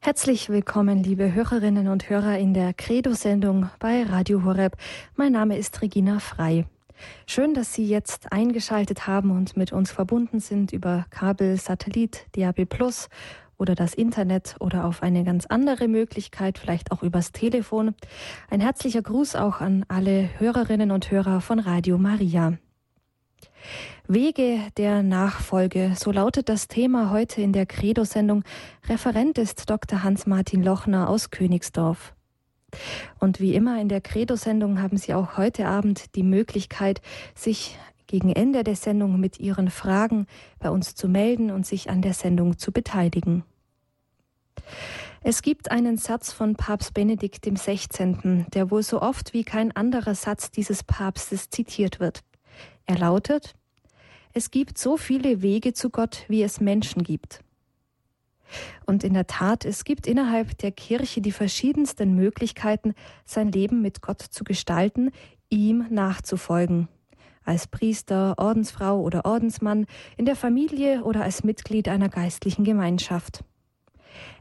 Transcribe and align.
Herzlich 0.00 0.48
willkommen, 0.48 1.02
liebe 1.02 1.34
Hörerinnen 1.34 1.88
und 1.88 2.08
Hörer 2.08 2.38
in 2.38 2.54
der 2.54 2.72
Credo-Sendung 2.72 3.68
bei 3.78 4.02
Radio 4.04 4.44
Horeb. 4.44 4.76
Mein 5.16 5.32
Name 5.32 5.58
ist 5.58 5.82
Regina 5.82 6.20
Frei. 6.20 6.66
Schön, 7.26 7.54
dass 7.54 7.74
Sie 7.74 7.86
jetzt 7.86 8.32
eingeschaltet 8.32 9.06
haben 9.06 9.30
und 9.30 9.56
mit 9.56 9.72
uns 9.72 9.90
verbunden 9.90 10.40
sind 10.40 10.72
über 10.72 11.06
Kabel, 11.10 11.56
Satellit, 11.56 12.26
DAB 12.32 12.64
Plus 12.64 13.08
oder 13.58 13.74
das 13.74 13.92
Internet 13.94 14.56
oder 14.58 14.84
auf 14.86 15.02
eine 15.02 15.22
ganz 15.22 15.46
andere 15.46 15.86
Möglichkeit, 15.86 16.58
vielleicht 16.58 16.92
auch 16.92 17.02
übers 17.02 17.32
Telefon. 17.32 17.94
Ein 18.48 18.60
herzlicher 18.60 19.02
Gruß 19.02 19.36
auch 19.36 19.60
an 19.60 19.84
alle 19.88 20.30
Hörerinnen 20.38 20.90
und 20.90 21.10
Hörer 21.10 21.40
von 21.40 21.58
Radio 21.58 21.98
Maria. 21.98 22.54
Wege 24.06 24.58
der 24.76 25.02
Nachfolge, 25.02 25.92
so 25.96 26.10
lautet 26.10 26.48
das 26.48 26.68
Thema 26.68 27.10
heute 27.10 27.42
in 27.42 27.52
der 27.52 27.66
Credo-Sendung. 27.66 28.44
Referent 28.88 29.38
ist 29.38 29.68
Dr. 29.70 30.02
Hans-Martin 30.02 30.62
Lochner 30.62 31.08
aus 31.08 31.30
Königsdorf. 31.30 32.14
Und 33.18 33.40
wie 33.40 33.54
immer 33.54 33.80
in 33.80 33.88
der 33.88 34.00
Credo-Sendung 34.00 34.80
haben 34.80 34.96
Sie 34.96 35.14
auch 35.14 35.36
heute 35.36 35.66
Abend 35.66 36.14
die 36.14 36.22
Möglichkeit, 36.22 37.00
sich 37.34 37.78
gegen 38.06 38.32
Ende 38.32 38.64
der 38.64 38.76
Sendung 38.76 39.20
mit 39.20 39.38
Ihren 39.38 39.70
Fragen 39.70 40.26
bei 40.58 40.70
uns 40.70 40.94
zu 40.94 41.08
melden 41.08 41.50
und 41.50 41.66
sich 41.66 41.90
an 41.90 42.02
der 42.02 42.14
Sendung 42.14 42.58
zu 42.58 42.72
beteiligen. 42.72 43.44
Es 45.22 45.42
gibt 45.42 45.70
einen 45.70 45.96
Satz 45.96 46.32
von 46.32 46.56
Papst 46.56 46.94
Benedikt 46.94 47.44
XVI., 47.44 48.46
der 48.52 48.70
wohl 48.70 48.82
so 48.82 49.02
oft 49.02 49.34
wie 49.34 49.44
kein 49.44 49.70
anderer 49.76 50.14
Satz 50.14 50.50
dieses 50.50 50.82
Papstes 50.82 51.50
zitiert 51.50 52.00
wird. 52.00 52.24
Er 52.90 52.98
lautet, 52.98 53.54
es 54.32 54.50
gibt 54.50 54.76
so 54.76 54.96
viele 54.96 55.42
Wege 55.42 55.74
zu 55.74 55.90
Gott, 55.90 56.24
wie 56.26 56.42
es 56.42 56.60
Menschen 56.60 57.04
gibt. 57.04 57.38
Und 58.84 59.04
in 59.04 59.14
der 59.14 59.28
Tat, 59.28 59.64
es 59.64 59.84
gibt 59.84 60.08
innerhalb 60.08 60.58
der 60.58 60.72
Kirche 60.72 61.20
die 61.20 61.30
verschiedensten 61.30 62.16
Möglichkeiten, 62.16 62.94
sein 63.24 63.52
Leben 63.52 63.80
mit 63.80 64.02
Gott 64.02 64.20
zu 64.20 64.42
gestalten, 64.42 65.12
ihm 65.50 65.86
nachzufolgen. 65.88 66.88
Als 67.44 67.68
Priester, 67.68 68.34
Ordensfrau 68.38 69.00
oder 69.00 69.24
Ordensmann, 69.24 69.86
in 70.16 70.24
der 70.24 70.34
Familie 70.34 71.04
oder 71.04 71.22
als 71.22 71.44
Mitglied 71.44 71.86
einer 71.88 72.08
geistlichen 72.08 72.64
Gemeinschaft. 72.64 73.44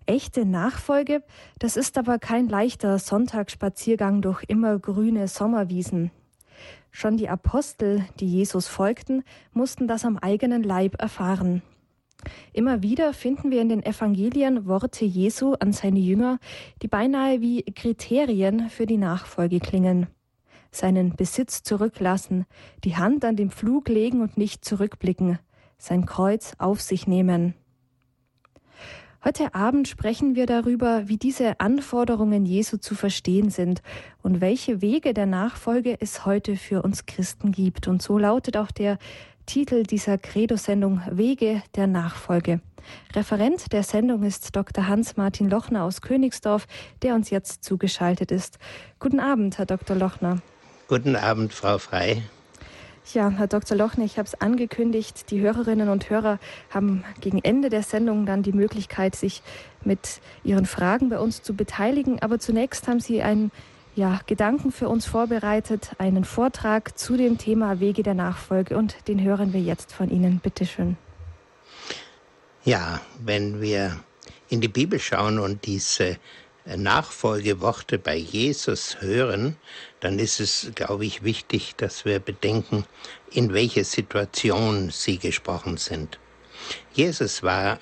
Echte 0.08 0.44
Nachfolge, 0.44 1.22
das 1.60 1.78
ist 1.78 2.00
aber 2.00 2.18
kein 2.18 2.50
leichter 2.50 2.98
Sonntagsspaziergang 2.98 4.24
durch 4.24 4.44
immer 4.48 4.80
grüne 4.80 5.28
Sommerwiesen. 5.28 6.10
Schon 6.92 7.18
die 7.18 7.30
Apostel, 7.30 8.06
die 8.20 8.28
Jesus 8.28 8.68
folgten, 8.68 9.24
mussten 9.54 9.88
das 9.88 10.06
am 10.06 10.18
eigenen 10.18 10.64
Leib 10.64 11.00
erfahren. 11.02 11.62
Immer 12.52 12.82
wieder 12.84 13.14
finden 13.14 13.52
wir 13.52 13.62
in 13.62 13.70
den 13.70 13.84
Evangelien 13.84 14.68
Worte 14.68 15.06
Jesu 15.06 15.54
an 15.60 15.72
seine 15.72 16.00
Jünger, 16.00 16.40
die 16.82 16.88
beinahe 16.88 17.42
wie 17.42 17.64
Kriterien 17.64 18.70
für 18.70 18.86
die 18.86 18.98
Nachfolge 18.98 19.60
klingen. 19.60 20.08
Seinen 20.72 21.16
Besitz 21.16 21.64
zurücklassen, 21.64 22.46
die 22.84 22.98
Hand 22.98 23.26
an 23.26 23.36
den 23.36 23.52
Pflug 23.52 23.88
legen 23.88 24.22
und 24.22 24.38
nicht 24.38 24.66
zurückblicken, 24.66 25.40
sein 25.78 26.06
Kreuz 26.06 26.54
auf 26.58 26.82
sich 26.82 27.08
nehmen. 27.08 27.56
Heute 29.22 29.54
Abend 29.54 29.90
sprechen 29.90 30.36
wir 30.36 30.46
darüber, 30.46 31.10
wie 31.10 31.18
diese 31.18 31.60
Anforderungen 31.60 32.46
Jesu 32.46 32.78
zu 32.78 32.96
verstehen 32.96 33.50
sind 33.50 33.82
und 34.24 34.40
welche 34.40 34.82
Wege 34.82 35.14
der 35.14 35.26
Nachfolge 35.26 35.98
es 36.00 36.26
heute 36.26 36.56
für 36.56 36.84
uns 36.84 37.06
Christen 37.06 37.52
gibt. 37.52 37.90
Und 37.90 38.02
so 38.02 38.18
lautet 38.18 38.56
auch 38.56 38.72
der 38.72 38.98
Titel 39.46 39.84
dieser 39.84 40.18
Credo-Sendung 40.18 41.02
Wege 41.12 41.62
der 41.76 41.88
Nachfolge. 41.88 42.62
Referent 43.14 43.74
der 43.74 43.84
Sendung 43.84 44.24
ist 44.24 44.56
Dr. 44.56 44.88
Hans-Martin 44.88 45.50
Lochner 45.50 45.84
aus 45.84 46.02
Königsdorf, 46.02 46.66
der 47.02 47.14
uns 47.14 47.30
jetzt 47.30 47.66
zugeschaltet 47.66 48.32
ist. 48.32 48.58
Guten 49.00 49.20
Abend, 49.20 49.58
Herr 49.58 49.66
Dr. 49.66 49.98
Lochner. 49.98 50.38
Guten 50.88 51.18
Abend, 51.18 51.52
Frau 51.52 51.78
Frei. 51.78 52.24
Ja, 53.14 53.30
Herr 53.30 53.48
Dr. 53.48 53.76
Lochner, 53.76 54.06
ich 54.06 54.18
habe 54.18 54.28
es 54.28 54.40
angekündigt. 54.40 55.32
Die 55.32 55.40
Hörerinnen 55.40 55.90
und 55.90 56.10
Hörer 56.10 56.40
haben 56.70 57.04
gegen 57.22 57.40
Ende 57.44 57.70
der 57.70 57.82
Sendung 57.82 58.26
dann 58.26 58.44
die 58.44 58.52
Möglichkeit, 58.52 59.16
sich 59.16 59.42
mit 59.84 60.22
ihren 60.44 60.66
Fragen 60.66 61.10
bei 61.10 61.20
uns 61.20 61.42
zu 61.42 61.56
beteiligen. 61.56 62.22
Aber 62.22 62.40
zunächst 62.40 62.88
haben 62.88 63.00
Sie 63.00 63.22
einen 63.22 63.52
ja, 63.96 64.22
Gedanken 64.28 64.72
für 64.72 64.90
uns 64.90 65.06
vorbereitet, 65.06 65.92
einen 65.98 66.24
Vortrag 66.24 66.98
zu 66.98 67.18
dem 67.18 67.38
Thema 67.38 67.80
Wege 67.80 68.04
der 68.04 68.14
Nachfolge 68.14 68.78
und 68.78 68.96
den 69.08 69.22
hören 69.22 69.54
wir 69.54 69.62
jetzt 69.62 69.92
von 69.92 70.10
Ihnen. 70.10 70.40
Bitte 70.40 70.66
schön. 70.66 70.96
Ja, 72.64 73.02
wenn 73.20 73.62
wir 73.62 74.00
in 74.50 74.62
die 74.62 74.68
Bibel 74.68 75.00
schauen 75.00 75.40
und 75.40 75.66
diese 75.66 76.18
Nachfolgeworte 76.66 77.98
bei 77.98 78.16
Jesus 78.16 78.98
hören, 79.02 79.56
dann 80.00 80.20
ist 80.20 80.40
es, 80.40 80.72
glaube 80.76 81.06
ich, 81.06 81.24
wichtig, 81.24 81.76
dass 81.78 82.06
wir 82.06 82.20
bedenken, 82.20 82.86
in 83.32 83.54
welche 83.54 83.84
Situation 83.84 84.90
sie 84.92 85.18
gesprochen 85.18 85.78
sind. 85.78 86.20
Jesus 86.94 87.44
war 87.44 87.80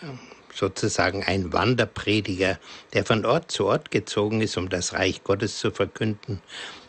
sozusagen 0.53 1.23
ein 1.23 1.53
Wanderprediger, 1.53 2.59
der 2.93 3.05
von 3.05 3.25
Ort 3.25 3.51
zu 3.51 3.67
Ort 3.67 3.91
gezogen 3.91 4.41
ist, 4.41 4.57
um 4.57 4.69
das 4.69 4.93
Reich 4.93 5.23
Gottes 5.23 5.59
zu 5.59 5.71
verkünden 5.71 6.41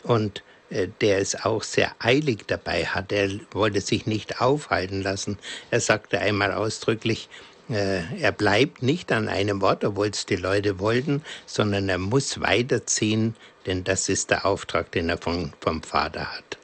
und 0.03 0.43
äh, 0.69 0.87
der 1.01 1.19
es 1.19 1.35
auch 1.45 1.63
sehr 1.63 1.95
eilig 1.99 2.45
dabei 2.47 2.85
hat. 2.85 3.11
Er 3.11 3.29
wollte 3.51 3.81
sich 3.81 4.05
nicht 4.05 4.41
aufhalten 4.41 5.01
lassen. 5.01 5.37
Er 5.69 5.81
sagte 5.81 6.19
einmal 6.19 6.51
ausdrücklich, 6.51 7.29
äh, 7.69 8.01
er 8.19 8.31
bleibt 8.31 8.81
nicht 8.81 9.11
an 9.11 9.27
einem 9.27 9.61
Ort, 9.61 9.83
obwohl 9.83 10.07
es 10.07 10.25
die 10.25 10.35
Leute 10.35 10.79
wollten, 10.79 11.23
sondern 11.45 11.89
er 11.89 11.99
muss 11.99 12.41
weiterziehen, 12.41 13.35
denn 13.65 13.83
das 13.83 14.09
ist 14.09 14.29
der 14.29 14.45
Auftrag, 14.45 14.91
den 14.91 15.09
er 15.09 15.17
vom, 15.17 15.53
vom 15.59 15.83
Vater 15.83 16.31
hat. 16.31 16.57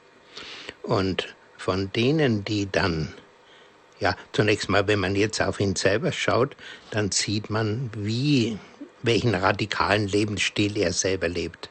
Und 0.83 1.35
von 1.57 1.91
denen, 1.93 2.43
die 2.43 2.71
dann, 2.71 3.13
ja, 3.99 4.15
zunächst 4.33 4.69
mal, 4.69 4.87
wenn 4.87 4.99
man 4.99 5.15
jetzt 5.15 5.41
auf 5.41 5.59
ihn 5.59 5.75
selber 5.75 6.11
schaut, 6.11 6.55
dann 6.91 7.11
sieht 7.11 7.49
man, 7.49 7.89
wie, 7.95 8.59
welchen 9.01 9.33
radikalen 9.33 10.07
Lebensstil 10.07 10.77
er 10.77 10.93
selber 10.93 11.27
lebt. 11.27 11.69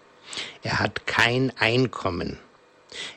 Er 0.63 0.81
hat 0.81 1.07
kein 1.07 1.53
Einkommen. 1.59 2.39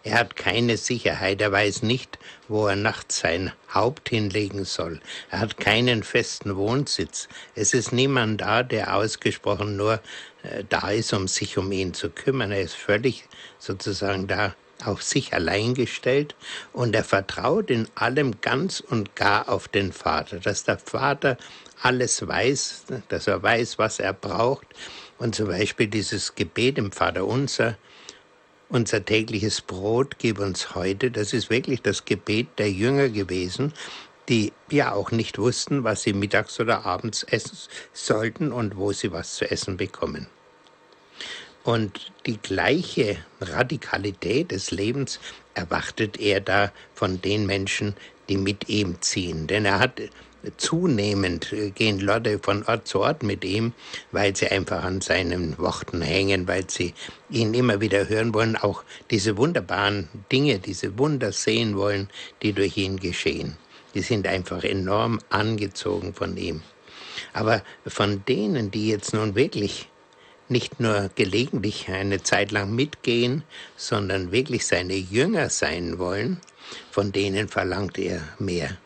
Er 0.04 0.20
hat 0.20 0.36
keine 0.36 0.78
Sicherheit, 0.78 1.42
er 1.42 1.52
weiß 1.52 1.84
nicht, 1.84 2.18
wo 2.48 2.68
er 2.68 2.76
nachts 2.76 3.20
sein 3.20 3.52
Haupt 3.72 4.10
hinlegen 4.10 4.66
soll. 4.66 5.00
Er 5.30 5.40
hat 5.40 5.58
keinen 5.58 6.04
festen 6.04 6.56
Wohnsitz. 6.56 7.28
Es 7.56 7.74
ist 7.74 7.92
niemand 7.92 8.42
da, 8.42 8.64
der 8.64 8.96
ausgesprochen 8.96 9.76
nur 9.76 10.00
da 10.70 10.90
ist, 10.92 11.14
um 11.14 11.28
sich 11.28 11.58
um 11.58 11.72
ihn 11.72 11.94
zu 11.94 12.10
kümmern. 12.10 12.52
Er 12.52 12.62
ist 12.62 12.76
völlig 12.76 13.28
sozusagen 13.60 14.28
da 14.28 14.56
auf 14.86 15.02
sich 15.02 15.34
allein 15.34 15.74
gestellt 15.74 16.36
und 16.74 16.96
er 16.96 17.04
vertraut 17.04 17.70
in 17.70 17.88
allem 17.96 18.40
ganz 18.42 18.80
und 18.80 19.16
gar 19.16 19.50
auf 19.50 19.68
den 19.68 19.92
Vater, 19.92 20.40
dass 20.40 20.64
der 20.64 20.78
Vater 20.78 21.38
alles 21.82 22.28
weiß, 22.28 22.86
dass 23.10 23.28
er 23.28 23.42
weiß, 23.42 23.78
was 23.78 24.00
er 24.00 24.14
braucht. 24.14 24.68
Und 25.18 25.36
zum 25.36 25.48
Beispiel 25.48 25.88
dieses 25.88 26.36
Gebet 26.36 26.78
im 26.78 26.92
Vater 26.92 27.26
Unser, 27.26 27.78
unser 28.70 29.04
tägliches 29.04 29.62
Brot 29.62 30.20
gib 30.20 30.40
uns 30.40 30.76
heute, 30.76 31.10
das 31.10 31.34
ist 31.34 31.50
wirklich 31.50 31.82
das 31.82 32.06
Gebet 32.06 32.48
der 32.58 32.72
Jünger 32.72 33.10
gewesen, 33.10 33.74
die 34.30 34.52
ja 34.70 34.92
auch 34.92 35.12
nicht 35.12 35.38
wussten, 35.38 35.84
was 35.84 36.04
sie 36.04 36.14
mittags 36.14 36.60
oder 36.60 36.86
abends 36.86 37.24
essen 37.24 37.58
sollten 37.94 38.52
und 38.52 38.76
wo 38.76 38.92
sie 38.92 39.12
was 39.12 39.36
zu 39.36 39.50
essen 39.50 39.78
bekommen. 39.78 40.28
Und 41.68 42.14
die 42.26 42.38
gleiche 42.38 43.18
Radikalität 43.42 44.52
des 44.52 44.72
Lebens 44.72 45.20
erwartet 45.54 46.18
er 46.18 46.40
da 46.40 46.72
von 46.96 47.20
den 47.22 47.46
Menschen, 47.46 47.94
die 48.30 48.38
mit 48.38 48.70
ihm 48.70 49.02
ziehen. 49.02 49.48
Denn 49.48 49.66
er 49.66 49.80
hat 49.80 50.02
zunehmend 50.56 51.52
äh, 51.52 51.72
gehen 51.72 52.00
Leute 52.00 52.40
von 52.40 52.64
Ort 52.64 52.88
zu 52.88 53.02
Ort 53.02 53.22
mit 53.22 53.44
ihm, 53.44 53.74
weil 54.14 54.34
sie 54.34 54.48
einfach 54.48 54.86
an 54.86 55.02
seinen 55.02 55.58
Worten 55.58 56.02
hängen, 56.02 56.48
weil 56.48 56.70
sie 56.70 56.94
ihn 57.30 57.54
immer 57.54 57.82
wieder 57.82 58.08
hören 58.08 58.34
wollen, 58.34 58.56
auch 58.56 58.86
diese 59.12 59.36
wunderbaren 59.36 60.08
Dinge, 60.32 60.60
diese 60.60 60.98
Wunder 60.98 61.34
sehen 61.34 61.76
wollen, 61.76 62.08
die 62.44 62.54
durch 62.54 62.78
ihn 62.78 62.96
geschehen. 62.98 63.58
Die 63.94 64.04
sind 64.04 64.26
einfach 64.26 64.64
enorm 64.64 65.20
angezogen 65.28 66.14
von 66.14 66.38
ihm. 66.38 66.62
Aber 67.34 67.62
von 67.86 68.24
denen, 68.24 68.72
die 68.72 68.88
jetzt 68.88 69.14
nun 69.14 69.36
wirklich 69.36 69.90
nicht 70.50 70.80
nur 70.80 71.10
gelegentlich 71.16 71.90
eine 71.90 72.24
Zeit 72.24 72.52
lang 72.52 72.74
mitgehen, 72.74 73.44
sondern 73.76 74.32
wirklich 74.32 74.66
seine 74.66 74.96
Jünger 74.96 75.50
sein 75.50 76.00
wollen, 76.00 76.40
von 76.92 77.12
denen 77.12 77.48
verlangt 77.48 77.98
er 77.98 78.22
mehr. 78.40 78.78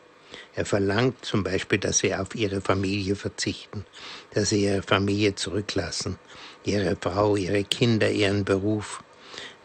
Er 0.54 0.66
verlangt 0.66 1.24
zum 1.24 1.44
Beispiel, 1.44 1.78
dass 1.78 2.00
sie 2.00 2.14
auf 2.14 2.36
ihre 2.36 2.62
Familie 2.62 3.16
verzichten, 3.16 3.86
dass 4.34 4.50
sie 4.50 4.66
ihre 4.66 4.82
Familie 4.82 5.36
zurücklassen, 5.36 6.18
ihre 6.66 6.98
Frau, 7.00 7.36
ihre 7.36 7.64
Kinder, 7.64 8.10
ihren 8.10 8.44
Beruf. 8.44 9.04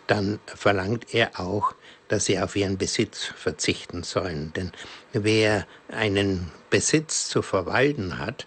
Dann 0.07 0.39
verlangt 0.47 1.13
er 1.13 1.41
auch, 1.41 1.75
dass 2.09 2.27
sie 2.27 2.39
auf 2.39 2.55
ihren 2.55 2.79
Besitz 2.79 3.25
verzichten 3.25 4.05
sollen. 4.05 4.53
Denn 4.55 4.71
wer 5.13 5.67
einen 5.89 6.53
Besitz 6.71 7.29
zu 7.29 7.43
verwalten 7.43 8.19
hat, 8.19 8.47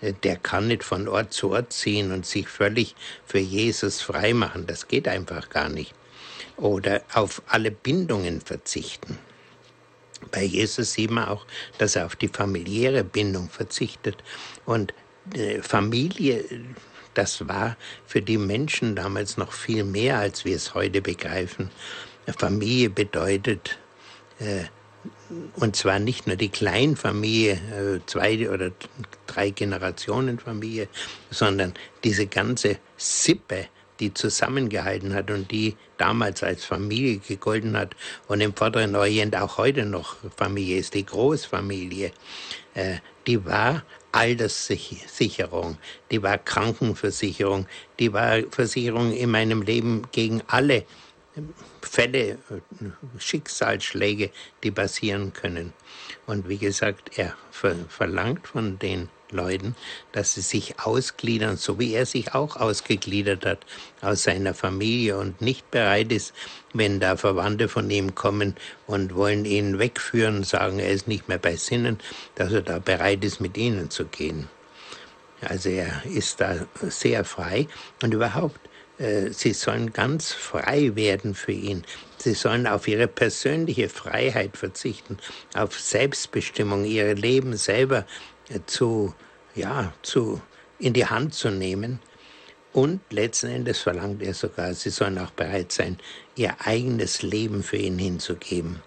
der 0.00 0.36
kann 0.36 0.68
nicht 0.68 0.84
von 0.84 1.08
Ort 1.08 1.32
zu 1.32 1.50
Ort 1.50 1.72
ziehen 1.72 2.12
und 2.12 2.26
sich 2.26 2.48
völlig 2.48 2.94
für 3.26 3.38
Jesus 3.38 4.00
freimachen. 4.00 4.66
Das 4.66 4.88
geht 4.88 5.08
einfach 5.08 5.50
gar 5.50 5.68
nicht. 5.68 5.94
Oder 6.56 7.02
auf 7.14 7.42
alle 7.46 7.70
Bindungen 7.70 8.40
verzichten. 8.40 9.18
Bei 10.30 10.42
Jesus 10.42 10.92
sieht 10.92 11.10
man 11.10 11.28
auch, 11.28 11.46
dass 11.78 11.96
er 11.96 12.06
auf 12.06 12.16
die 12.16 12.28
familiäre 12.28 13.04
Bindung 13.04 13.48
verzichtet. 13.48 14.16
Und 14.66 14.92
äh, 15.34 15.62
Familie, 15.62 16.44
das 17.14 17.46
war 17.48 17.76
für 18.06 18.22
die 18.22 18.38
Menschen 18.38 18.96
damals 18.96 19.36
noch 19.36 19.52
viel 19.52 19.84
mehr, 19.84 20.18
als 20.18 20.44
wir 20.44 20.56
es 20.56 20.74
heute 20.74 21.00
begreifen. 21.00 21.70
Familie 22.36 22.90
bedeutet, 22.90 23.78
äh, 24.38 24.64
und 25.56 25.76
zwar 25.76 25.98
nicht 25.98 26.26
nur 26.26 26.36
die 26.36 26.48
Kleinfamilie, 26.48 27.52
äh, 27.52 28.00
zwei 28.06 28.48
oder 28.50 28.70
drei 29.26 29.50
Generationen 29.50 30.38
Familie, 30.38 30.88
sondern 31.30 31.74
diese 32.04 32.26
ganze 32.26 32.78
Sippe, 32.96 33.66
die 34.00 34.14
zusammengehalten 34.14 35.14
hat 35.14 35.30
und 35.30 35.50
die 35.50 35.76
damals 35.96 36.42
als 36.42 36.64
Familie 36.64 37.18
gegolten 37.18 37.76
hat 37.76 37.96
und 38.28 38.40
im 38.40 38.54
Vorderen 38.54 38.94
Orient 38.94 39.36
auch 39.36 39.58
heute 39.58 39.84
noch 39.84 40.16
Familie 40.36 40.78
ist, 40.78 40.94
die 40.94 41.04
Großfamilie, 41.04 42.12
äh, 42.74 42.96
die 43.26 43.44
war 43.44 43.82
Alterssicherung, 44.12 45.76
die 46.10 46.22
war 46.22 46.38
Krankenversicherung, 46.38 47.66
die 47.98 48.12
war 48.12 48.42
Versicherung 48.50 49.12
in 49.12 49.30
meinem 49.30 49.62
Leben 49.62 50.02
gegen 50.12 50.42
alle 50.46 50.84
Fälle, 51.82 52.38
Schicksalsschläge, 53.18 54.30
die 54.62 54.70
passieren 54.70 55.32
können. 55.32 55.72
Und 56.26 56.48
wie 56.48 56.58
gesagt, 56.58 57.18
er 57.18 57.34
verlangt 57.88 58.46
von 58.46 58.78
den 58.78 59.08
Leuten, 59.30 59.76
dass 60.12 60.34
sie 60.34 60.40
sich 60.40 60.80
ausgliedern, 60.80 61.56
so 61.56 61.78
wie 61.78 61.92
er 61.92 62.06
sich 62.06 62.34
auch 62.34 62.56
ausgegliedert 62.56 63.44
hat 63.44 63.58
aus 64.00 64.22
seiner 64.22 64.54
Familie 64.54 65.18
und 65.18 65.40
nicht 65.40 65.70
bereit 65.70 66.12
ist, 66.12 66.32
wenn 66.72 67.00
da 67.00 67.16
Verwandte 67.16 67.68
von 67.68 67.90
ihm 67.90 68.14
kommen 68.14 68.54
und 68.86 69.14
wollen 69.14 69.44
ihn 69.44 69.78
wegführen, 69.78 70.44
sagen, 70.44 70.78
er 70.78 70.90
ist 70.90 71.08
nicht 71.08 71.28
mehr 71.28 71.38
bei 71.38 71.56
Sinnen, 71.56 71.98
dass 72.36 72.52
er 72.52 72.62
da 72.62 72.78
bereit 72.78 73.24
ist, 73.24 73.40
mit 73.40 73.56
ihnen 73.56 73.90
zu 73.90 74.06
gehen. 74.06 74.48
Also 75.40 75.68
er 75.68 76.02
ist 76.04 76.40
da 76.40 76.66
sehr 76.82 77.24
frei 77.24 77.68
und 78.02 78.12
überhaupt, 78.12 78.58
äh, 78.64 78.68
sie 78.98 79.52
sollen 79.52 79.92
ganz 79.92 80.32
frei 80.32 80.96
werden 80.96 81.34
für 81.34 81.52
ihn. 81.52 81.84
Sie 82.16 82.34
sollen 82.34 82.66
auf 82.66 82.88
ihre 82.88 83.06
persönliche 83.06 83.88
Freiheit 83.88 84.56
verzichten, 84.56 85.18
auf 85.54 85.78
Selbstbestimmung, 85.78 86.84
ihre 86.84 87.14
Leben 87.14 87.56
selber 87.56 88.06
zu, 88.66 89.14
ja, 89.54 89.92
zu, 90.02 90.40
in 90.78 90.92
die 90.92 91.06
Hand 91.06 91.34
zu 91.34 91.50
nehmen. 91.50 92.00
Und 92.72 93.00
letzten 93.10 93.48
Endes 93.48 93.78
verlangt 93.78 94.22
er 94.22 94.34
sogar, 94.34 94.74
sie 94.74 94.90
sollen 94.90 95.18
auch 95.18 95.30
bereit 95.30 95.72
sein, 95.72 95.98
ihr 96.36 96.54
eigenes 96.64 97.22
Leben 97.22 97.62
für 97.62 97.76
ihn 97.76 97.98
hinzugeben. 97.98 98.82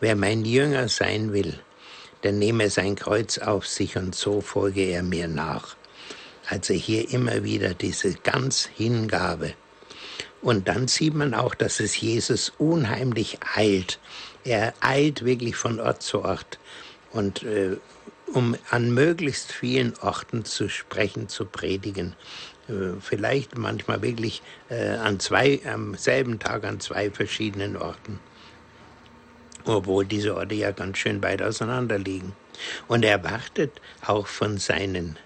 Wer 0.00 0.16
mein 0.16 0.44
Jünger 0.44 0.88
sein 0.88 1.32
will, 1.32 1.60
der 2.22 2.32
nehme 2.32 2.68
sein 2.70 2.96
Kreuz 2.96 3.38
auf 3.38 3.66
sich 3.66 3.96
und 3.96 4.14
so 4.14 4.40
folge 4.40 4.82
er 4.82 5.02
mir 5.02 5.28
nach. 5.28 5.76
Also 6.50 6.74
hier 6.74 7.10
immer 7.10 7.44
wieder 7.44 7.74
diese 7.74 8.14
ganz 8.14 8.68
Hingabe. 8.76 9.54
Und 10.42 10.66
dann 10.68 10.88
sieht 10.88 11.14
man 11.14 11.32
auch, 11.32 11.54
dass 11.54 11.80
es 11.80 12.00
Jesus 12.00 12.52
unheimlich 12.58 13.38
eilt. 13.54 14.00
Er 14.42 14.74
eilt 14.80 15.24
wirklich 15.24 15.54
von 15.54 15.78
Ort 15.78 16.02
zu 16.02 16.22
Ort. 16.24 16.58
Und 17.12 17.44
äh, 17.44 17.76
um 18.32 18.56
an 18.70 18.92
möglichst 18.92 19.52
vielen 19.52 19.96
Orten 20.00 20.44
zu 20.44 20.68
sprechen, 20.68 21.28
zu 21.28 21.44
predigen. 21.44 22.14
Äh, 22.68 23.00
vielleicht 23.00 23.56
manchmal 23.56 24.02
wirklich 24.02 24.42
äh, 24.70 24.90
an 24.90 25.20
zwei, 25.20 25.60
am 25.64 25.94
selben 25.94 26.40
Tag 26.40 26.64
an 26.64 26.80
zwei 26.80 27.10
verschiedenen 27.10 27.76
Orten. 27.76 28.18
Obwohl 29.64 30.04
diese 30.04 30.36
Orte 30.36 30.54
ja 30.56 30.72
ganz 30.72 30.98
schön 30.98 31.22
weit 31.22 31.42
auseinander 31.42 31.98
liegen. 31.98 32.34
Und 32.88 33.04
er 33.04 33.22
wartet 33.24 33.80
auch 34.04 34.26
von 34.26 34.58
seinen, 34.58 35.16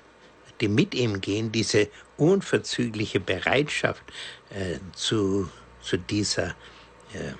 die 0.60 0.68
mit 0.68 0.94
ihm 0.94 1.20
gehen, 1.20 1.52
diese 1.52 1.88
unverzügliche 2.16 3.20
Bereitschaft 3.20 4.02
äh, 4.50 4.78
zu, 4.94 5.48
zu 5.80 5.98
dieser 5.98 6.54
äh, 7.12 7.34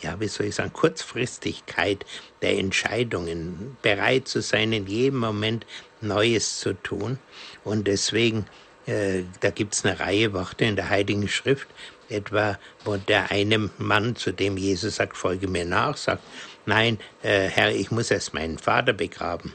ja, 0.00 0.18
wie 0.20 0.28
soll 0.28 0.46
ich 0.46 0.54
sagen, 0.56 0.72
Kurzfristigkeit 0.72 2.04
der 2.42 2.58
Entscheidungen, 2.58 3.76
bereit 3.82 4.28
zu 4.28 4.42
sein, 4.42 4.72
in 4.72 4.86
jedem 4.86 5.20
Moment 5.20 5.66
Neues 6.00 6.60
zu 6.60 6.74
tun. 6.74 7.18
Und 7.64 7.86
deswegen, 7.86 8.46
äh, 8.86 9.22
da 9.40 9.50
gibt 9.50 9.74
es 9.74 9.84
eine 9.84 9.98
Reihe 9.98 10.32
Worte 10.32 10.64
in 10.64 10.76
der 10.76 10.90
Heiligen 10.90 11.28
Schrift, 11.28 11.68
etwa, 12.08 12.58
wo 12.84 12.96
der 12.96 13.30
eine 13.30 13.70
Mann, 13.78 14.16
zu 14.16 14.32
dem 14.32 14.56
Jesus 14.56 14.96
sagt, 14.96 15.16
folge 15.16 15.48
mir 15.48 15.64
nach, 15.64 15.96
sagt, 15.96 16.22
nein, 16.66 16.98
äh, 17.22 17.48
Herr, 17.48 17.74
ich 17.74 17.90
muss 17.90 18.10
erst 18.10 18.34
meinen 18.34 18.58
Vater 18.58 18.92
begraben. 18.92 19.54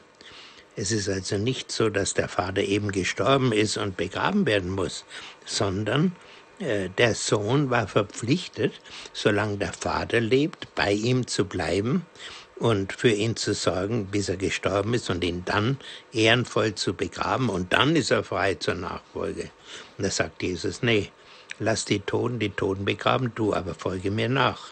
Es 0.82 0.92
ist 0.92 1.10
also 1.10 1.38
nicht 1.38 1.72
so, 1.72 1.90
dass 1.90 2.16
der 2.16 2.28
Vater 2.28 2.64
eben 2.64 2.92
gestorben 2.92 3.52
ist 3.52 3.78
und 3.78 3.98
begraben 3.98 4.48
werden 4.48 4.72
muss, 4.72 5.06
sondern 5.46 6.16
äh, 6.58 6.90
der 6.98 7.14
Sohn 7.14 7.70
war 7.70 7.88
verpflichtet, 7.88 8.74
solange 9.14 9.58
der 9.58 9.74
Vater 9.74 10.20
lebt, 10.20 10.74
bei 10.74 10.92
ihm 10.92 11.28
zu 11.28 11.46
bleiben 11.46 12.08
und 12.56 12.94
für 12.94 13.12
ihn 13.12 13.36
zu 13.36 13.54
sorgen, 13.54 14.08
bis 14.08 14.28
er 14.28 14.38
gestorben 14.38 14.96
ist 14.96 15.12
und 15.12 15.24
ihn 15.24 15.44
dann 15.46 15.78
ehrenvoll 16.14 16.74
zu 16.74 16.96
begraben 16.96 17.50
und 17.50 17.74
dann 17.74 17.96
ist 17.96 18.10
er 18.10 18.24
frei 18.24 18.56
zur 18.56 18.74
Nachfolge. 18.74 19.52
Und 20.00 20.04
da 20.04 20.10
sagt 20.10 20.42
Jesus, 20.42 20.82
nee, 20.82 21.12
lass 21.60 21.86
die 21.86 22.00
Toten 22.00 22.40
die 22.40 22.50
Toten 22.50 22.86
begraben, 22.86 23.34
du 23.36 23.54
aber 23.54 23.76
folge 23.76 24.10
mir 24.10 24.30
nach. 24.30 24.72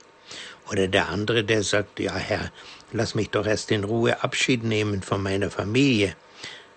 Oder 0.71 0.87
der 0.87 1.09
andere, 1.09 1.43
der 1.43 1.61
sagt, 1.63 1.99
ja 1.99 2.15
Herr, 2.15 2.51
lass 2.91 3.15
mich 3.15 3.29
doch 3.29 3.45
erst 3.45 3.71
in 3.71 3.83
Ruhe 3.83 4.23
Abschied 4.23 4.63
nehmen 4.63 5.01
von 5.01 5.21
meiner 5.21 5.51
Familie. 5.51 6.15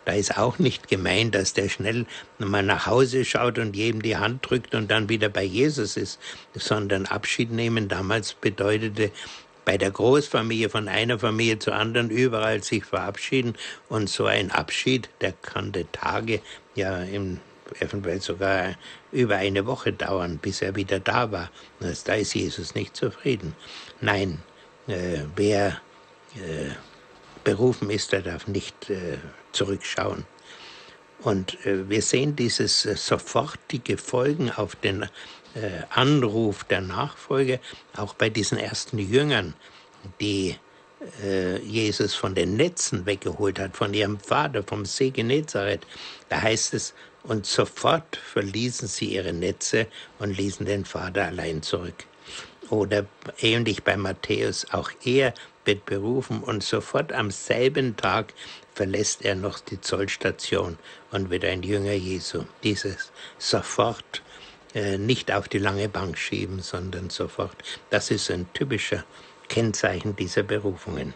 Da 0.04 0.12
ist 0.14 0.36
auch 0.36 0.58
nicht 0.58 0.88
gemeint, 0.88 1.34
dass 1.34 1.52
der 1.52 1.68
schnell 1.68 2.06
mal 2.38 2.62
nach 2.62 2.86
Hause 2.86 3.24
schaut 3.24 3.58
und 3.58 3.76
jedem 3.76 4.02
die 4.02 4.16
Hand 4.16 4.48
drückt 4.48 4.74
und 4.74 4.90
dann 4.90 5.08
wieder 5.08 5.28
bei 5.28 5.44
Jesus 5.44 5.96
ist, 5.96 6.18
sondern 6.54 7.06
Abschied 7.06 7.52
nehmen 7.52 7.88
damals 7.88 8.34
bedeutete 8.34 9.12
bei 9.64 9.78
der 9.78 9.92
Großfamilie 9.92 10.68
von 10.68 10.88
einer 10.88 11.20
Familie 11.20 11.60
zur 11.60 11.76
anderen 11.76 12.10
überall 12.10 12.64
sich 12.64 12.84
verabschieden 12.84 13.54
und 13.88 14.08
so 14.08 14.26
ein 14.26 14.50
Abschied, 14.50 15.08
der 15.20 15.32
kannte 15.32 15.86
Tage, 15.92 16.40
ja 16.74 16.98
im 17.02 17.38
eventuell 17.80 18.20
sogar 18.20 18.74
über 19.12 19.36
eine 19.36 19.64
Woche 19.64 19.92
dauern, 19.92 20.38
bis 20.38 20.60
er 20.60 20.76
wieder 20.76 21.00
da 21.00 21.32
war. 21.32 21.50
Da 21.80 22.14
ist 22.14 22.34
Jesus 22.34 22.74
nicht 22.74 22.94
zufrieden. 22.96 23.54
Nein, 24.00 24.42
äh, 24.88 25.20
wer 25.36 25.80
äh, 26.36 26.70
berufen 27.44 27.90
ist, 27.90 28.12
der 28.12 28.22
darf 28.22 28.46
nicht 28.46 28.90
äh, 28.90 29.18
zurückschauen. 29.52 30.24
Und 31.22 31.64
äh, 31.64 31.88
wir 31.88 32.02
sehen 32.02 32.36
dieses 32.36 32.84
äh, 32.84 32.96
sofortige 32.96 33.96
Folgen 33.96 34.50
auf 34.50 34.74
den 34.76 35.02
äh, 35.02 35.08
Anruf 35.90 36.64
der 36.64 36.80
Nachfolge 36.80 37.60
auch 37.96 38.14
bei 38.14 38.28
diesen 38.28 38.58
ersten 38.58 38.98
Jüngern, 38.98 39.54
die 40.20 40.56
Jesus 41.64 42.14
von 42.14 42.36
den 42.36 42.56
Netzen 42.56 43.06
weggeholt 43.06 43.58
hat, 43.58 43.76
von 43.76 43.92
ihrem 43.92 44.20
Vater, 44.20 44.62
vom 44.62 44.84
See 44.84 45.10
Genezareth. 45.10 45.84
Da 46.28 46.40
heißt 46.40 46.74
es, 46.74 46.94
und 47.24 47.44
sofort 47.44 48.14
verließen 48.14 48.86
sie 48.86 49.14
ihre 49.14 49.32
Netze 49.32 49.88
und 50.20 50.36
ließen 50.36 50.64
den 50.64 50.84
Vater 50.84 51.24
allein 51.24 51.60
zurück. 51.60 52.04
Oder 52.70 53.06
ähnlich 53.40 53.82
bei 53.82 53.96
Matthäus, 53.96 54.64
auch 54.70 54.92
er 55.04 55.34
wird 55.64 55.86
berufen 55.86 56.42
und 56.42 56.62
sofort 56.62 57.12
am 57.12 57.30
selben 57.30 57.96
Tag 57.96 58.34
verlässt 58.74 59.24
er 59.24 59.34
noch 59.34 59.60
die 59.60 59.80
Zollstation 59.80 60.78
und 61.10 61.30
wird 61.30 61.44
ein 61.44 61.62
Jünger 61.62 61.92
Jesu. 61.92 62.44
Dieses 62.62 63.12
sofort 63.38 64.22
äh, 64.74 64.98
nicht 64.98 65.30
auf 65.30 65.48
die 65.48 65.58
lange 65.58 65.88
Bank 65.88 66.18
schieben, 66.18 66.60
sondern 66.60 67.10
sofort. 67.10 67.56
Das 67.90 68.10
ist 68.10 68.30
ein 68.30 68.52
typischer 68.54 69.04
Kennzeichen 69.48 70.16
dieser 70.16 70.42
Berufungen. 70.42 71.14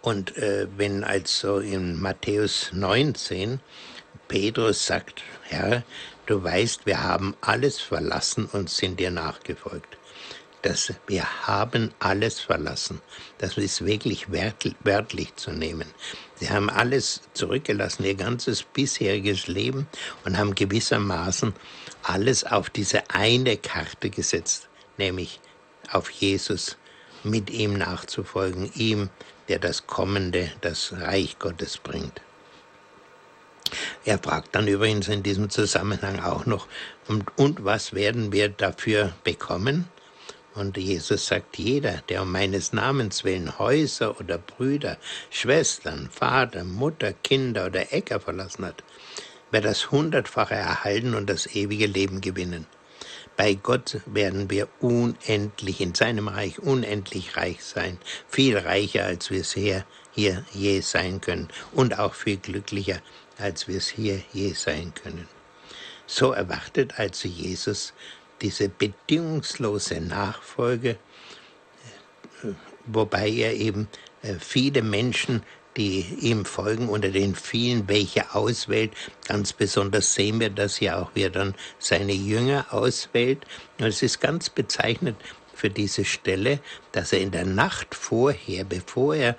Und 0.00 0.36
äh, 0.36 0.68
wenn 0.76 1.04
also 1.04 1.58
in 1.58 2.00
Matthäus 2.00 2.70
19 2.72 3.60
Petrus 4.28 4.86
sagt, 4.86 5.22
Herr, 5.42 5.82
du 6.26 6.42
weißt, 6.42 6.86
wir 6.86 7.02
haben 7.02 7.36
alles 7.40 7.80
verlassen 7.80 8.46
und 8.46 8.70
sind 8.70 8.98
dir 8.98 9.10
nachgefolgt 9.10 9.96
dass 10.66 10.92
wir 11.06 11.46
haben 11.46 11.92
alles 12.00 12.40
verlassen. 12.40 13.00
Das 13.38 13.56
ist 13.56 13.86
wirklich 13.86 14.26
wörtlich 14.32 15.36
zu 15.36 15.52
nehmen. 15.52 15.86
Sie 16.34 16.50
haben 16.50 16.68
alles 16.68 17.20
zurückgelassen, 17.34 18.02
ihr 18.02 18.16
ganzes 18.16 18.64
bisheriges 18.64 19.46
Leben 19.46 19.86
und 20.24 20.36
haben 20.36 20.56
gewissermaßen 20.56 21.54
alles 22.02 22.42
auf 22.42 22.68
diese 22.68 23.08
eine 23.10 23.56
Karte 23.56 24.10
gesetzt, 24.10 24.68
nämlich 24.98 25.40
auf 25.92 26.10
Jesus 26.10 26.76
mit 27.22 27.48
ihm 27.50 27.74
nachzufolgen, 27.74 28.72
ihm, 28.74 29.08
der 29.48 29.60
das 29.60 29.86
Kommende, 29.86 30.50
das 30.62 30.92
Reich 30.92 31.38
Gottes 31.38 31.78
bringt. 31.78 32.20
Er 34.04 34.18
fragt 34.18 34.54
dann 34.56 34.66
übrigens 34.66 35.06
in 35.06 35.22
diesem 35.22 35.48
Zusammenhang 35.48 36.18
auch 36.18 36.44
noch, 36.44 36.66
und, 37.06 37.24
und 37.38 37.64
was 37.64 37.92
werden 37.92 38.32
wir 38.32 38.48
dafür 38.48 39.12
bekommen? 39.22 39.88
Und 40.56 40.78
Jesus 40.78 41.26
sagt, 41.26 41.58
jeder, 41.58 42.02
der 42.08 42.22
um 42.22 42.32
meines 42.32 42.72
Namens 42.72 43.24
willen 43.24 43.58
Häuser 43.58 44.18
oder 44.18 44.38
Brüder, 44.38 44.96
Schwestern, 45.28 46.08
Vater, 46.10 46.64
Mutter, 46.64 47.12
Kinder 47.12 47.66
oder 47.66 47.92
Äcker 47.92 48.20
verlassen 48.20 48.64
hat, 48.64 48.82
wird 49.50 49.66
das 49.66 49.90
Hundertfache 49.90 50.54
erhalten 50.54 51.14
und 51.14 51.28
das 51.28 51.46
ewige 51.54 51.86
Leben 51.86 52.22
gewinnen. 52.22 52.66
Bei 53.36 53.52
Gott 53.52 54.00
werden 54.06 54.48
wir 54.48 54.66
unendlich, 54.80 55.82
in 55.82 55.94
seinem 55.94 56.28
Reich 56.28 56.58
unendlich 56.58 57.36
reich 57.36 57.62
sein, 57.62 57.98
viel 58.26 58.56
reicher, 58.56 59.04
als 59.04 59.30
wir 59.30 59.42
es 59.42 59.52
hier, 59.52 59.84
hier 60.12 60.42
je 60.54 60.80
sein 60.80 61.20
können 61.20 61.48
und 61.72 61.98
auch 61.98 62.14
viel 62.14 62.38
glücklicher, 62.38 63.02
als 63.36 63.68
wir 63.68 63.76
es 63.76 63.88
hier 63.88 64.22
je 64.32 64.54
sein 64.54 64.94
können. 64.94 65.28
So 66.06 66.32
erwartet 66.32 66.98
also 66.98 67.28
Jesus 67.28 67.92
diese 68.42 68.68
bedingungslose 68.68 70.00
Nachfolge, 70.00 70.96
wobei 72.86 73.30
er 73.30 73.54
eben 73.54 73.88
äh, 74.22 74.34
viele 74.38 74.82
Menschen, 74.82 75.42
die 75.76 76.00
ihm 76.20 76.44
folgen, 76.44 76.88
unter 76.88 77.10
den 77.10 77.34
vielen, 77.34 77.88
welche 77.88 78.34
auswählt. 78.34 78.92
Ganz 79.26 79.52
besonders 79.52 80.14
sehen 80.14 80.40
wir 80.40 80.50
das 80.50 80.80
ja 80.80 81.00
auch, 81.00 81.10
wie 81.14 81.24
er 81.24 81.30
dann 81.30 81.54
seine 81.78 82.14
Jünger 82.14 82.66
auswählt. 82.70 83.44
Und 83.78 83.86
es 83.86 84.02
ist 84.02 84.20
ganz 84.20 84.48
bezeichnend 84.48 85.16
für 85.54 85.68
diese 85.68 86.04
Stelle, 86.04 86.60
dass 86.92 87.12
er 87.12 87.20
in 87.20 87.30
der 87.30 87.44
Nacht 87.44 87.94
vorher, 87.94 88.64
bevor 88.64 89.16
er 89.16 89.36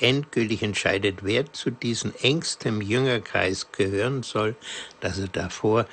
endgültig 0.00 0.62
entscheidet, 0.62 1.24
wer 1.24 1.52
zu 1.52 1.70
diesem 1.70 2.12
engsten 2.22 2.80
Jüngerkreis 2.80 3.72
gehören 3.72 4.22
soll, 4.22 4.54
dass 5.00 5.18
er 5.18 5.28
davor 5.28 5.86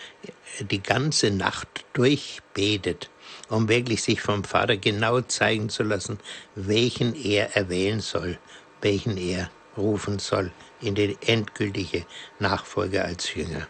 die 0.60 0.82
ganze 0.82 1.32
Nacht 1.32 1.86
durchbetet, 1.94 3.10
um 3.50 3.68
wirklich 3.68 4.04
sich 4.04 4.22
vom 4.22 4.44
Vater 4.44 4.78
genau 4.78 5.22
zeigen 5.22 5.70
zu 5.70 5.84
lassen, 5.84 6.20
welchen 6.56 7.16
er 7.16 7.56
erwählen 7.56 8.00
soll, 8.00 8.38
welchen 8.82 9.18
er 9.18 9.50
rufen 9.76 10.20
soll 10.20 10.52
in 10.82 10.96
die 10.96 11.18
endgültige 11.26 12.06
Nachfolge 12.38 13.04
als 13.04 13.34
Jünger. 13.34 13.68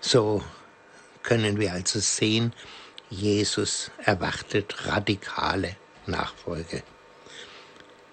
So 0.00 0.42
können 1.22 1.58
wir 1.58 1.72
also 1.72 1.98
sehen, 1.98 2.52
Jesus 3.10 3.90
erwartet 4.04 4.86
radikale 4.86 5.76
Nachfolge. 6.06 6.82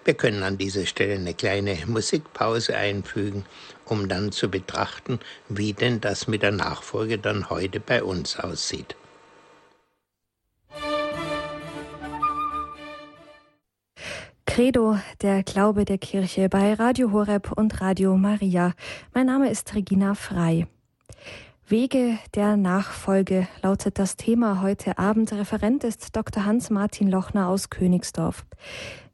Wir 0.04 0.14
können 0.14 0.42
an 0.42 0.58
dieser 0.58 0.84
Stelle 0.86 1.14
eine 1.14 1.34
kleine 1.34 1.78
Musikpause 1.86 2.76
einfügen, 2.76 3.44
um 3.84 4.08
dann 4.08 4.32
zu 4.32 4.50
betrachten, 4.50 5.20
wie 5.48 5.74
denn 5.74 6.00
das 6.00 6.26
mit 6.26 6.42
der 6.42 6.50
Nachfolge 6.50 7.18
dann 7.18 7.50
heute 7.50 7.78
bei 7.78 8.02
uns 8.02 8.38
aussieht. 8.38 8.96
Credo, 14.44 14.98
der 15.22 15.44
Glaube 15.44 15.84
der 15.84 15.98
Kirche 15.98 16.48
bei 16.48 16.74
Radio 16.74 17.12
Horeb 17.12 17.52
und 17.52 17.80
Radio 17.80 18.16
Maria. 18.18 18.74
Mein 19.14 19.26
Name 19.26 19.50
ist 19.50 19.74
Regina 19.74 20.14
Frei. 20.14 20.66
Wege 21.68 22.18
der 22.34 22.58
Nachfolge 22.58 23.48
lautet 23.62 23.98
das 23.98 24.16
Thema 24.16 24.60
heute 24.60 24.98
Abend. 24.98 25.32
Referent 25.32 25.84
ist 25.84 26.14
Dr. 26.14 26.44
Hans-Martin 26.44 27.08
Lochner 27.08 27.48
aus 27.48 27.70
Königsdorf. 27.70 28.44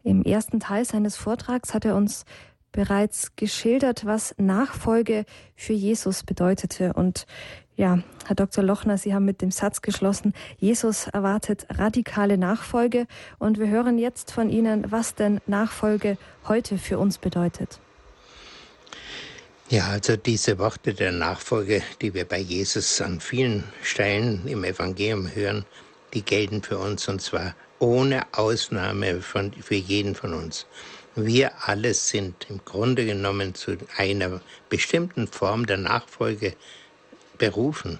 Im 0.02 0.23
ersten 0.23 0.61
Teil 0.61 0.85
seines 0.85 1.17
Vortrags 1.17 1.75
hat 1.75 1.85
er 1.85 1.97
uns 1.97 2.25
bereits 2.73 3.35
geschildert, 3.37 4.05
was 4.05 4.35
Nachfolge 4.38 5.25
für 5.57 5.73
Jesus 5.73 6.23
bedeutete. 6.23 6.93
Und 6.93 7.26
ja, 7.76 8.00
Herr 8.26 8.37
Dr. 8.37 8.62
Lochner, 8.62 8.99
Sie 8.99 9.14
haben 9.14 9.25
mit 9.25 9.40
dem 9.40 9.50
Satz 9.50 9.83
geschlossen, 9.83 10.35
Jesus 10.59 11.07
erwartet 11.07 11.67
radikale 11.71 12.38
Nachfolge. 12.38 13.07
Und 13.38 13.59
wir 13.59 13.69
hören 13.69 13.99
jetzt 13.99 14.33
von 14.33 14.50
Ihnen, 14.50 14.90
was 14.90 15.14
denn 15.14 15.40
Nachfolge 15.47 16.19
heute 16.47 16.78
für 16.78 16.99
uns 16.99 17.19
bedeutet. 17.19 17.81
Ja, 19.71 19.88
also 19.88 20.17
diese 20.17 20.59
Worte 20.59 20.95
der 20.95 21.12
Nachfolge, 21.12 21.83
die 22.00 22.14
wir 22.14 22.25
bei 22.25 22.38
Jesus 22.38 23.00
an 23.00 23.21
vielen 23.21 23.64
Stellen 23.83 24.47
im 24.47 24.64
Evangelium 24.64 25.35
hören, 25.35 25.67
die 26.14 26.23
gelten 26.23 26.62
für 26.62 26.78
uns 26.78 27.07
und 27.07 27.21
zwar 27.21 27.55
ohne 27.78 28.26
Ausnahme 28.32 29.20
von, 29.20 29.52
für 29.52 29.75
jeden 29.75 30.14
von 30.14 30.35
uns. 30.35 30.66
Wir 31.14 31.52
alle 31.66 31.94
sind 31.94 32.47
im 32.49 32.61
Grunde 32.64 33.04
genommen 33.04 33.54
zu 33.54 33.76
einer 33.97 34.40
bestimmten 34.68 35.26
Form 35.26 35.66
der 35.66 35.78
Nachfolge 35.78 36.54
berufen. 37.38 37.99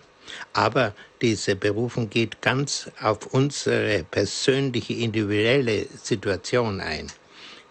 Aber 0.53 0.95
diese 1.23 1.57
Berufung 1.57 2.11
geht 2.11 2.43
ganz 2.43 2.91
auf 3.01 3.27
unsere 3.27 4.05
persönliche, 4.05 4.93
individuelle 4.95 5.87
Situation 6.03 6.81
ein. 6.81 7.11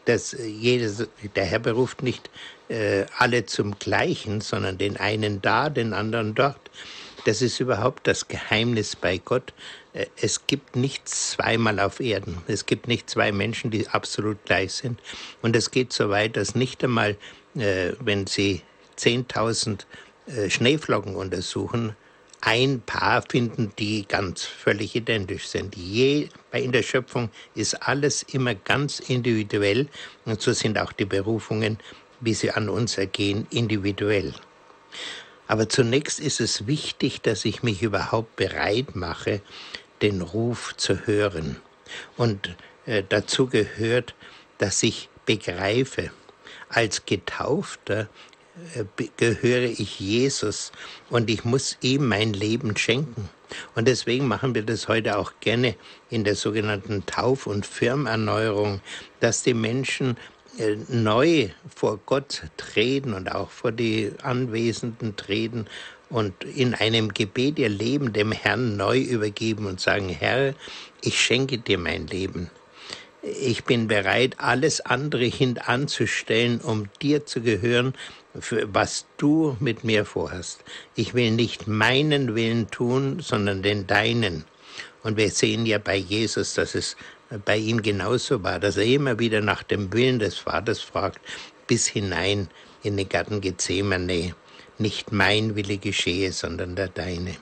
Das 0.06 0.36
jedes, 0.40 1.08
der 1.36 1.46
Herr 1.46 1.60
beruft 1.60 2.02
nicht 2.02 2.30
äh, 2.70 3.06
alle 3.18 3.46
zum 3.46 3.78
Gleichen, 3.78 4.42
sondern 4.42 4.78
den 4.78 4.98
einen 4.98 5.42
da, 5.42 5.70
den 5.70 5.94
anderen 5.94 6.34
dort. 6.34 6.60
Das 7.26 7.42
ist 7.42 7.60
überhaupt 7.60 8.08
das 8.08 8.28
Geheimnis 8.28 8.96
bei 8.96 9.18
Gott. 9.18 9.54
Es 10.22 10.46
gibt 10.46 10.76
nichts 10.76 11.32
zweimal 11.32 11.80
auf 11.80 12.00
Erden. 12.00 12.38
Es 12.48 12.66
gibt 12.66 12.88
nicht 12.88 13.10
zwei 13.10 13.32
Menschen, 13.32 13.72
die 13.72 13.88
absolut 13.88 14.44
gleich 14.46 14.74
sind. 14.74 15.00
Und 15.42 15.56
es 15.56 15.72
geht 15.72 15.92
so 15.92 16.10
weit, 16.10 16.38
dass 16.38 16.56
nicht 16.56 16.84
einmal, 16.84 17.18
äh, 17.56 17.94
wenn 18.00 18.28
Sie 18.28 18.62
10.000 19.00 19.86
äh, 20.28 20.50
Schneeflocken 20.50 21.16
untersuchen, 21.16 21.96
ein 22.42 22.82
Paar 22.82 23.24
finden, 23.28 23.74
die 23.80 24.08
ganz 24.08 24.44
völlig 24.44 24.96
identisch 24.96 25.48
sind. 25.48 25.76
Je, 25.76 26.30
bei 26.52 26.62
in 26.62 26.72
der 26.72 26.84
Schöpfung 26.84 27.30
ist 27.56 27.74
alles 27.74 28.24
immer 28.24 28.54
ganz 28.54 29.00
individuell 29.00 29.88
und 30.26 30.42
so 30.42 30.54
sind 30.54 30.78
auch 30.78 30.94
die 30.94 31.06
Berufungen, 31.06 31.80
wie 32.20 32.34
sie 32.34 32.52
an 32.52 32.70
uns 32.70 32.98
ergehen, 32.98 33.48
individuell. 33.50 34.34
Aber 35.48 35.70
zunächst 35.70 36.20
ist 36.20 36.42
es 36.42 36.68
wichtig, 36.68 37.22
dass 37.22 37.46
ich 37.46 37.64
mich 37.64 37.82
überhaupt 37.82 38.36
bereit 38.36 38.96
mache, 38.96 39.42
den 40.02 40.22
Ruf 40.22 40.76
zu 40.78 41.06
hören. 41.06 41.58
Und 42.18 42.56
äh, 42.86 43.04
dazu 43.08 43.48
gehört, 43.48 44.16
dass 44.58 44.84
ich 44.84 45.10
begreife, 45.26 46.12
als 46.70 47.06
Getaufter 47.06 48.08
äh, 48.76 48.86
gehöre 49.18 49.64
ich 49.64 50.00
Jesus 50.00 50.72
und 51.10 51.30
ich 51.30 51.44
muss 51.46 51.78
ihm 51.82 52.08
mein 52.08 52.34
Leben 52.34 52.76
schenken. 52.76 53.30
Und 53.76 53.88
deswegen 53.88 54.28
machen 54.28 54.56
wir 54.56 54.64
das 54.64 54.88
heute 54.88 55.18
auch 55.18 55.34
gerne 55.40 55.76
in 56.10 56.24
der 56.24 56.36
sogenannten 56.36 57.06
Tauf- 57.06 57.48
und 57.48 57.66
Firmerneuerung, 57.66 58.82
dass 59.20 59.44
die 59.44 59.54
Menschen 59.54 60.18
äh, 60.58 60.76
neu 60.90 61.50
vor 61.74 62.00
Gott 62.06 62.44
treten 62.58 63.14
und 63.14 63.32
auch 63.32 63.52
vor 63.52 63.72
die 63.72 64.12
Anwesenden 64.24 65.16
treten 65.16 65.68
und 66.10 66.44
in 66.44 66.74
einem 66.74 67.14
Gebet 67.14 67.60
ihr 67.60 67.70
Leben 67.70 68.14
dem 68.14 68.32
Herrn 68.32 68.78
neu 68.78 69.00
übergeben 69.00 69.66
und 69.66 69.80
sagen, 69.80 70.10
Herr, 70.10 70.54
ich 71.02 71.20
schenke 71.20 71.58
dir 71.58 71.78
mein 71.78 72.08
Leben. 72.08 72.50
Ich 73.22 73.66
bin 73.66 73.88
bereit, 73.88 74.36
alles 74.38 74.82
andere 74.82 75.26
hintanzustellen, 75.26 76.62
um 76.62 76.86
dir 77.02 77.26
zu 77.26 77.42
gehören, 77.42 77.94
was 78.72 79.06
du 79.18 79.58
mit 79.60 79.84
mir 79.84 80.06
vorhast. 80.06 80.64
Ich 80.96 81.14
will 81.14 81.32
nicht 81.32 81.68
meinen 81.68 82.36
Willen 82.36 82.70
tun, 82.70 83.20
sondern 83.20 83.64
den 83.64 83.88
deinen. 83.88 84.46
Und 85.04 85.18
wir 85.18 85.30
sehen 85.32 85.66
ja 85.66 85.78
bei 85.78 85.96
Jesus, 85.96 86.54
dass 86.54 86.76
es 86.76 86.96
bei 87.46 87.58
ihm 87.58 87.82
genauso 87.82 88.44
war, 88.44 88.60
dass 88.60 88.78
er 88.78 88.86
immer 88.86 89.20
wieder 89.20 89.42
nach 89.42 89.64
dem 89.64 89.92
Willen 89.92 90.20
des 90.20 90.38
Vaters 90.38 90.80
fragt, 90.80 91.20
bis 91.66 91.88
hinein 91.88 92.48
in 92.84 92.96
den 92.96 93.10
Garten 93.10 93.42
Gethsemane. 93.42 94.36
Nicht 94.78 95.12
mein 95.12 95.56
Wille 95.56 95.78
geschehe, 95.78 96.32
sondern 96.32 96.76
der 96.76 96.88
deine. 96.88 97.36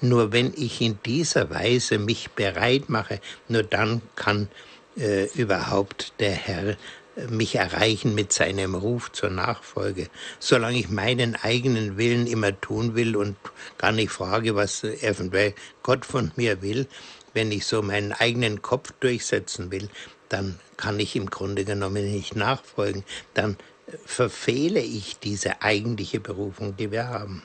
Nur 0.00 0.32
wenn 0.32 0.52
ich 0.56 0.80
in 0.80 0.98
dieser 1.04 1.50
Weise 1.50 1.98
mich 1.98 2.30
bereit 2.30 2.88
mache, 2.88 3.20
nur 3.48 3.62
dann 3.62 4.02
kann 4.16 4.48
äh, 4.96 5.26
überhaupt 5.34 6.12
der 6.20 6.32
Herr 6.32 6.76
äh, 7.16 7.26
mich 7.28 7.56
erreichen 7.56 8.14
mit 8.14 8.32
seinem 8.32 8.74
Ruf 8.74 9.12
zur 9.12 9.30
Nachfolge. 9.30 10.08
Solange 10.38 10.78
ich 10.78 10.88
meinen 10.88 11.36
eigenen 11.36 11.96
Willen 11.96 12.26
immer 12.26 12.58
tun 12.60 12.94
will 12.94 13.16
und 13.16 13.36
gar 13.78 13.92
nicht 13.92 14.10
frage, 14.10 14.54
was 14.54 14.84
eventuell 14.84 15.54
Gott 15.82 16.04
von 16.04 16.32
mir 16.36 16.62
will, 16.62 16.86
wenn 17.32 17.50
ich 17.50 17.66
so 17.66 17.82
meinen 17.82 18.12
eigenen 18.12 18.62
Kopf 18.62 18.92
durchsetzen 19.00 19.70
will, 19.70 19.88
dann 20.28 20.58
kann 20.76 20.98
ich 21.00 21.16
im 21.16 21.30
Grunde 21.30 21.64
genommen 21.64 22.10
nicht 22.10 22.36
nachfolgen. 22.36 23.04
Dann 23.34 23.56
verfehle 24.04 24.80
ich 24.80 25.18
diese 25.18 25.62
eigentliche 25.62 26.20
Berufung, 26.20 26.76
die 26.76 26.90
wir 26.90 27.08
haben. 27.08 27.42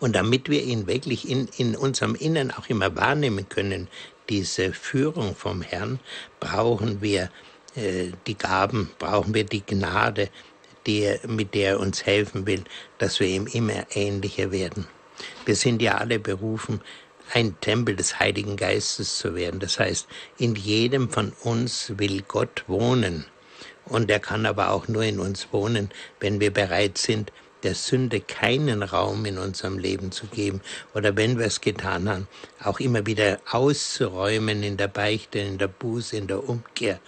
Und 0.00 0.14
damit 0.14 0.48
wir 0.48 0.62
ihn 0.62 0.86
wirklich 0.86 1.28
in, 1.28 1.48
in 1.56 1.76
unserem 1.76 2.14
Innern 2.14 2.50
auch 2.50 2.68
immer 2.68 2.94
wahrnehmen 2.96 3.48
können, 3.48 3.88
diese 4.28 4.72
Führung 4.72 5.34
vom 5.34 5.62
Herrn 5.62 6.00
brauchen 6.40 7.02
wir 7.02 7.30
äh, 7.74 8.12
die 8.26 8.36
Gaben, 8.36 8.90
brauchen 8.98 9.34
wir 9.34 9.44
die 9.44 9.64
Gnade, 9.64 10.30
die, 10.86 11.14
mit 11.26 11.54
der 11.54 11.70
er 11.72 11.80
uns 11.80 12.04
helfen 12.04 12.46
will, 12.46 12.64
dass 12.98 13.20
wir 13.20 13.26
ihm 13.26 13.46
immer 13.46 13.86
ähnlicher 13.94 14.52
werden. 14.52 14.86
Wir 15.44 15.56
sind 15.56 15.80
ja 15.80 15.96
alle 15.96 16.18
berufen, 16.18 16.80
ein 17.32 17.58
Tempel 17.60 17.96
des 17.96 18.18
Heiligen 18.18 18.56
Geistes 18.56 19.18
zu 19.18 19.34
werden. 19.34 19.60
Das 19.60 19.78
heißt, 19.78 20.06
in 20.38 20.54
jedem 20.54 21.08
von 21.08 21.32
uns 21.42 21.92
will 21.96 22.22
Gott 22.22 22.64
wohnen. 22.66 23.24
Und 23.86 24.10
er 24.10 24.20
kann 24.20 24.46
aber 24.46 24.70
auch 24.70 24.88
nur 24.88 25.02
in 25.02 25.20
uns 25.20 25.48
wohnen, 25.52 25.90
wenn 26.20 26.40
wir 26.40 26.52
bereit 26.52 26.98
sind, 26.98 27.32
der 27.64 27.74
Sünde 27.74 28.20
keinen 28.20 28.82
Raum 28.82 29.24
in 29.24 29.38
unserem 29.38 29.78
Leben 29.78 30.12
zu 30.12 30.26
geben 30.26 30.60
oder 30.94 31.16
wenn 31.16 31.38
wir 31.38 31.46
es 31.46 31.62
getan 31.62 32.08
haben, 32.08 32.28
auch 32.62 32.78
immer 32.78 33.06
wieder 33.06 33.40
auszuräumen 33.50 34.62
in 34.62 34.76
der 34.76 34.88
Beichte, 34.88 35.38
in 35.38 35.56
der 35.58 35.68
Buße, 35.68 36.16
in 36.16 36.26
der 36.26 36.46
Umkehr, 36.46 37.00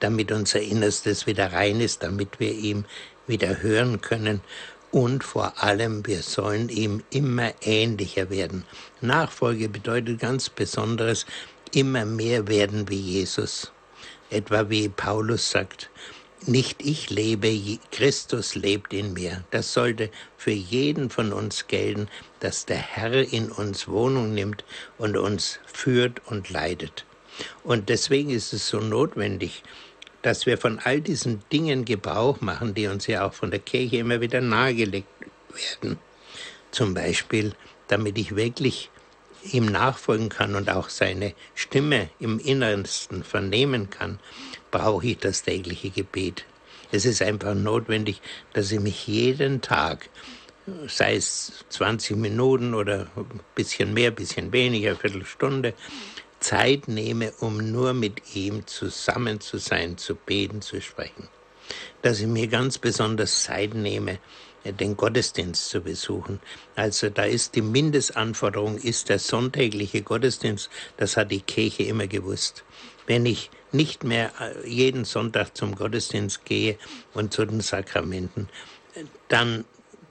damit 0.00 0.32
unser 0.32 0.60
Innerstes 0.60 1.26
wieder 1.26 1.52
rein 1.52 1.80
ist, 1.80 2.02
damit 2.02 2.40
wir 2.40 2.52
ihm 2.52 2.86
wieder 3.26 3.60
hören 3.62 4.00
können 4.00 4.40
und 4.90 5.22
vor 5.22 5.62
allem, 5.62 6.06
wir 6.06 6.22
sollen 6.22 6.70
ihm 6.70 7.02
immer 7.10 7.52
ähnlicher 7.60 8.30
werden. 8.30 8.64
Nachfolge 9.02 9.68
bedeutet 9.68 10.18
ganz 10.18 10.48
Besonderes, 10.48 11.26
immer 11.72 12.06
mehr 12.06 12.48
werden 12.48 12.88
wie 12.88 12.98
Jesus. 12.98 13.70
Etwa 14.30 14.70
wie 14.70 14.88
Paulus 14.88 15.50
sagt, 15.50 15.90
nicht 16.46 16.82
ich 16.84 17.10
lebe, 17.10 17.78
Christus 17.90 18.54
lebt 18.54 18.92
in 18.92 19.12
mir. 19.12 19.44
Das 19.50 19.72
sollte 19.72 20.10
für 20.36 20.52
jeden 20.52 21.10
von 21.10 21.32
uns 21.32 21.66
gelten, 21.66 22.08
dass 22.40 22.66
der 22.66 22.78
Herr 22.78 23.32
in 23.32 23.50
uns 23.50 23.88
Wohnung 23.88 24.34
nimmt 24.34 24.64
und 24.98 25.16
uns 25.16 25.58
führt 25.66 26.20
und 26.26 26.50
leidet. 26.50 27.04
Und 27.64 27.88
deswegen 27.88 28.30
ist 28.30 28.52
es 28.52 28.68
so 28.68 28.80
notwendig, 28.80 29.62
dass 30.22 30.46
wir 30.46 30.58
von 30.58 30.78
all 30.80 31.00
diesen 31.00 31.42
Dingen 31.52 31.84
Gebrauch 31.84 32.40
machen, 32.40 32.74
die 32.74 32.88
uns 32.88 33.06
ja 33.06 33.26
auch 33.26 33.32
von 33.32 33.50
der 33.50 33.60
Kirche 33.60 33.98
immer 33.98 34.20
wieder 34.20 34.40
nahegelegt 34.40 35.08
werden. 35.52 35.98
Zum 36.70 36.94
Beispiel, 36.94 37.54
damit 37.86 38.18
ich 38.18 38.36
wirklich 38.36 38.90
ihm 39.52 39.66
nachfolgen 39.66 40.28
kann 40.28 40.54
und 40.54 40.68
auch 40.68 40.88
seine 40.88 41.34
Stimme 41.54 42.10
im 42.18 42.38
Innersten 42.40 43.22
vernehmen 43.22 43.88
kann, 43.90 44.18
brauche 44.70 45.06
ich 45.06 45.18
das 45.18 45.42
tägliche 45.42 45.90
Gebet. 45.90 46.44
Es 46.90 47.04
ist 47.04 47.22
einfach 47.22 47.54
notwendig, 47.54 48.20
dass 48.54 48.72
ich 48.72 48.80
mich 48.80 49.06
jeden 49.06 49.60
Tag, 49.60 50.08
sei 50.86 51.16
es 51.16 51.64
20 51.68 52.16
Minuten 52.16 52.74
oder 52.74 53.06
ein 53.16 53.40
bisschen 53.54 53.92
mehr, 53.92 54.10
ein 54.10 54.14
bisschen 54.14 54.52
weniger, 54.52 54.90
eine 54.90 54.98
Viertelstunde, 54.98 55.74
Zeit 56.40 56.88
nehme, 56.88 57.32
um 57.40 57.72
nur 57.72 57.94
mit 57.94 58.34
ihm 58.34 58.66
zusammen 58.66 59.40
zu 59.40 59.58
sein, 59.58 59.98
zu 59.98 60.14
beten, 60.14 60.62
zu 60.62 60.80
sprechen. 60.80 61.28
Dass 62.02 62.20
ich 62.20 62.26
mir 62.26 62.46
ganz 62.46 62.78
besonders 62.78 63.42
Zeit 63.42 63.74
nehme, 63.74 64.18
den 64.64 64.96
Gottesdienst 64.96 65.68
zu 65.68 65.80
besuchen. 65.80 66.40
Also 66.74 67.10
da 67.10 67.24
ist 67.24 67.54
die 67.54 67.62
Mindestanforderung, 67.62 68.78
ist 68.78 69.08
der 69.08 69.18
sonntägliche 69.18 70.02
Gottesdienst, 70.02 70.70
das 70.96 71.16
hat 71.16 71.30
die 71.30 71.40
Kirche 71.40 71.84
immer 71.84 72.06
gewusst. 72.06 72.64
Wenn 73.06 73.26
ich 73.26 73.50
nicht 73.72 74.04
mehr 74.04 74.32
äh, 74.40 74.68
jeden 74.68 75.04
Sonntag 75.04 75.56
zum 75.56 75.74
Gottesdienst 75.74 76.44
gehe 76.44 76.78
und 77.14 77.32
zu 77.32 77.44
den 77.44 77.60
Sakramenten, 77.60 78.48
dann 79.28 79.64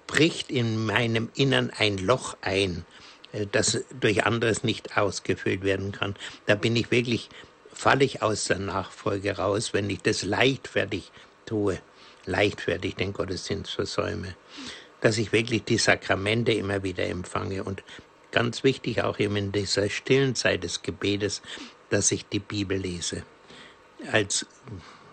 bricht 0.05 0.49
in 0.51 0.85
meinem 0.85 1.29
Innern 1.35 1.71
ein 1.75 1.97
Loch 1.97 2.37
ein, 2.41 2.85
äh, 3.33 3.45
das 3.51 3.83
durch 3.99 4.25
anderes 4.25 4.63
nicht 4.63 4.97
ausgefüllt 4.97 5.63
werden 5.63 5.91
kann. 5.91 6.15
Da 6.45 6.55
bin 6.55 6.75
ich 6.75 6.91
wirklich, 6.91 7.29
falle 7.71 8.05
ich 8.05 8.21
aus 8.21 8.45
der 8.45 8.59
Nachfolge 8.59 9.37
raus, 9.37 9.73
wenn 9.73 9.89
ich 9.89 10.01
das 10.01 10.23
leichtfertig 10.23 11.11
tue, 11.45 11.79
leichtfertig 12.25 12.95
den 12.95 13.13
Gottesdienst 13.13 13.71
versäume. 13.71 14.35
Dass 15.01 15.17
ich 15.17 15.31
wirklich 15.31 15.63
die 15.63 15.77
Sakramente 15.77 16.53
immer 16.53 16.81
wieder 16.83 17.05
empfange 17.05 17.63
und 17.63 17.83
ganz 18.31 18.63
wichtig 18.63 19.03
auch 19.03 19.19
eben 19.19 19.35
in 19.35 19.51
dieser 19.51 19.89
stillen 19.89 20.35
Zeit 20.35 20.63
des 20.63 20.81
Gebetes, 20.81 21.41
dass 21.89 22.11
ich 22.11 22.25
die 22.27 22.39
Bibel 22.39 22.77
lese. 22.77 23.23
Als 24.11 24.45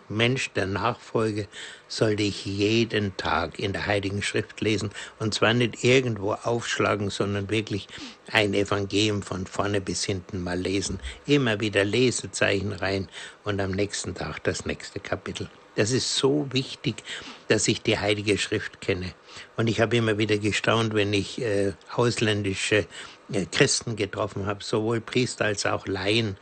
Mensch 0.08 0.50
der 0.50 0.66
Nachfolge 0.66 1.48
sollte 1.88 2.22
ich 2.22 2.44
jeden 2.44 3.16
Tag 3.16 3.58
in 3.58 3.72
der 3.72 3.86
Heiligen 3.86 4.22
Schrift 4.22 4.60
lesen 4.60 4.90
und 5.18 5.34
zwar 5.34 5.54
nicht 5.54 5.82
irgendwo 5.82 6.32
aufschlagen, 6.32 7.10
sondern 7.10 7.50
wirklich 7.50 7.88
ein 8.30 8.54
Evangelium 8.54 9.22
von 9.22 9.46
vorne 9.46 9.80
bis 9.80 10.04
hinten 10.04 10.42
mal 10.42 10.58
lesen. 10.58 11.00
Immer 11.26 11.60
wieder 11.60 11.84
Lesezeichen 11.84 12.72
rein 12.72 13.08
und 13.44 13.60
am 13.60 13.70
nächsten 13.70 14.14
Tag 14.14 14.44
das 14.44 14.66
nächste 14.66 15.00
Kapitel. 15.00 15.48
Das 15.76 15.90
ist 15.90 16.14
so 16.14 16.46
wichtig, 16.52 17.02
dass 17.48 17.66
ich 17.66 17.82
die 17.82 17.98
Heilige 17.98 18.38
Schrift 18.38 18.80
kenne. 18.80 19.12
Und 19.56 19.66
ich 19.66 19.80
habe 19.80 19.96
immer 19.96 20.18
wieder 20.18 20.38
gestaunt, 20.38 20.94
wenn 20.94 21.12
ich 21.12 21.40
äh, 21.40 21.72
ausländische 21.92 22.86
äh, 23.32 23.46
Christen 23.50 23.96
getroffen 23.96 24.46
habe, 24.46 24.62
sowohl 24.62 25.00
Priester 25.00 25.46
als 25.46 25.66
auch 25.66 25.86
Laien, 25.88 26.36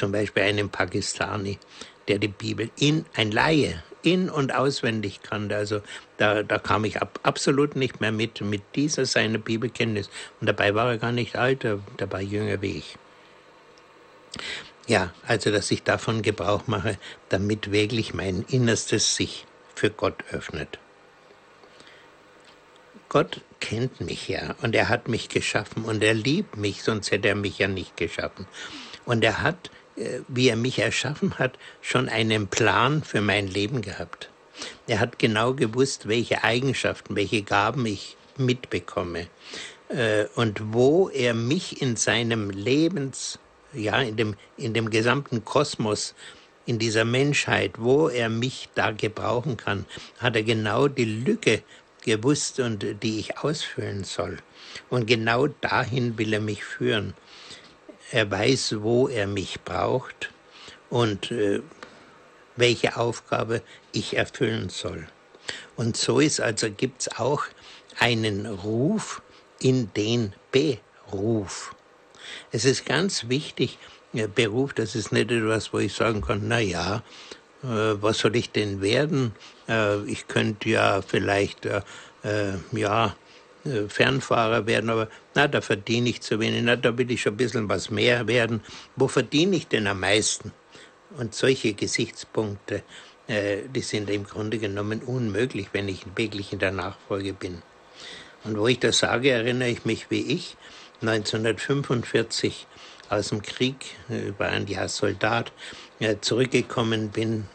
zum 0.00 0.12
Beispiel 0.12 0.44
einen 0.44 0.70
Pakistani, 0.70 1.58
der 2.08 2.18
die 2.18 2.28
Bibel 2.28 2.70
in, 2.76 3.04
ein 3.14 3.30
Laie, 3.30 3.82
in- 4.02 4.30
und 4.30 4.52
auswendig 4.54 5.20
kannte. 5.22 5.54
Also 5.54 5.82
da, 6.16 6.42
da 6.42 6.58
kam 6.58 6.86
ich 6.86 7.02
ab, 7.02 7.20
absolut 7.22 7.76
nicht 7.76 8.00
mehr 8.00 8.10
mit, 8.10 8.40
mit 8.40 8.62
dieser 8.74 9.04
seiner 9.04 9.36
Bibelkenntnis. 9.36 10.08
Und 10.40 10.46
dabei 10.46 10.74
war 10.74 10.88
er 10.88 10.96
gar 10.96 11.12
nicht 11.12 11.36
alt, 11.36 11.64
er, 11.64 11.80
der 11.98 12.10
war 12.10 12.22
jünger 12.22 12.62
wie 12.62 12.78
ich. 12.78 12.96
Ja, 14.86 15.12
also 15.26 15.50
dass 15.50 15.70
ich 15.70 15.82
davon 15.82 16.22
Gebrauch 16.22 16.66
mache, 16.66 16.96
damit 17.28 17.70
wirklich 17.70 18.14
mein 18.14 18.46
Innerstes 18.48 19.16
sich 19.16 19.44
für 19.74 19.90
Gott 19.90 20.24
öffnet. 20.32 20.78
Gott 23.10 23.42
kennt 23.60 24.00
mich 24.00 24.28
ja 24.28 24.54
und 24.62 24.74
er 24.74 24.88
hat 24.88 25.08
mich 25.08 25.28
geschaffen 25.28 25.84
und 25.84 26.02
er 26.02 26.14
liebt 26.14 26.56
mich, 26.56 26.82
sonst 26.82 27.10
hätte 27.10 27.28
er 27.28 27.34
mich 27.34 27.58
ja 27.58 27.68
nicht 27.68 27.98
geschaffen. 27.98 28.46
Und 29.04 29.24
er 29.24 29.42
hat 29.42 29.70
wie 30.28 30.48
er 30.48 30.56
mich 30.56 30.78
erschaffen 30.78 31.38
hat, 31.38 31.58
schon 31.80 32.08
einen 32.08 32.48
Plan 32.48 33.02
für 33.02 33.20
mein 33.20 33.46
Leben 33.46 33.82
gehabt. 33.82 34.30
Er 34.86 35.00
hat 35.00 35.18
genau 35.18 35.54
gewusst, 35.54 36.08
welche 36.08 36.44
Eigenschaften, 36.44 37.16
welche 37.16 37.42
Gaben 37.42 37.86
ich 37.86 38.16
mitbekomme 38.36 39.26
äh, 39.88 40.24
und 40.34 40.72
wo 40.72 41.08
er 41.08 41.34
mich 41.34 41.80
in 41.82 41.96
seinem 41.96 42.50
Lebens, 42.50 43.38
ja, 43.72 44.00
in 44.00 44.16
dem, 44.16 44.36
in 44.56 44.74
dem 44.74 44.90
gesamten 44.90 45.44
Kosmos, 45.44 46.14
in 46.66 46.78
dieser 46.78 47.04
Menschheit, 47.04 47.72
wo 47.78 48.08
er 48.08 48.28
mich 48.28 48.68
da 48.74 48.90
gebrauchen 48.90 49.56
kann, 49.56 49.86
hat 50.18 50.36
er 50.36 50.42
genau 50.42 50.88
die 50.88 51.04
Lücke 51.04 51.62
gewusst 52.04 52.60
und 52.60 52.84
die 53.02 53.18
ich 53.18 53.38
ausfüllen 53.38 54.04
soll. 54.04 54.38
Und 54.88 55.06
genau 55.06 55.48
dahin 55.48 56.16
will 56.18 56.32
er 56.32 56.40
mich 56.40 56.64
führen. 56.64 57.14
Er 58.10 58.30
weiß, 58.30 58.76
wo 58.80 59.08
er 59.08 59.26
mich 59.26 59.60
braucht 59.62 60.30
und 60.88 61.30
äh, 61.30 61.62
welche 62.56 62.96
Aufgabe 62.96 63.62
ich 63.92 64.16
erfüllen 64.16 64.68
soll. 64.68 65.06
Und 65.76 65.96
so 65.96 66.20
ist 66.20 66.40
also 66.40 66.70
gibt's 66.70 67.08
auch 67.18 67.44
einen 67.98 68.46
Ruf 68.46 69.22
in 69.60 69.92
den 69.94 70.34
Beruf. 70.50 71.74
Es 72.52 72.64
ist 72.64 72.84
ganz 72.84 73.28
wichtig, 73.28 73.78
Beruf, 74.34 74.72
das 74.72 74.96
ist 74.96 75.12
nicht 75.12 75.30
etwas, 75.30 75.72
wo 75.72 75.78
ich 75.78 75.94
sagen 75.94 76.20
kann, 76.20 76.48
na 76.48 76.58
ja, 76.58 77.02
äh, 77.62 77.66
was 78.02 78.18
soll 78.18 78.34
ich 78.36 78.50
denn 78.50 78.80
werden? 78.80 79.34
Äh, 79.68 80.02
ich 80.04 80.26
könnte 80.26 80.68
ja 80.68 81.02
vielleicht, 81.02 81.66
äh, 81.66 81.82
äh 82.24 82.54
ja, 82.72 83.06
äh, 83.06 83.10
Fernfahrer 83.88 84.66
werden, 84.66 84.90
aber 84.90 85.08
na, 85.34 85.46
da 85.46 85.60
verdiene 85.60 86.08
ich 86.08 86.22
zu 86.22 86.40
wenig, 86.40 86.62
na, 86.64 86.76
da 86.76 86.96
will 86.96 87.10
ich 87.10 87.22
schon 87.22 87.34
ein 87.34 87.36
bisschen 87.36 87.68
was 87.68 87.90
mehr 87.90 88.26
werden. 88.26 88.62
Wo 88.96 89.08
verdiene 89.08 89.56
ich 89.56 89.68
denn 89.68 89.86
am 89.86 90.00
meisten? 90.00 90.52
Und 91.16 91.34
solche 91.34 91.74
Gesichtspunkte, 91.74 92.82
äh, 93.26 93.58
die 93.74 93.82
sind 93.82 94.08
im 94.10 94.24
Grunde 94.24 94.58
genommen 94.58 95.02
unmöglich, 95.02 95.68
wenn 95.72 95.88
ich 95.88 96.04
wirklich 96.16 96.52
in 96.52 96.58
der 96.58 96.72
Nachfolge 96.72 97.32
bin. 97.32 97.62
Und 98.44 98.58
wo 98.58 98.66
ich 98.66 98.78
das 98.78 98.98
sage, 98.98 99.30
erinnere 99.30 99.68
ich 99.68 99.84
mich, 99.84 100.10
wie 100.10 100.22
ich 100.34 100.56
1945 101.02 102.66
aus 103.10 103.28
dem 103.28 103.42
Krieg, 103.42 103.96
äh, 104.08 104.32
war 104.38 104.48
ein 104.48 104.66
Jahr 104.66 104.88
Soldat, 104.88 105.52
äh, 105.98 106.16
zurückgekommen 106.20 107.10
bin, 107.10 107.46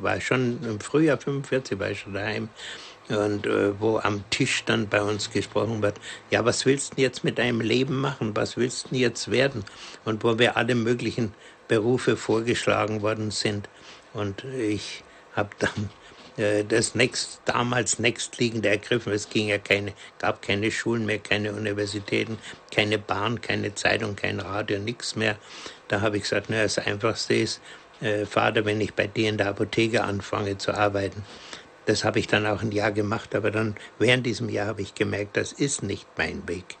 war 0.00 0.20
schon 0.20 0.62
im 0.64 0.80
Frühjahr 0.80 1.18
45, 1.18 1.78
war 1.78 1.90
ich 1.90 2.00
schon 2.00 2.14
daheim, 2.14 2.48
und 3.08 3.46
äh, 3.46 3.78
wo 3.80 3.98
am 3.98 4.24
Tisch 4.30 4.64
dann 4.64 4.88
bei 4.88 5.02
uns 5.02 5.30
gesprochen 5.30 5.82
wird, 5.82 6.00
ja, 6.30 6.44
was 6.44 6.64
willst 6.64 6.96
du 6.96 7.02
jetzt 7.02 7.24
mit 7.24 7.38
deinem 7.38 7.60
Leben 7.60 8.00
machen? 8.00 8.34
Was 8.34 8.56
willst 8.56 8.90
du 8.90 8.96
jetzt 8.96 9.30
werden? 9.30 9.64
Und 10.04 10.24
wo 10.24 10.38
wir 10.38 10.56
alle 10.56 10.74
möglichen 10.74 11.34
Berufe 11.68 12.16
vorgeschlagen 12.16 13.02
worden 13.02 13.30
sind. 13.30 13.68
Und 14.12 14.44
ich 14.44 15.04
habe 15.34 15.50
dann 15.58 15.90
äh, 16.42 16.64
das 16.64 16.94
nächst, 16.94 17.42
damals 17.44 17.98
nächstliegende 17.98 18.70
ergriffen. 18.70 19.12
Es 19.12 19.28
ging 19.28 19.48
ja 19.48 19.58
keine, 19.58 19.92
gab 20.18 20.40
keine 20.40 20.70
Schulen 20.70 21.04
mehr, 21.04 21.18
keine 21.18 21.52
Universitäten, 21.52 22.38
keine 22.74 22.98
Bahn, 22.98 23.40
keine 23.40 23.74
Zeitung, 23.74 24.16
kein 24.16 24.40
Radio, 24.40 24.78
nichts 24.78 25.14
mehr. 25.14 25.36
Da 25.88 26.00
habe 26.00 26.16
ich 26.16 26.22
gesagt, 26.22 26.46
na, 26.48 26.62
das 26.62 26.78
Einfachste 26.78 27.34
ist, 27.34 27.60
äh, 28.00 28.24
Vater, 28.26 28.64
wenn 28.64 28.80
ich 28.80 28.94
bei 28.94 29.06
dir 29.06 29.28
in 29.28 29.38
der 29.38 29.48
Apotheke 29.48 30.02
anfange 30.02 30.58
zu 30.58 30.72
arbeiten. 30.74 31.24
Das 31.86 32.04
habe 32.04 32.18
ich 32.18 32.26
dann 32.26 32.46
auch 32.46 32.62
ein 32.62 32.72
Jahr 32.72 32.92
gemacht, 32.92 33.34
aber 33.34 33.50
dann 33.50 33.76
während 33.98 34.24
diesem 34.26 34.48
Jahr 34.48 34.68
habe 34.68 34.82
ich 34.82 34.94
gemerkt, 34.94 35.36
das 35.36 35.52
ist 35.52 35.82
nicht 35.82 36.06
mein 36.16 36.46
Weg. 36.48 36.76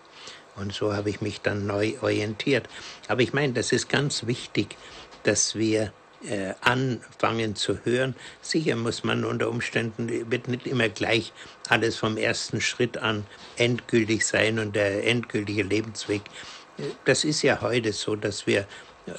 Und 0.56 0.72
so 0.72 0.94
habe 0.94 1.10
ich 1.10 1.20
mich 1.20 1.40
dann 1.40 1.66
neu 1.66 1.94
orientiert. 2.00 2.68
Aber 3.08 3.20
ich 3.22 3.32
meine, 3.32 3.52
das 3.52 3.72
ist 3.72 3.88
ganz 3.88 4.26
wichtig, 4.26 4.76
dass 5.24 5.56
wir 5.56 5.92
äh, 6.28 6.54
anfangen 6.60 7.56
zu 7.56 7.84
hören. 7.84 8.14
Sicher 8.40 8.76
muss 8.76 9.04
man 9.04 9.24
unter 9.24 9.48
Umständen, 9.48 10.30
wird 10.30 10.48
nicht 10.48 10.66
immer 10.66 10.88
gleich 10.88 11.32
alles 11.68 11.96
vom 11.96 12.16
ersten 12.16 12.60
Schritt 12.60 12.98
an 12.98 13.26
endgültig 13.56 14.24
sein 14.24 14.58
und 14.58 14.76
der 14.76 15.06
endgültige 15.06 15.62
Lebensweg. 15.62 16.22
Das 17.04 17.24
ist 17.24 17.42
ja 17.42 17.60
heute 17.60 17.92
so, 17.92 18.16
dass 18.16 18.46
wir 18.46 18.66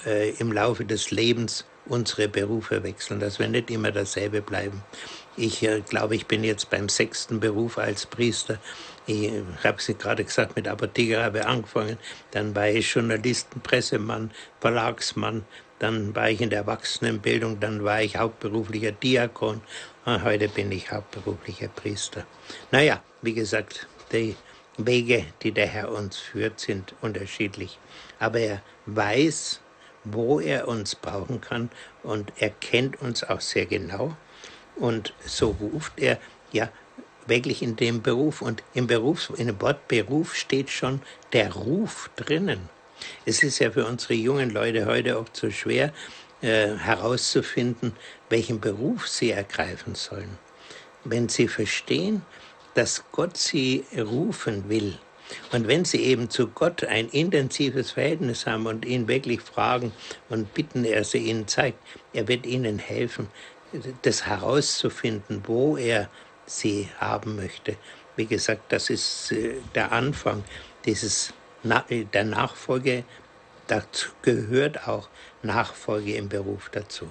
äh, 0.06 0.32
im 0.40 0.52
Laufe 0.52 0.86
des 0.86 1.12
Lebens 1.12 1.66
unsere 1.86 2.28
Berufe 2.28 2.84
wechseln, 2.84 3.20
dass 3.20 3.40
wir 3.40 3.48
nicht 3.48 3.70
immer 3.70 3.92
dasselbe 3.92 4.42
bleiben. 4.42 4.82
Ich 5.38 5.64
äh, 5.64 5.82
glaube, 5.82 6.16
ich 6.16 6.28
bin 6.28 6.44
jetzt 6.44 6.70
beim 6.70 6.88
sechsten 6.88 7.40
Beruf 7.40 7.78
als 7.78 8.06
Priester. 8.06 8.60
Ich 9.06 9.32
habe 9.64 9.78
es 9.78 9.88
gerade 9.98 10.24
gesagt, 10.24 10.56
mit 10.56 10.68
Apotheker 10.68 11.24
habe 11.24 11.40
ich 11.40 11.46
angefangen. 11.46 11.98
Dann 12.32 12.56
war 12.56 12.70
ich 12.70 12.94
Journalisten, 12.94 13.60
Pressemann, 13.62 14.32
Verlagsmann, 14.62 15.46
dann 15.80 16.16
war 16.16 16.30
ich 16.30 16.42
in 16.42 16.50
der 16.50 16.60
Erwachsenenbildung, 16.60 17.60
dann 17.60 17.84
war 17.84 18.02
ich 18.02 18.18
hauptberuflicher 18.18 18.94
Diakon 18.94 19.62
und 20.06 20.24
heute 20.24 20.48
bin 20.48 20.72
ich 20.72 20.92
hauptberuflicher 20.92 21.68
Priester. 21.68 22.26
Naja, 22.72 23.04
wie 23.22 23.34
gesagt, 23.34 23.88
die 24.12 24.36
Wege, 24.78 25.26
die 25.42 25.52
der 25.52 25.68
Herr 25.68 25.92
uns 25.92 26.18
führt, 26.18 26.60
sind 26.60 26.96
unterschiedlich. 27.02 27.78
Aber 28.20 28.40
er 28.40 28.62
weiß, 28.86 29.60
wo 30.06 30.40
er 30.40 30.68
uns 30.68 30.96
brauchen 30.96 31.42
kann 31.42 31.70
und 32.04 32.32
er 32.38 32.52
kennt 32.52 33.02
uns 33.02 33.24
auch 33.24 33.42
sehr 33.42 33.66
genau. 33.66 34.16
Und 34.76 35.14
so 35.26 35.56
ruft 35.60 35.94
er 35.98 36.20
ja 36.52 36.70
wirklich 37.28 37.62
in 37.62 37.76
dem 37.76 38.02
Beruf. 38.02 38.42
Und 38.42 38.64
im 38.74 38.88
Beruf, 38.88 39.32
in 39.38 39.48
dem 39.48 39.62
Wort 39.62 39.88
Beruf 39.88 40.36
steht 40.36 40.70
schon 40.70 41.02
der 41.34 41.54
Ruf 41.54 42.10
drinnen. 42.16 42.70
Es 43.26 43.44
ist 43.44 43.60
ja 43.60 43.72
für 43.72 43.86
unsere 43.86 44.14
jungen 44.14 44.50
Leute 44.50 44.86
heute 44.86 45.20
oft 45.20 45.36
so 45.36 45.52
schwer 45.52 45.94
äh, 46.42 46.76
herauszufinden, 46.76 47.94
welchen 48.30 48.60
Beruf 48.60 49.08
sie 49.08 49.32
ergreifen 49.32 49.96
sollen. 49.96 50.38
Wenn 51.04 51.30
sie 51.30 51.48
verstehen, 51.48 52.24
dass 52.74 53.04
Gott 53.12 53.38
sie 53.38 53.86
rufen 53.96 54.70
will, 54.70 54.98
und 55.52 55.68
wenn 55.68 55.86
Sie 55.86 56.04
eben 56.04 56.30
zu 56.30 56.48
Gott 56.48 56.84
ein 56.84 57.10
intensives 57.10 57.92
Verhältnis 57.92 58.46
haben 58.46 58.68
und 58.68 58.86
ihn 58.86 59.08
wirklich 59.08 59.42
fragen 59.42 59.92
und 60.30 60.54
bitten, 60.54 60.86
er 60.86 61.04
sie 61.04 61.18
Ihnen 61.18 61.48
zeigt, 61.48 61.80
er 62.14 62.28
wird 62.28 62.46
Ihnen 62.46 62.78
helfen, 62.78 63.28
das 64.02 64.26
herauszufinden, 64.26 65.44
wo 65.46 65.78
er 65.78 66.10
Sie 66.46 66.90
haben 67.00 67.36
möchte. 67.36 67.78
Wie 68.16 68.26
gesagt, 68.26 68.72
das 68.72 68.90
ist 68.90 69.32
äh, 69.32 69.56
der 69.74 69.92
Anfang 69.92 70.44
dieses 70.86 71.34
der 71.64 72.24
Nachfolge, 72.24 73.04
dazu 73.68 74.10
gehört 74.22 74.88
auch 74.88 75.10
Nachfolge 75.42 76.14
im 76.14 76.30
Beruf 76.30 76.70
dazu. 76.72 77.10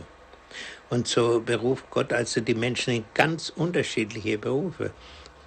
Und 0.91 1.09
so 1.09 1.41
beruft 1.41 1.91
Gott 1.91 2.13
also 2.13 2.41
die 2.41 2.55
Menschen 2.55 2.95
in 2.95 3.05
ganz 3.15 3.49
unterschiedliche 3.49 4.39
Berufe. 4.39 4.93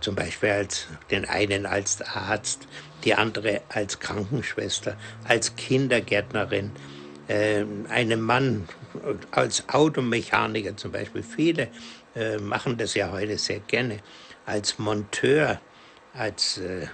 Zum 0.02 0.16
Beispiel 0.16 0.50
als 0.50 0.88
den 1.10 1.26
einen 1.26 1.66
als 1.66 2.02
Arzt, 2.02 2.68
die 3.04 3.16
andere 3.16 3.62
als 3.70 4.00
Krankenschwester, 4.00 4.98
als 5.24 5.56
Kindergärtnerin, 5.56 6.72
äh, 7.28 7.64
einen 7.90 8.22
Mann 8.22 8.68
als 9.32 9.68
Automechaniker 9.70 10.76
zum 10.76 10.92
Beispiel. 10.92 11.24
Viele 11.24 11.70
äh, 12.16 12.38
machen 12.38 12.78
das 12.78 12.94
ja 12.94 13.12
heute 13.12 13.38
sehr 13.38 13.60
gerne, 13.60 14.00
als 14.46 14.80
Monteur, 14.80 15.60
als 16.14 16.58
äh, 16.58 16.88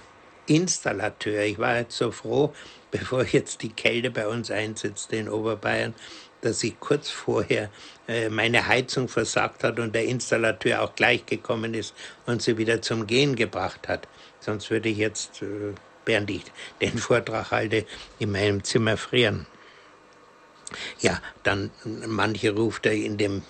Installateur. 0.46 1.42
Ich 1.42 1.58
war 1.58 1.78
jetzt 1.78 1.96
so 1.96 2.10
froh, 2.10 2.52
bevor 2.90 3.24
jetzt 3.24 3.62
die 3.62 3.72
Kälte 3.72 4.10
bei 4.10 4.28
uns 4.28 4.50
einsetzte 4.50 5.16
in 5.16 5.28
Oberbayern, 5.28 5.94
dass 6.40 6.62
ich 6.62 6.78
kurz 6.78 7.08
vorher 7.08 7.70
äh, 8.06 8.28
meine 8.28 8.66
Heizung 8.66 9.08
versagt 9.08 9.64
hat 9.64 9.78
und 9.78 9.94
der 9.94 10.04
Installateur 10.04 10.82
auch 10.82 10.94
gleich 10.94 11.24
gekommen 11.24 11.72
ist 11.72 11.94
und 12.26 12.42
sie 12.42 12.58
wieder 12.58 12.82
zum 12.82 13.06
Gehen 13.06 13.34
gebracht 13.34 13.88
hat. 13.88 14.06
Sonst 14.40 14.70
würde 14.70 14.90
ich 14.90 14.98
jetzt, 14.98 15.42
äh, 15.42 15.72
während 16.04 16.30
ich 16.30 16.44
den 16.82 16.98
Vortrag 16.98 17.50
halte, 17.50 17.86
in 18.18 18.30
meinem 18.32 18.62
Zimmer 18.62 18.98
frieren. 18.98 19.46
Ja, 21.00 21.20
dann 21.42 21.70
manche 22.06 22.54
ruft 22.54 22.86
er 22.86 22.92
in 22.92 23.16
dem, 23.16 23.42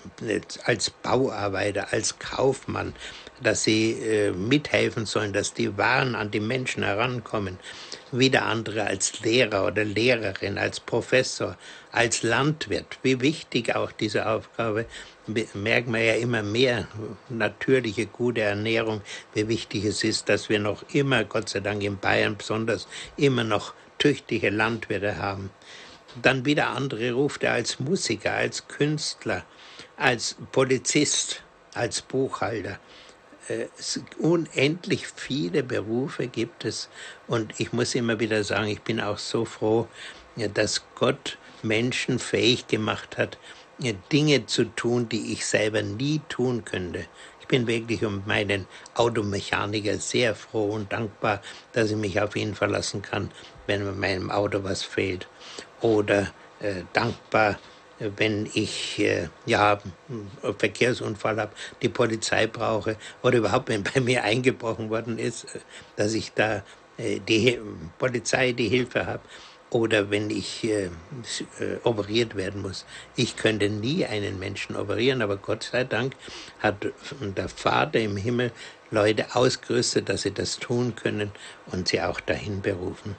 als 0.65 0.89
Bauarbeiter, 0.89 1.91
als 1.91 2.19
Kaufmann, 2.19 2.93
dass 3.41 3.63
sie 3.63 3.91
äh, 3.91 4.31
mithelfen 4.31 5.05
sollen, 5.05 5.33
dass 5.33 5.53
die 5.53 5.77
Waren 5.77 6.15
an 6.15 6.31
die 6.31 6.39
Menschen 6.39 6.83
herankommen. 6.83 7.59
Wieder 8.11 8.45
andere 8.45 8.85
als 8.85 9.19
Lehrer 9.21 9.65
oder 9.65 9.83
Lehrerin, 9.83 10.57
als 10.57 10.79
Professor, 10.79 11.57
als 11.91 12.23
Landwirt. 12.23 12.97
Wie 13.03 13.19
wichtig 13.19 13.75
auch 13.75 13.91
diese 13.91 14.27
Aufgabe, 14.27 14.85
merken 15.53 15.93
wir 15.93 16.03
ja 16.03 16.13
immer 16.13 16.43
mehr, 16.43 16.87
natürliche, 17.29 18.05
gute 18.05 18.41
Ernährung, 18.41 19.01
wie 19.33 19.47
wichtig 19.47 19.85
es 19.85 20.03
ist, 20.03 20.29
dass 20.29 20.49
wir 20.49 20.59
noch 20.59 20.83
immer, 20.93 21.23
Gott 21.23 21.49
sei 21.49 21.59
Dank 21.59 21.83
in 21.83 21.97
Bayern 21.97 22.37
besonders, 22.37 22.87
immer 23.17 23.43
noch 23.43 23.73
tüchtige 23.97 24.49
Landwirte 24.49 25.17
haben. 25.17 25.49
Dann 26.21 26.45
wieder 26.45 26.69
andere 26.69 27.11
ruft 27.11 27.43
er 27.43 27.53
als 27.53 27.79
Musiker, 27.79 28.33
als 28.33 28.67
Künstler, 28.67 29.43
als 29.97 30.35
Polizist, 30.51 31.43
als 31.73 32.01
Buchhalter. 32.01 32.79
Äh, 33.47 33.67
unendlich 34.17 35.07
viele 35.07 35.61
Berufe 35.61 36.27
gibt 36.27 36.65
es 36.65 36.89
und 37.27 37.59
ich 37.59 37.73
muss 37.73 37.93
immer 37.93 38.19
wieder 38.19 38.43
sagen, 38.43 38.67
ich 38.67 38.81
bin 38.81 38.99
auch 38.99 39.19
so 39.19 39.45
froh, 39.45 39.87
dass 40.53 40.83
Gott 40.95 41.37
Menschen 41.61 42.19
fähig 42.19 42.67
gemacht 42.67 43.17
hat, 43.17 43.37
Dinge 44.11 44.45
zu 44.45 44.65
tun, 44.75 45.09
die 45.09 45.33
ich 45.33 45.45
selber 45.45 45.81
nie 45.81 46.21
tun 46.29 46.63
könnte. 46.65 47.05
Ich 47.41 47.47
bin 47.47 47.67
wirklich 47.67 48.03
um 48.03 48.23
meinen 48.25 48.65
Automechaniker 48.95 49.99
sehr 49.99 50.33
froh 50.33 50.71
und 50.71 50.91
dankbar, 50.91 51.41
dass 51.73 51.91
ich 51.91 51.97
mich 51.97 52.19
auf 52.19 52.35
ihn 52.35 52.55
verlassen 52.55 53.03
kann, 53.03 53.29
wenn 53.67 53.99
meinem 53.99 54.31
Auto 54.31 54.63
was 54.63 54.81
fehlt. 54.81 55.27
Oder 55.85 56.33
äh, 56.61 56.81
dankbar, 56.93 57.59
wenn 57.99 58.49
ich 58.51 58.97
äh, 58.99 59.29
ja 59.45 59.79
einen 60.09 60.55
Verkehrsunfall 60.57 61.39
habe, 61.39 61.53
die 61.83 61.89
Polizei 61.89 62.47
brauche 62.47 62.97
oder 63.21 63.37
überhaupt 63.37 63.69
wenn 63.69 63.83
bei 63.83 64.01
mir 64.01 64.23
eingebrochen 64.23 64.89
worden 64.89 65.19
ist, 65.19 65.45
dass 65.95 66.15
ich 66.15 66.33
da 66.33 66.63
äh, 66.97 67.19
die 67.19 67.59
Polizei 67.99 68.53
die 68.53 68.67
Hilfe 68.67 69.05
habe 69.05 69.21
oder 69.69 70.09
wenn 70.09 70.31
ich 70.31 70.63
äh, 70.63 70.85
äh, 70.85 71.77
operiert 71.83 72.35
werden 72.35 72.63
muss. 72.63 72.83
Ich 73.15 73.35
könnte 73.35 73.69
nie 73.69 74.05
einen 74.07 74.39
Menschen 74.39 74.75
operieren, 74.75 75.21
aber 75.21 75.37
Gott 75.37 75.69
sei 75.71 75.83
Dank 75.83 76.15
hat 76.57 76.87
der 77.21 77.49
Vater 77.49 77.99
im 77.99 78.17
Himmel 78.17 78.51
Leute 78.89 79.35
ausgerüstet, 79.35 80.09
dass 80.09 80.23
sie 80.23 80.33
das 80.33 80.57
tun 80.57 80.95
können 80.95 81.31
und 81.67 81.89
sie 81.89 82.01
auch 82.01 82.21
dahin 82.21 82.63
berufen. 82.63 83.15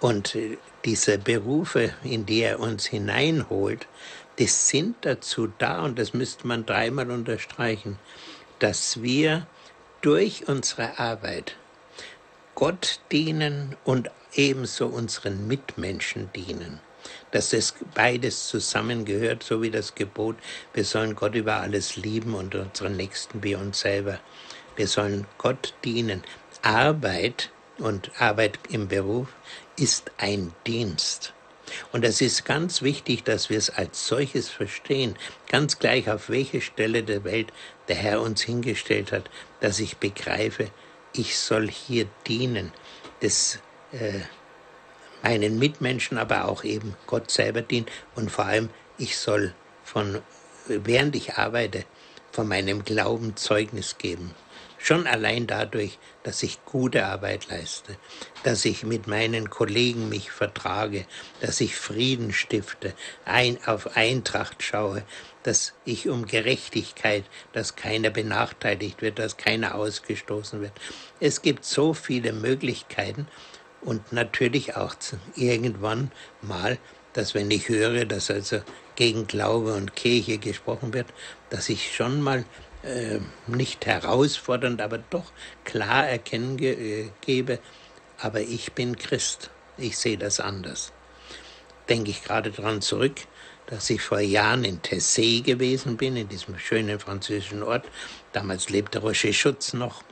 Und 0.00 0.34
äh, 0.34 0.58
diese 0.84 1.18
Berufe, 1.18 1.94
in 2.04 2.26
die 2.26 2.42
er 2.42 2.60
uns 2.60 2.86
hineinholt, 2.86 3.86
die 4.38 4.46
sind 4.46 4.96
dazu 5.00 5.52
da, 5.58 5.82
und 5.82 5.98
das 5.98 6.14
müsste 6.14 6.46
man 6.46 6.64
dreimal 6.64 7.10
unterstreichen, 7.10 7.98
dass 8.60 9.02
wir 9.02 9.46
durch 10.00 10.46
unsere 10.46 10.98
Arbeit 10.98 11.56
Gott 12.54 13.00
dienen 13.10 13.76
und 13.84 14.10
ebenso 14.34 14.86
unseren 14.86 15.46
Mitmenschen 15.48 16.30
dienen. 16.32 16.80
Dass 17.30 17.50
das 17.50 17.74
beides 17.94 18.48
zusammengehört, 18.48 19.42
so 19.42 19.62
wie 19.62 19.70
das 19.70 19.94
Gebot, 19.94 20.36
wir 20.74 20.84
sollen 20.84 21.14
Gott 21.16 21.34
über 21.34 21.56
alles 21.56 21.96
lieben 21.96 22.34
und 22.34 22.54
unseren 22.54 22.96
Nächsten 22.96 23.42
wie 23.42 23.54
uns 23.54 23.80
selber. 23.80 24.20
Wir 24.76 24.86
sollen 24.86 25.26
Gott 25.38 25.74
dienen. 25.84 26.22
Arbeit 26.62 27.50
und 27.78 28.10
Arbeit 28.20 28.58
im 28.68 28.88
Beruf 28.88 29.28
ist 29.78 30.10
ein 30.18 30.52
Dienst. 30.66 31.32
Und 31.92 32.04
es 32.04 32.20
ist 32.20 32.44
ganz 32.44 32.82
wichtig, 32.82 33.24
dass 33.24 33.50
wir 33.50 33.58
es 33.58 33.70
als 33.70 34.06
solches 34.06 34.48
verstehen, 34.48 35.16
ganz 35.48 35.78
gleich 35.78 36.10
auf 36.10 36.30
welche 36.30 36.60
Stelle 36.60 37.02
der 37.02 37.24
Welt 37.24 37.52
der 37.88 37.96
Herr 37.96 38.22
uns 38.22 38.42
hingestellt 38.42 39.12
hat, 39.12 39.30
dass 39.60 39.78
ich 39.78 39.98
begreife, 39.98 40.70
ich 41.12 41.38
soll 41.38 41.68
hier 41.68 42.06
dienen, 42.26 42.72
des, 43.22 43.58
äh, 43.92 44.20
meinen 45.22 45.58
Mitmenschen, 45.58 46.16
aber 46.18 46.46
auch 46.46 46.64
eben 46.64 46.96
Gott 47.06 47.30
selber 47.30 47.62
dienen 47.62 47.86
und 48.14 48.30
vor 48.30 48.46
allem, 48.46 48.70
ich 48.98 49.16
soll 49.16 49.54
von, 49.84 50.22
während 50.66 51.16
ich 51.16 51.34
arbeite, 51.34 51.84
von 52.32 52.46
meinem 52.46 52.84
Glauben 52.84 53.36
Zeugnis 53.36 53.98
geben. 53.98 54.34
Schon 54.78 55.06
allein 55.06 55.46
dadurch, 55.46 55.98
dass 56.22 56.42
ich 56.42 56.64
gute 56.64 57.04
Arbeit 57.04 57.48
leiste, 57.48 57.96
dass 58.44 58.64
ich 58.64 58.84
mit 58.84 59.06
meinen 59.06 59.50
Kollegen 59.50 60.08
mich 60.08 60.30
vertrage, 60.30 61.04
dass 61.40 61.60
ich 61.60 61.74
Frieden 61.74 62.32
stifte, 62.32 62.94
ein, 63.24 63.58
auf 63.66 63.96
Eintracht 63.96 64.62
schaue, 64.62 65.02
dass 65.42 65.72
ich 65.84 66.08
um 66.08 66.26
Gerechtigkeit, 66.26 67.24
dass 67.52 67.76
keiner 67.76 68.10
benachteiligt 68.10 69.02
wird, 69.02 69.18
dass 69.18 69.36
keiner 69.36 69.74
ausgestoßen 69.74 70.60
wird. 70.60 70.72
Es 71.20 71.42
gibt 71.42 71.64
so 71.64 71.92
viele 71.92 72.32
Möglichkeiten 72.32 73.26
und 73.80 74.12
natürlich 74.12 74.76
auch 74.76 74.94
irgendwann 75.34 76.12
mal, 76.40 76.78
dass 77.12 77.34
wenn 77.34 77.50
ich 77.50 77.68
höre, 77.68 78.04
dass 78.04 78.30
also 78.30 78.60
gegen 78.94 79.26
Glaube 79.26 79.74
und 79.74 79.96
Kirche 79.96 80.38
gesprochen 80.38 80.92
wird, 80.92 81.06
dass 81.50 81.68
ich 81.68 81.94
schon 81.94 82.20
mal 82.20 82.44
äh, 82.88 83.20
nicht 83.46 83.86
herausfordernd, 83.86 84.80
aber 84.80 84.98
doch 84.98 85.32
klar 85.64 86.08
erkennen 86.08 86.56
ge 86.56 87.04
äh, 87.04 87.10
gebe, 87.20 87.58
aber 88.18 88.40
ich 88.40 88.72
bin 88.72 88.96
Christ. 88.96 89.50
Ich 89.76 89.96
sehe 89.96 90.18
das 90.18 90.40
anders. 90.40 90.92
Denke 91.88 92.10
ich 92.10 92.24
gerade 92.24 92.50
daran 92.50 92.82
zurück, 92.82 93.20
dass 93.66 93.90
ich 93.90 94.00
vor 94.00 94.20
Jahren 94.20 94.64
in 94.64 94.80
Tessé 94.80 95.42
gewesen 95.42 95.96
bin, 95.96 96.16
in 96.16 96.28
diesem 96.28 96.58
schönen 96.58 96.98
französischen 96.98 97.62
Ort. 97.62 97.84
Damals 98.32 98.70
lebte 98.70 98.98
Roger 98.98 99.32
Schutz 99.32 99.72
noch, 99.72 100.02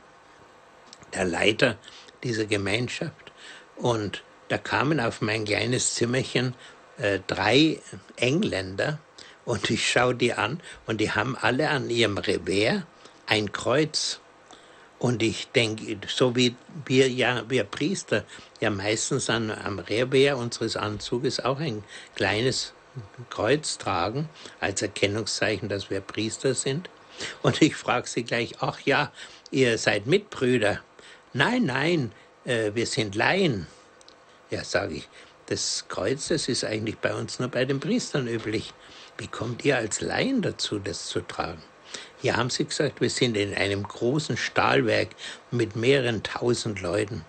der 1.13 1.25
Leiter 1.25 1.77
dieser 2.23 2.45
Gemeinschaft. 2.45 3.31
Und 3.75 4.23
da 4.47 4.57
kamen 4.57 4.99
auf 4.99 5.21
mein 5.21 5.45
kleines 5.45 5.95
Zimmerchen 5.95 6.53
äh, 6.97 7.19
drei 7.27 7.79
Engländer, 8.15 8.99
und 9.47 9.69
ich 9.69 9.89
schaue 9.89 10.13
die 10.13 10.33
an 10.33 10.59
und 10.87 10.99
die 10.99 11.11
haben 11.11 11.37
alle 11.39 11.69
an 11.69 11.89
ihrem 11.89 12.17
Revers 12.17 12.83
ein 13.27 13.53
Kreuz. 13.53 14.19
Und 14.99 15.23
ich 15.23 15.47
denke, 15.47 15.97
so 16.05 16.35
wie 16.35 16.55
wir 16.85 17.09
ja, 17.09 17.45
wir 17.47 17.63
Priester 17.63 18.25
ja 18.59 18.69
meistens 18.69 19.29
an, 19.29 19.49
am 19.49 19.79
Revers 19.79 20.37
unseres 20.37 20.75
Anzuges 20.75 21.39
auch 21.39 21.61
ein 21.61 21.85
kleines 22.15 22.73
Kreuz 23.29 23.77
tragen, 23.77 24.27
als 24.59 24.81
Erkennungszeichen, 24.81 25.69
dass 25.69 25.89
wir 25.89 26.01
Priester 26.01 26.53
sind. 26.53 26.89
Und 27.41 27.61
ich 27.61 27.77
frage 27.77 28.07
sie 28.07 28.23
gleich, 28.23 28.55
ach 28.59 28.81
ja, 28.81 29.13
ihr 29.49 29.77
seid 29.77 30.07
Mitbrüder. 30.07 30.81
Nein, 31.31 31.63
nein, 31.63 32.11
äh, 32.43 32.71
wir 32.73 32.85
sind 32.85 33.15
Laien. 33.15 33.65
Ja, 34.49 34.65
sage 34.65 34.95
ich, 34.95 35.07
das 35.45 35.85
Kreuz, 35.87 36.27
das 36.27 36.49
ist 36.49 36.65
eigentlich 36.65 36.97
bei 36.97 37.15
uns 37.15 37.39
nur 37.39 37.47
bei 37.47 37.63
den 37.63 37.79
Priestern 37.79 38.27
üblich. 38.27 38.73
Wie 39.17 39.27
kommt 39.27 39.65
ihr 39.65 39.77
als 39.77 40.01
Laien 40.01 40.41
dazu, 40.41 40.79
das 40.79 41.07
zu 41.07 41.21
tragen? 41.21 41.63
Ja, 42.21 42.35
haben 42.35 42.49
sie 42.49 42.65
gesagt, 42.65 43.01
wir 43.01 43.09
sind 43.09 43.37
in 43.37 43.53
einem 43.53 43.83
großen 43.83 44.37
Stahlwerk 44.37 45.09
mit 45.51 45.75
mehreren 45.75 46.23
tausend 46.23 46.81
Leuten. 46.81 47.25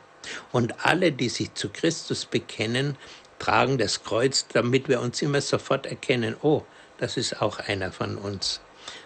Und 0.52 0.84
alle, 0.84 1.12
die 1.12 1.28
sich 1.28 1.54
zu 1.54 1.70
Christus 1.70 2.26
bekennen, 2.26 2.96
tragen 3.38 3.78
das 3.78 4.02
Kreuz, 4.02 4.46
damit 4.52 4.88
wir 4.88 5.00
uns 5.00 5.22
immer 5.22 5.40
sofort 5.40 5.86
erkennen, 5.86 6.36
oh, 6.42 6.62
das 6.98 7.16
ist 7.16 7.40
auch 7.40 7.58
einer 7.58 7.92
von 7.92 8.16
uns. 8.16 8.60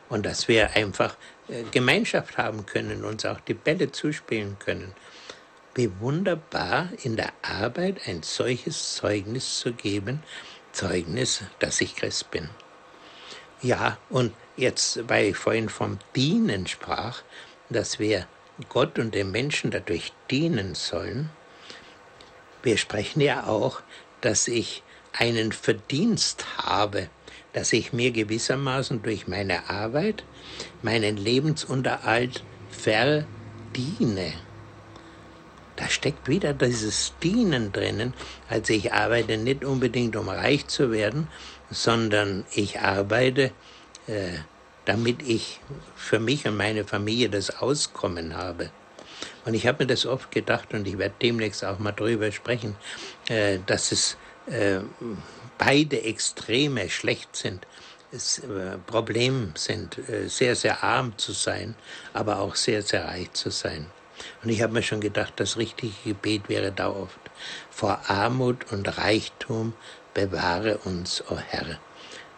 Und 0.08 0.26
dass 0.26 0.48
wir 0.48 0.70
einfach 0.74 1.16
äh, 1.48 1.62
Gemeinschaft 1.70 2.38
haben 2.38 2.66
können, 2.66 3.04
uns 3.04 3.24
auch 3.24 3.40
die 3.40 3.54
Bälle 3.54 3.92
zuspielen 3.92 4.58
können. 4.58 4.92
Wie 5.74 5.90
wunderbar 6.00 6.88
in 7.02 7.16
der 7.16 7.32
Arbeit 7.42 8.06
ein 8.06 8.22
solches 8.22 8.94
Zeugnis 8.96 9.58
zu 9.58 9.72
geben, 9.72 10.22
Zeugnis, 10.72 11.42
dass 11.58 11.80
ich 11.80 11.96
Christ 11.96 12.30
bin. 12.30 12.48
Ja, 13.62 13.96
und 14.10 14.32
jetzt, 14.56 15.08
weil 15.08 15.26
ich 15.26 15.36
vorhin 15.36 15.68
vom 15.68 15.98
Dienen 16.16 16.66
sprach, 16.66 17.22
dass 17.70 18.00
wir 18.00 18.26
Gott 18.68 18.98
und 18.98 19.14
den 19.14 19.30
Menschen 19.30 19.70
dadurch 19.70 20.12
dienen 20.30 20.74
sollen, 20.74 21.30
wir 22.62 22.76
sprechen 22.76 23.20
ja 23.20 23.46
auch, 23.46 23.80
dass 24.20 24.48
ich 24.48 24.82
einen 25.12 25.52
Verdienst 25.52 26.44
habe, 26.58 27.08
dass 27.52 27.72
ich 27.72 27.92
mir 27.92 28.12
gewissermaßen 28.12 29.02
durch 29.02 29.28
meine 29.28 29.68
Arbeit 29.68 30.24
meinen 30.82 31.16
Lebensunterhalt 31.16 32.42
verdiene. 32.70 34.32
Da 35.76 35.88
steckt 35.88 36.28
wieder 36.28 36.52
dieses 36.52 37.14
Dienen 37.22 37.72
drinnen. 37.72 38.14
Also 38.48 38.72
ich 38.72 38.92
arbeite 38.92 39.36
nicht 39.36 39.64
unbedingt, 39.64 40.16
um 40.16 40.28
reich 40.28 40.66
zu 40.68 40.92
werden, 40.92 41.28
sondern 41.72 42.44
ich 42.54 42.80
arbeite, 42.80 43.52
äh, 44.06 44.38
damit 44.84 45.22
ich 45.22 45.60
für 45.96 46.18
mich 46.18 46.46
und 46.46 46.56
meine 46.56 46.84
Familie 46.84 47.28
das 47.28 47.58
Auskommen 47.58 48.36
habe. 48.36 48.70
Und 49.44 49.54
ich 49.54 49.66
habe 49.66 49.84
mir 49.84 49.88
das 49.88 50.06
oft 50.06 50.30
gedacht 50.30 50.74
und 50.74 50.86
ich 50.86 50.98
werde 50.98 51.14
demnächst 51.20 51.64
auch 51.64 51.78
mal 51.78 51.92
drüber 51.92 52.30
sprechen, 52.32 52.76
äh, 53.28 53.58
dass 53.66 53.92
es 53.92 54.16
äh, 54.46 54.80
beide 55.58 56.02
Extreme 56.02 56.88
schlecht 56.88 57.36
sind. 57.36 57.66
Das 58.10 58.40
äh, 58.40 58.76
Problem 58.86 59.52
sind, 59.54 59.98
äh, 60.08 60.28
sehr, 60.28 60.54
sehr 60.54 60.82
arm 60.82 61.16
zu 61.16 61.32
sein, 61.32 61.74
aber 62.12 62.40
auch 62.40 62.56
sehr, 62.56 62.82
sehr 62.82 63.06
reich 63.06 63.32
zu 63.32 63.50
sein. 63.50 63.86
Und 64.42 64.50
ich 64.50 64.62
habe 64.62 64.72
mir 64.72 64.82
schon 64.82 65.00
gedacht, 65.00 65.34
das 65.36 65.56
richtige 65.56 65.94
Gebet 66.04 66.48
wäre 66.48 66.72
da 66.72 66.90
oft, 66.90 67.18
vor 67.70 68.00
Armut 68.08 68.70
und 68.70 68.98
Reichtum 68.98 69.72
bewahre 70.14 70.78
uns, 70.78 71.22
o 71.22 71.34
oh 71.34 71.38
Herr. 71.38 71.78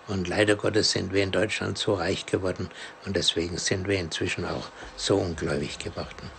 Und 0.06 0.28
leider 0.28 0.56
Gottes 0.56 0.92
sind 0.92 1.12
wir 1.12 1.22
in 1.22 1.32
Deutschland 1.32 1.78
so 1.78 1.94
reich 1.94 2.26
geworden 2.26 2.68
und 3.06 3.16
deswegen 3.16 3.56
sind 3.56 3.88
wir 3.88 3.98
inzwischen 3.98 4.44
auch 4.44 4.68
so 4.96 5.16
ungläubig 5.16 5.78
geworden. 5.78 6.30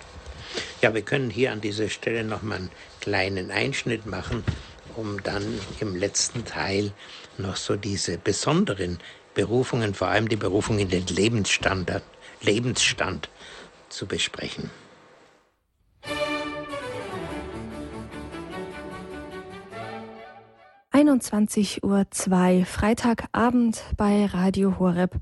Ja, 0.82 0.94
wir 0.94 1.02
können 1.02 1.30
hier 1.30 1.52
an 1.52 1.62
dieser 1.62 1.90
Stelle 1.90 2.24
nochmal 2.24 2.60
einen 2.60 2.72
kleinen 3.02 3.52
Einschnitt 3.52 4.06
machen, 4.06 4.44
um 4.96 5.22
dann 5.24 5.60
im 5.80 5.96
letzten 5.96 6.46
Teil 6.46 6.92
noch 7.38 7.56
so 7.56 7.76
diese 7.76 8.18
besonderen 8.18 9.00
Berufungen, 9.34 9.94
vor 9.94 10.08
allem 10.10 10.30
die 10.30 10.36
Berufung 10.36 10.80
in 10.80 10.90
den 10.90 11.06
Lebensstandard, 11.08 12.04
Lebensstand 12.42 13.30
zu 13.90 14.06
besprechen. 14.06 14.70
21.02 20.96 21.84
Uhr, 21.84 22.66
Freitagabend 22.66 23.84
bei 23.98 24.28
Radio 24.28 24.80
Horeb. 24.80 25.20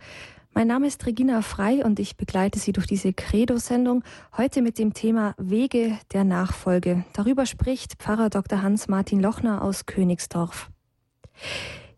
Mein 0.54 0.68
Name 0.68 0.86
ist 0.86 1.04
Regina 1.08 1.42
Frei 1.42 1.84
und 1.84 2.00
ich 2.00 2.16
begleite 2.16 2.60
Sie 2.60 2.74
durch 2.74 2.86
diese 2.86 3.12
Credo-Sendung 3.12 4.04
heute 4.38 4.62
mit 4.62 4.78
dem 4.78 4.94
Thema 4.94 5.34
Wege 5.40 5.98
der 6.12 6.26
Nachfolge. 6.26 7.06
Darüber 7.14 7.48
spricht 7.48 7.96
Pfarrer 7.96 8.30
Dr. 8.30 8.62
Hans-Martin 8.62 9.20
Lochner 9.20 9.64
aus 9.64 9.88
Königsdorf. 9.88 10.70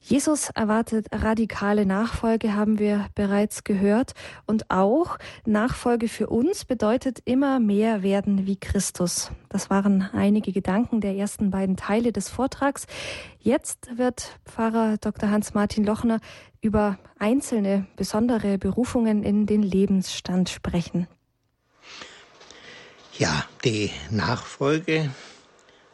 Jesus 0.08 0.52
erwartet 0.52 1.08
radikale 1.12 1.84
Nachfolge, 1.84 2.54
haben 2.54 2.78
wir 2.78 3.08
bereits 3.16 3.64
gehört. 3.64 4.14
Und 4.46 4.70
auch 4.70 5.18
Nachfolge 5.48 6.10
für 6.10 6.28
uns 6.28 6.64
bedeutet 6.64 7.24
immer 7.26 7.60
mehr 7.60 8.04
werden 8.04 8.46
wie 8.46 8.56
Christus. 8.56 9.32
Das 9.50 9.72
waren 9.72 10.08
einige 10.14 10.52
Gedanken 10.52 11.02
der 11.02 11.16
ersten 11.16 11.50
beiden 11.50 11.76
Teile 11.76 12.12
des 12.12 12.30
Vortrags. 12.30 12.86
Jetzt 13.40 13.98
wird 13.98 14.38
Pfarrer 14.46 14.98
Dr. 15.02 15.32
Hans-Martin 15.32 15.84
Lochner 15.84 16.20
über 16.62 17.00
einzelne 17.18 17.88
besondere 17.96 18.60
Berufungen 18.60 19.24
in 19.24 19.48
den 19.48 19.64
Lebensstand 19.64 20.50
sprechen. 20.50 21.08
Ja, 23.18 23.46
die 23.64 23.90
Nachfolge 24.12 25.10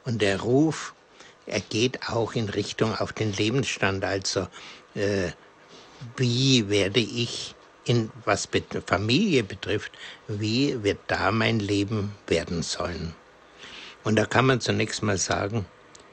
und 0.03 0.21
der 0.21 0.41
Ruf 0.41 0.95
er 1.45 1.59
geht 1.59 2.09
auch 2.09 2.33
in 2.33 2.49
Richtung 2.49 2.95
auf 2.95 3.13
den 3.13 3.33
Lebensstand. 3.33 4.03
Also 4.03 4.47
äh, 4.95 5.31
wie 6.17 6.69
werde 6.69 6.99
ich, 6.99 7.55
in, 7.85 8.11
was 8.25 8.47
Familie 8.85 9.43
betrifft, 9.43 9.91
wie 10.27 10.83
wird 10.83 10.99
da 11.07 11.31
mein 11.31 11.59
Leben 11.59 12.15
werden 12.27 12.63
sollen? 12.63 13.15
Und 14.03 14.15
da 14.15 14.25
kann 14.25 14.45
man 14.45 14.61
zunächst 14.61 15.03
mal 15.03 15.17
sagen, 15.17 15.65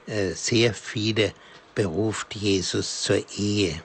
äh, 0.07 0.31
sehr 0.33 0.75
viele 0.75 1.33
beruft 1.75 2.35
Jesus 2.35 3.03
zur 3.03 3.23
Ehe. 3.37 3.83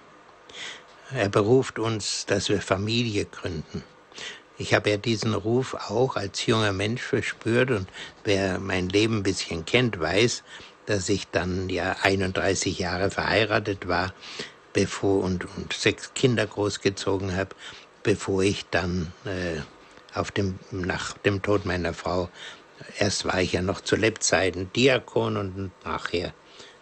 Er 1.14 1.30
beruft 1.30 1.78
uns, 1.78 2.26
dass 2.26 2.50
wir 2.50 2.62
Familie 2.62 3.26
gründen. 3.26 3.84
Ich 4.58 4.74
habe 4.74 4.92
ja 4.92 4.98
diesen 4.98 5.34
Ruf 5.34 5.76
auch 5.90 6.16
als 6.16 6.46
junger 6.46 6.74
Mensch 6.74 7.02
verspürt 7.02 7.72
und 7.72 7.88
wer 8.24 8.60
mein 8.60 8.90
Leben 8.90 9.18
ein 9.18 9.24
bisschen 9.24 9.66
kennt, 9.66 10.00
weiß, 10.00 10.44
dass 10.86 11.10
ich 11.10 11.28
dann 11.30 11.70
ja 11.70 11.96
31 12.02 12.80
Jahre 12.80 13.10
verheiratet 13.10 13.88
war 13.88 14.14
bevor 14.74 15.24
und, 15.24 15.46
und 15.56 15.72
sechs 15.72 16.14
Kinder 16.14 16.48
großgezogen 16.48 17.36
habe, 17.36 17.56
bevor 18.02 18.42
ich 18.44 18.66
dann 18.70 19.14
äh, 19.24 19.62
auf 20.18 20.32
dem, 20.32 20.60
nach 20.72 21.18
dem 21.20 21.42
Tod 21.42 21.66
meiner 21.66 21.94
Frau, 21.94 22.30
erst 22.98 23.26
war 23.26 23.40
ich 23.42 23.54
ja 23.54 23.62
noch 23.62 23.82
zu 23.82 23.96
Lebzeiten 23.96 24.72
Diakon 24.74 25.38
und 25.38 25.72
nachher 25.86 26.34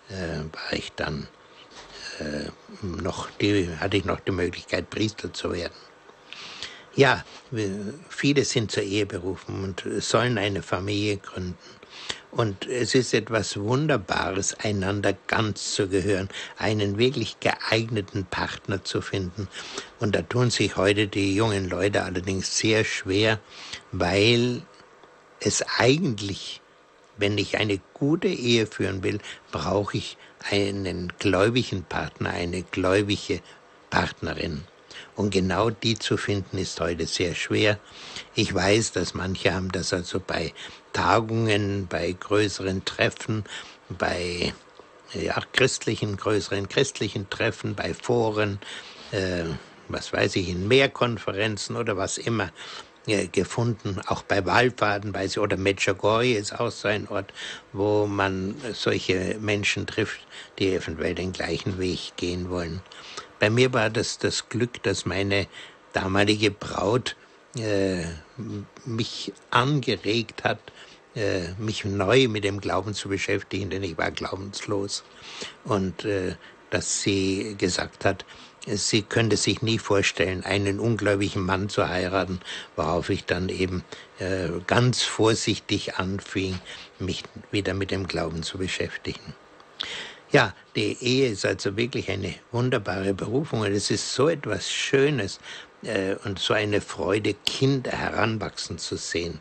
äh, 0.09 0.39
war 0.51 0.73
ich 0.73 0.91
dann 0.93 1.27
äh, 2.19 2.49
noch 2.81 3.29
die, 3.31 3.69
hatte 3.79 3.97
ich 3.97 4.05
noch 4.05 4.19
die 4.19 4.31
Möglichkeit, 4.31 4.89
Priester 4.89 5.33
zu 5.33 5.53
werden. 5.53 5.73
Ja, 6.93 7.23
viele 8.09 8.43
sind 8.43 8.69
zur 8.71 8.83
Ehe 8.83 9.05
berufen 9.05 9.63
und 9.63 10.03
sollen 10.03 10.37
eine 10.37 10.61
Familie 10.61 11.17
gründen. 11.17 11.57
Und 12.31 12.65
es 12.65 12.95
ist 12.95 13.13
etwas 13.13 13.57
Wunderbares, 13.57 14.55
einander 14.59 15.13
ganz 15.27 15.73
zu 15.73 15.89
gehören, 15.89 16.29
einen 16.57 16.97
wirklich 16.97 17.39
geeigneten 17.41 18.25
Partner 18.25 18.83
zu 18.83 19.01
finden. 19.01 19.49
Und 19.99 20.15
da 20.15 20.21
tun 20.21 20.49
sich 20.49 20.77
heute 20.77 21.07
die 21.07 21.35
jungen 21.35 21.69
Leute 21.69 22.03
allerdings 22.03 22.57
sehr 22.57 22.85
schwer, 22.85 23.39
weil 23.91 24.61
es 25.41 25.63
eigentlich, 25.77 26.61
wenn 27.17 27.37
ich 27.37 27.57
eine 27.57 27.81
gute 27.93 28.29
Ehe 28.29 28.65
führen 28.65 29.03
will, 29.03 29.19
brauche 29.51 29.97
ich 29.97 30.17
einen 30.49 31.11
gläubigen 31.19 31.83
Partner, 31.83 32.29
eine 32.29 32.63
gläubige 32.63 33.41
Partnerin. 33.89 34.63
Und 35.15 35.31
genau 35.31 35.69
die 35.69 35.99
zu 35.99 36.17
finden 36.17 36.57
ist 36.57 36.79
heute 36.79 37.05
sehr 37.05 37.35
schwer. 37.35 37.79
Ich 38.35 38.53
weiß, 38.53 38.93
dass 38.93 39.13
manche 39.13 39.53
haben 39.53 39.71
das 39.71 39.93
also 39.93 40.19
bei 40.25 40.53
Tagungen, 40.93 41.87
bei 41.87 42.11
größeren 42.11 42.85
Treffen, 42.85 43.43
bei 43.89 44.53
ja, 45.13 45.41
christlichen, 45.51 46.17
größeren 46.17 46.69
christlichen 46.69 47.29
Treffen, 47.29 47.75
bei 47.75 47.93
Foren, 47.93 48.59
äh, 49.11 49.43
was 49.87 50.13
weiß 50.13 50.35
ich, 50.37 50.49
in 50.49 50.67
Mehrkonferenzen 50.67 51.75
oder 51.75 51.97
was 51.97 52.17
immer 52.17 52.49
äh, 53.07 53.27
gefunden, 53.27 53.99
auch 54.07 54.23
bei 54.23 54.45
Wallfahrten, 54.45 55.11
bei, 55.11 55.27
oder 55.37 55.57
Medjugorje 55.57 56.37
ist 56.37 56.59
auch 56.59 56.71
so 56.71 56.87
ein 56.87 57.07
Ort, 57.07 57.33
wo 57.73 58.05
man 58.05 58.55
solche 58.73 59.37
Menschen 59.39 59.87
trifft, 59.87 60.19
die 60.59 60.73
eventuell 60.73 61.15
den 61.15 61.33
gleichen 61.33 61.79
Weg 61.79 62.13
gehen 62.15 62.49
wollen. 62.49 62.81
Bei 63.39 63.49
mir 63.49 63.73
war 63.73 63.89
das 63.89 64.19
das 64.19 64.49
Glück, 64.49 64.83
dass 64.83 65.05
meine 65.05 65.47
damalige 65.93 66.51
Braut 66.51 67.15
äh, 67.57 68.03
mich 68.85 69.33
angeregt 69.49 70.43
hat, 70.43 70.59
äh, 71.15 71.53
mich 71.57 71.83
neu 71.85 72.27
mit 72.27 72.43
dem 72.43 72.61
Glauben 72.61 72.93
zu 72.93 73.09
beschäftigen, 73.09 73.69
denn 73.69 73.83
ich 73.83 73.97
war 73.97 74.11
glaubenslos. 74.11 75.03
Und 75.65 76.05
äh, 76.05 76.35
dass 76.69 77.01
sie 77.01 77.55
gesagt 77.57 78.05
hat, 78.05 78.25
sie 78.65 79.01
könnte 79.01 79.37
sich 79.37 79.61
nie 79.61 79.77
vorstellen, 79.77 80.43
einen 80.43 80.79
ungläubigen 80.79 81.43
Mann 81.43 81.67
zu 81.67 81.89
heiraten, 81.89 82.39
worauf 82.75 83.09
ich 83.09 83.25
dann 83.25 83.49
eben 83.49 83.83
äh, 84.19 84.49
ganz 84.67 85.01
vorsichtig 85.03 85.95
anfing, 85.95 86.59
mich 86.99 87.23
wieder 87.51 87.73
mit 87.73 87.91
dem 87.91 88.07
Glauben 88.07 88.43
zu 88.43 88.57
beschäftigen. 88.57 89.33
Ja, 90.31 90.55
die 90.77 90.97
Ehe 91.01 91.29
ist 91.29 91.45
also 91.45 91.75
wirklich 91.75 92.09
eine 92.09 92.35
wunderbare 92.53 93.13
Berufung 93.13 93.61
und 93.61 93.73
es 93.73 93.91
ist 93.91 94.13
so 94.13 94.29
etwas 94.29 94.71
Schönes 94.71 95.41
äh, 95.83 96.15
und 96.23 96.39
so 96.39 96.53
eine 96.53 96.81
Freude, 96.81 97.33
Kinder 97.45 97.91
heranwachsen 97.91 98.77
zu 98.77 98.97
sehen. 98.97 99.39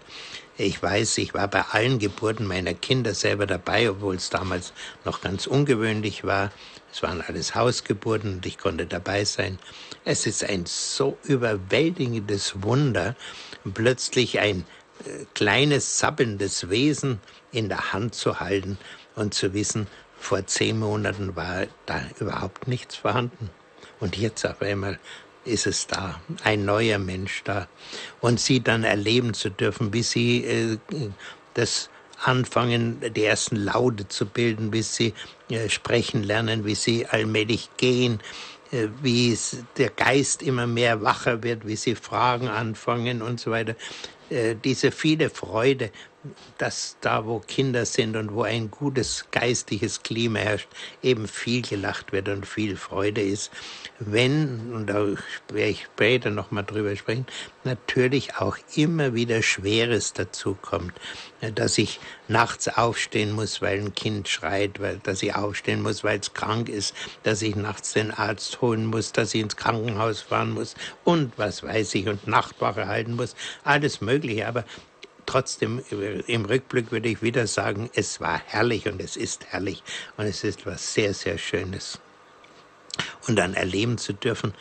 Ich 0.57 0.83
weiß, 0.83 1.19
ich 1.19 1.33
war 1.33 1.49
bei 1.49 1.63
allen 1.71 1.99
Geburten 1.99 2.47
meiner 2.47 2.75
Kinder 2.75 3.15
selber 3.15 3.47
dabei, 3.47 3.89
obwohl 3.91 4.17
es 4.17 4.29
damals 4.29 4.75
noch 5.05 5.23
ganz 5.23 5.47
ungewöhnlich 5.47 6.25
war. 6.25 6.53
Es 6.93 7.03
waren 7.03 7.23
alles 7.23 7.55
Hausgeburten 7.55 8.35
und 8.35 8.47
ich 8.47 8.59
konnte 8.59 8.85
dabei 8.87 9.25
sein. 9.25 9.59
Es 10.05 10.27
ist 10.27 10.45
ein 10.45 10.67
so 10.67 11.17
überwältigendes 11.23 12.63
Wunder, 12.63 13.17
plötzlich 13.73 14.39
ein 14.39 14.67
äh, 15.07 15.25
kleines, 15.35 15.99
sabbelndes 15.99 16.69
Wesen 16.69 17.21
in 17.53 17.69
der 17.69 17.93
Hand 17.93 18.15
zu 18.15 18.41
halten 18.41 18.77
und 19.15 19.33
zu 19.33 19.55
wissen, 19.55 19.87
vor 20.19 20.47
zehn 20.47 20.79
Monaten 20.79 21.35
war 21.37 21.67
da 21.87 22.03
überhaupt 22.19 22.69
nichts 22.69 22.97
vorhanden. 22.97 23.49
Und 23.99 24.19
jetzt 24.19 24.45
auf 24.45 24.61
einmal 24.61 24.99
ist 25.51 25.67
es 25.67 25.87
da, 25.87 26.21
ein 26.45 26.65
neuer 26.65 26.99
Mensch 26.99 27.43
da. 27.45 27.69
Und 28.21 28.41
sie 28.41 28.61
dann 28.61 28.85
erleben 28.85 29.35
zu 29.35 29.51
dürfen, 29.51 29.93
wie 29.93 30.03
sie 30.03 30.45
äh, 30.45 30.79
das 31.55 31.91
anfangen, 32.23 33.01
die 33.15 33.25
ersten 33.25 33.57
Laute 33.57 34.09
zu 34.09 34.27
bilden, 34.27 34.71
bis 34.71 34.95
sie 34.95 35.15
äh, 35.49 35.69
sprechen 35.69 36.23
lernen, 36.23 36.65
wie 36.65 36.75
sie 36.75 37.07
allmählich 37.07 37.71
gehen, 37.77 38.21
äh, 38.73 38.89
wie 39.03 39.37
der 39.77 39.91
Geist 39.91 40.43
immer 40.43 40.67
mehr 40.67 41.03
wacher 41.03 41.43
wird, 41.43 41.67
wie 41.67 41.77
sie 41.77 41.95
Fragen 41.95 42.49
anfangen 42.49 43.23
und 43.23 43.41
so 43.41 43.51
weiter. 43.51 43.75
Äh, 44.29 44.55
diese 44.63 44.93
viele 44.93 45.31
Freude, 45.31 45.91
dass 46.59 46.97
da, 47.01 47.25
wo 47.25 47.39
Kinder 47.39 47.87
sind 47.87 48.15
und 48.15 48.35
wo 48.35 48.43
ein 48.43 48.71
gutes 48.71 49.27
geistiges 49.31 50.03
Klima 50.03 50.41
herrscht, 50.41 50.69
eben 51.03 51.27
viel 51.27 51.63
gelacht 51.63 52.13
wird 52.13 52.29
und 52.29 52.47
viel 52.47 52.77
Freude 52.77 53.23
ist. 53.23 53.51
Wenn, 53.99 54.73
und 54.73 54.87
da 54.87 55.07
werde 55.49 55.71
ich 55.71 55.85
später 55.85 56.31
nochmal 56.31 56.65
drüber 56.65 56.95
sprechen, 56.95 57.27
natürlich 57.65 58.37
auch 58.37 58.59
immer 58.75 59.15
wieder 59.15 59.43
Schweres 59.43 60.13
dazu 60.13 60.57
kommt. 60.61 60.93
Dass 61.55 61.79
ich 61.79 62.01
nachts 62.29 62.69
aufstehen 62.69 63.33
muss, 63.33 63.63
weil 63.63 63.81
ein 63.81 63.95
Kind 63.95 64.29
schreit, 64.29 64.79
weil, 64.81 64.99
dass 64.99 65.23
ich 65.23 65.35
aufstehen 65.35 65.81
muss, 65.83 66.05
weil 66.05 66.21
es 66.21 66.35
krank 66.35 66.69
ist, 66.69 66.95
dass 67.23 67.41
ich 67.41 67.57
nachts 67.57 67.95
den 67.95 68.11
Arzt 68.11 68.61
holen 68.61 68.87
muss, 68.87 69.13
dass 69.13 69.35
ich 69.35 69.41
ins 69.41 69.57
Krankenhaus 69.57 70.21
fahren 70.21 70.51
muss 70.51 70.75
und 71.05 71.33
was 71.39 71.63
weiß 71.63 71.95
ich 71.95 72.09
und 72.09 72.27
Nachtwache 72.27 72.87
halten 72.87 73.17
muss. 73.17 73.35
Alles 73.65 74.03
Mögliche. 74.03 74.47
Aber 74.47 74.65
trotzdem, 75.31 75.81
im 76.27 76.45
Rückblick 76.45 76.91
würde 76.91 77.09
ich 77.09 77.23
wieder 77.23 77.47
sagen, 77.47 77.89
es 77.95 78.21
war 78.21 78.41
herrlich 78.47 78.89
und 78.89 79.01
es 79.01 79.17
ist 79.17 79.47
herrlich 79.47 79.85
und 80.17 80.27
es 80.27 80.43
ist 80.43 80.67
was 80.67 80.93
sehr, 80.93 81.15
sehr 81.15 81.39
Schönes. 81.39 82.01
Und 83.29 83.37
dann 83.37 83.55
erleben 83.55 83.97
zu 83.97 84.13
dürfen 84.13 84.53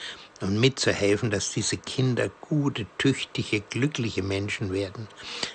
und 0.42 0.60
mitzuhelfen, 0.60 1.32
dass 1.32 1.52
diese 1.52 1.78
Kinder 1.78 2.30
gute, 2.42 2.86
tüchtige, 3.00 3.62
glückliche 3.62 4.22
Menschen 4.22 4.72
werden. 4.72 5.08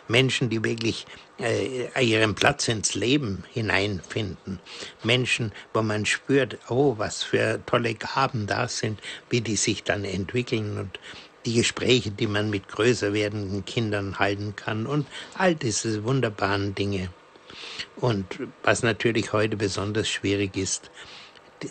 Menschen, 0.09 0.51
die 0.51 0.65
wirklich 0.65 1.07
äh, 1.39 2.05
ihren 2.05 2.35
Platz 2.35 2.67
ins 2.67 2.95
Leben 2.95 3.45
hineinfinden. 3.53 4.59
Menschen, 5.05 5.53
wo 5.73 5.83
man 5.83 6.07
spürt, 6.07 6.59
oh, 6.69 6.95
was 6.99 7.23
für 7.23 7.61
tolle 7.67 7.95
Gaben 7.95 8.49
da 8.49 8.67
sind, 8.67 9.01
wie 9.31 9.41
die 9.41 9.57
sich 9.57 9.85
dann 9.85 10.05
entwickeln 10.05 10.77
und 10.77 10.99
die 11.45 11.55
Gespräche, 11.55 12.11
die 12.11 12.27
man 12.27 12.51
mit 12.51 12.69
größer 12.69 13.13
werdenden 13.13 13.65
Kindern 13.65 14.19
halten 14.19 14.55
kann 14.57 14.87
und 14.87 15.07
all 15.37 15.55
diese 15.55 16.05
wunderbaren 16.05 16.75
Dinge. 16.75 17.11
Und 17.97 18.27
was 18.63 18.83
natürlich 18.83 19.33
heute 19.33 19.57
besonders 19.57 20.09
schwierig 20.09 20.57
ist, 20.57 20.91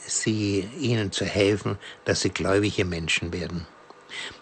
sie, 0.05 0.67
ihnen 0.79 1.11
zu 1.11 1.25
helfen, 1.25 1.77
dass 2.05 2.21
sie 2.21 2.29
gläubige 2.29 2.85
Menschen 2.85 3.33
werden. 3.33 3.67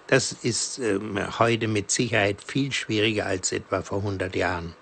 Das 0.07 0.33
ist 0.33 0.79
äh, 0.79 0.99
heute 1.39 1.67
mit 1.67 1.91
Sicherheit 1.91 2.41
viel 2.45 2.71
schwieriger 2.71 3.25
als 3.25 3.51
etwa 3.51 3.81
vor 3.81 3.99
100 3.99 4.35
Jahren, 4.35 4.75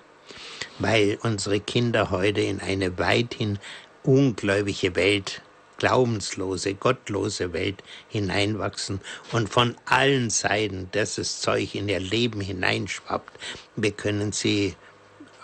weil 0.79 1.19
unsere 1.21 1.59
Kinder 1.59 2.09
heute 2.09 2.41
in 2.41 2.59
eine 2.59 2.97
weithin 2.97 3.59
ungläubige 4.03 4.95
Welt 4.95 5.41
glaubenslose, 5.79 6.75
gottlose 6.75 7.53
Welt 7.53 7.83
hineinwachsen 8.09 9.01
und 9.31 9.49
von 9.49 9.75
allen 9.85 10.29
Seiten 10.29 10.89
dieses 10.93 11.41
Zeug 11.41 11.73
in 11.73 11.89
ihr 11.89 11.99
Leben 11.99 12.41
hineinschwappt. 12.41 13.39
Wir 13.75 13.91
können 13.91 14.31
sie 14.31 14.75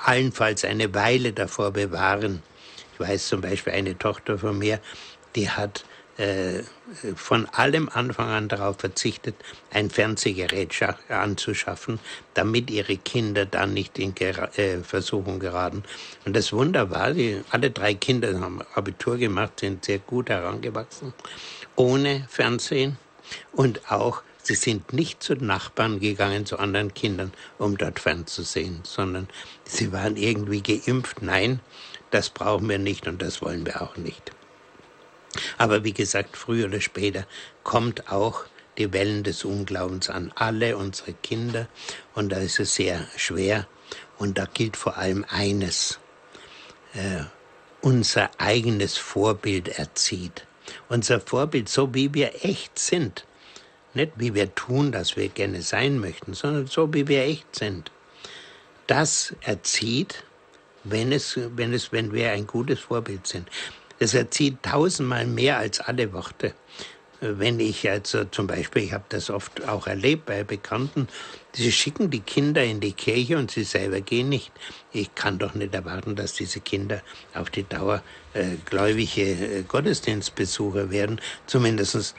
allenfalls 0.04 0.64
eine 0.64 0.94
Weile 0.94 1.34
davor 1.34 1.72
bewahren. 1.72 2.44
Ich 2.94 3.00
weiß 3.00 3.28
zum 3.28 3.42
Beispiel 3.42 3.74
eine 3.74 3.98
Tochter 3.98 4.38
von 4.38 4.58
mir, 4.60 4.80
die 5.36 5.50
hat 5.50 5.84
von 7.16 7.46
allem 7.48 7.90
Anfang 7.90 8.30
an 8.30 8.48
darauf 8.48 8.78
verzichtet, 8.80 9.36
ein 9.72 9.90
Fernsehgerät 9.90 10.74
anzuschaffen, 11.10 12.00
damit 12.34 12.72
ihre 12.72 12.96
Kinder 12.96 13.46
dann 13.46 13.74
nicht 13.74 14.00
in 14.00 14.16
Ger 14.16 14.58
äh, 14.58 14.78
Versuchung 14.78 15.40
geraten. 15.40 15.84
Und 16.26 16.36
das 16.36 16.54
Wunder 16.54 16.90
war, 16.90 17.12
die, 17.12 17.42
alle 17.52 17.70
drei 17.72 17.96
Kinder 17.96 18.40
haben 18.40 18.62
Abitur 18.76 19.18
gemacht, 19.18 19.60
sind 19.60 19.84
sehr 19.84 20.00
gut 20.00 20.30
herangewachsen, 20.30 21.14
ohne 21.76 22.26
Fernsehen 22.30 22.98
und 23.52 23.92
auch 23.92 24.22
Sie 24.48 24.54
sind 24.54 24.94
nicht 24.94 25.24
zu 25.24 25.34
Nachbarn 25.34 26.00
gegangen, 26.00 26.46
zu 26.46 26.60
anderen 26.60 26.94
Kindern, 26.94 27.34
um 27.58 27.80
dort 27.80 28.00
fernzusehen, 28.00 28.82
sondern 28.84 29.28
sie 29.64 29.92
waren 29.92 30.18
irgendwie 30.18 30.62
geimpft. 30.62 31.24
Nein, 31.24 31.62
das 32.12 32.30
brauchen 32.30 32.70
wir 32.70 32.78
nicht 32.78 33.08
und 33.08 33.24
das 33.24 33.42
wollen 33.42 33.66
wir 33.66 33.82
auch 33.82 33.98
nicht. 33.98 34.36
Aber 35.58 35.84
wie 35.84 35.94
gesagt, 35.94 36.38
früher 36.38 36.68
oder 36.68 36.82
später 36.82 37.26
kommt 37.64 38.12
auch 38.12 38.46
die 38.78 38.92
Wellen 38.92 39.24
des 39.24 39.46
Unglaubens 39.46 40.10
an 40.10 40.32
alle 40.36 40.78
unsere 40.78 41.14
Kinder 41.14 41.68
und 42.14 42.30
da 42.30 42.38
ist 42.38 42.60
es 42.60 42.76
sehr 42.76 43.08
schwer 43.16 43.68
und 44.18 44.38
da 44.38 44.46
gilt 44.46 44.78
vor 44.78 44.98
allem 44.98 45.26
eines, 45.30 46.00
äh, 46.94 47.24
unser 47.82 48.30
eigenes 48.38 48.98
Vorbild 48.98 49.68
erzieht. 49.68 50.46
Unser 50.90 51.20
Vorbild, 51.20 51.70
so 51.70 51.94
wie 51.94 52.14
wir 52.14 52.44
echt 52.44 52.80
sind. 52.80 53.26
Nicht 53.94 54.14
wie 54.18 54.34
wir 54.34 54.54
tun, 54.56 54.92
dass 54.92 55.16
wir 55.16 55.30
gerne 55.30 55.62
sein 55.62 56.00
möchten, 56.00 56.34
sondern 56.34 56.68
so 56.68 56.94
wie 56.94 57.08
wir 57.08 57.24
echt 57.24 57.56
sind. 57.56 57.92
Das 58.88 59.34
erzieht, 59.42 60.24
wenn 60.84 61.12
es, 61.12 61.40
wenn 61.56 61.74
es, 61.74 61.92
wenn 61.92 62.12
wir 62.14 62.32
ein 62.32 62.46
gutes 62.46 62.80
Vorbild 62.80 63.26
sind. 63.26 63.50
Das 64.00 64.14
erzieht 64.14 64.62
tausendmal 64.62 65.26
mehr 65.26 65.58
als 65.58 65.80
alle 65.80 66.12
Worte. 66.14 66.54
wenn 67.22 67.60
ich 67.62 67.90
also 67.90 68.26
zum 68.26 68.46
Beispiel, 68.46 68.84
ich 68.84 68.94
habe 68.94 69.06
das 69.10 69.30
oft 69.30 69.68
auch 69.68 69.88
erlebt 69.88 70.26
bei 70.26 70.44
Bekannten, 70.44 71.08
sie 71.54 71.72
schicken 71.72 72.10
die 72.10 72.20
Kinder 72.20 72.64
in 72.64 72.82
die 72.82 72.92
Kirche 72.92 73.38
und 73.38 73.50
sie 73.50 73.64
selber 73.64 74.02
gehen 74.02 74.30
nicht. 74.30 74.52
Ich 74.92 75.16
kann 75.16 75.40
doch 75.40 75.54
nicht 75.56 75.74
erwarten, 75.74 76.16
dass 76.16 76.34
diese 76.34 76.60
Kinder 76.60 77.02
auf 77.34 77.50
die 77.50 77.64
Dauer 77.64 78.04
äh, 78.34 78.58
gläubige 78.66 79.22
äh, 79.22 79.64
Gottesdienstbesucher 79.64 80.92
werden. 80.92 81.22
Zumindest 81.48 81.96
äh, 81.96 82.10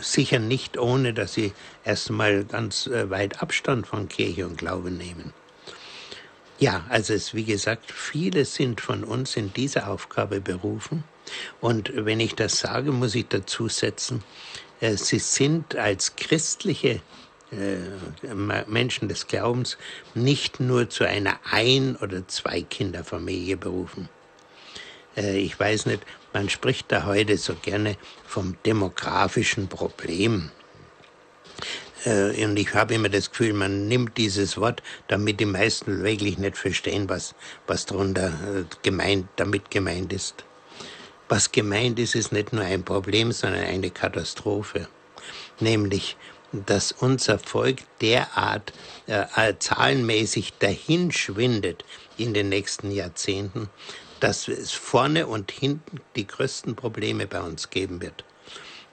sicher 0.00 0.38
nicht, 0.38 0.78
ohne 0.78 1.14
dass 1.14 1.32
sie 1.32 1.52
erstmal 1.84 2.44
ganz 2.44 2.86
äh, 2.86 3.08
weit 3.10 3.42
Abstand 3.42 3.86
von 3.86 4.08
Kirche 4.08 4.46
und 4.46 4.58
Glaube 4.58 4.90
nehmen. 4.90 5.32
Ja, 6.58 6.84
also 6.88 7.14
es, 7.14 7.34
wie 7.34 7.44
gesagt, 7.44 7.92
viele 7.92 8.44
sind 8.44 8.80
von 8.80 9.04
uns 9.04 9.36
in 9.36 9.52
diese 9.52 9.86
Aufgabe 9.86 10.40
berufen. 10.40 11.04
Und 11.60 11.92
wenn 11.94 12.18
ich 12.18 12.34
das 12.34 12.58
sage, 12.58 12.90
muss 12.90 13.14
ich 13.14 13.28
dazu 13.28 13.68
setzen, 13.68 14.24
äh, 14.80 14.96
sie 14.96 15.20
sind 15.20 15.76
als 15.76 16.16
christliche 16.16 17.00
äh, 17.52 18.34
Menschen 18.66 19.08
des 19.08 19.26
Glaubens 19.28 19.78
nicht 20.14 20.58
nur 20.58 20.90
zu 20.90 21.04
einer 21.04 21.38
Ein- 21.48 21.96
oder 21.96 22.26
Zwei-Kinderfamilie 22.26 23.56
berufen. 23.56 24.08
Äh, 25.16 25.38
ich 25.38 25.58
weiß 25.58 25.86
nicht, 25.86 26.02
man 26.32 26.48
spricht 26.48 26.90
da 26.90 27.04
heute 27.04 27.36
so 27.36 27.54
gerne 27.54 27.96
vom 28.26 28.56
demografischen 28.66 29.68
Problem. 29.68 30.50
Äh, 32.04 32.44
und 32.44 32.58
ich 32.58 32.74
habe 32.74 32.94
immer 32.94 33.08
das 33.08 33.30
Gefühl, 33.30 33.52
man 33.52 33.88
nimmt 33.88 34.16
dieses 34.16 34.56
Wort, 34.56 34.82
damit 35.08 35.40
die 35.40 35.46
meisten 35.46 36.02
wirklich 36.02 36.38
nicht 36.38 36.56
verstehen, 36.56 37.08
was, 37.08 37.34
was 37.66 37.86
darunter 37.86 38.28
äh, 38.28 38.64
gemeint, 38.82 39.28
damit 39.36 39.70
gemeint 39.70 40.12
ist. 40.12 40.44
Was 41.28 41.52
gemeint 41.52 41.98
ist, 41.98 42.14
ist 42.14 42.32
nicht 42.32 42.52
nur 42.52 42.64
ein 42.64 42.84
Problem, 42.84 43.32
sondern 43.32 43.64
eine 43.64 43.90
Katastrophe. 43.90 44.88
Nämlich, 45.60 46.16
dass 46.52 46.92
unser 46.92 47.38
Volk 47.38 47.78
derart 48.00 48.72
äh, 49.06 49.24
äh 49.36 49.58
zahlenmäßig 49.58 50.54
dahinschwindet 50.58 51.84
in 52.16 52.32
den 52.32 52.48
nächsten 52.48 52.90
Jahrzehnten, 52.90 53.68
dass 54.20 54.48
es 54.48 54.72
vorne 54.72 55.26
und 55.26 55.50
hinten 55.50 56.00
die 56.16 56.26
größten 56.26 56.74
Probleme 56.74 57.26
bei 57.26 57.40
uns 57.40 57.70
geben 57.70 58.00
wird. 58.00 58.24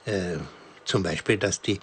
Äh, 0.06 0.38
zum 0.84 1.01
Beispiel, 1.01 1.38
dass 1.38 1.62
die 1.62 1.80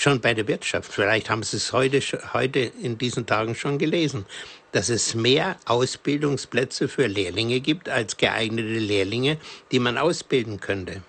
schon 0.00 0.20
bei 0.20 0.34
der 0.34 0.48
Wirtschaft, 0.48 0.92
vielleicht 0.92 1.28
haben 1.28 1.42
Sie 1.42 1.58
es 1.58 1.72
heute, 1.72 2.00
heute 2.32 2.60
in 2.60 2.96
diesen 2.96 3.26
Tagen 3.26 3.54
schon 3.54 3.78
gelesen, 3.78 4.24
dass 4.72 4.88
es 4.88 5.14
mehr 5.14 5.56
Ausbildungsplätze 5.66 6.88
für 6.88 7.06
Lehrlinge 7.06 7.60
gibt 7.60 7.88
als 7.88 8.16
geeignete 8.16 8.78
Lehrlinge, 8.78 9.36
die 9.72 9.78
man 9.78 9.98
ausbilden 9.98 10.60
könnte. 10.60 11.02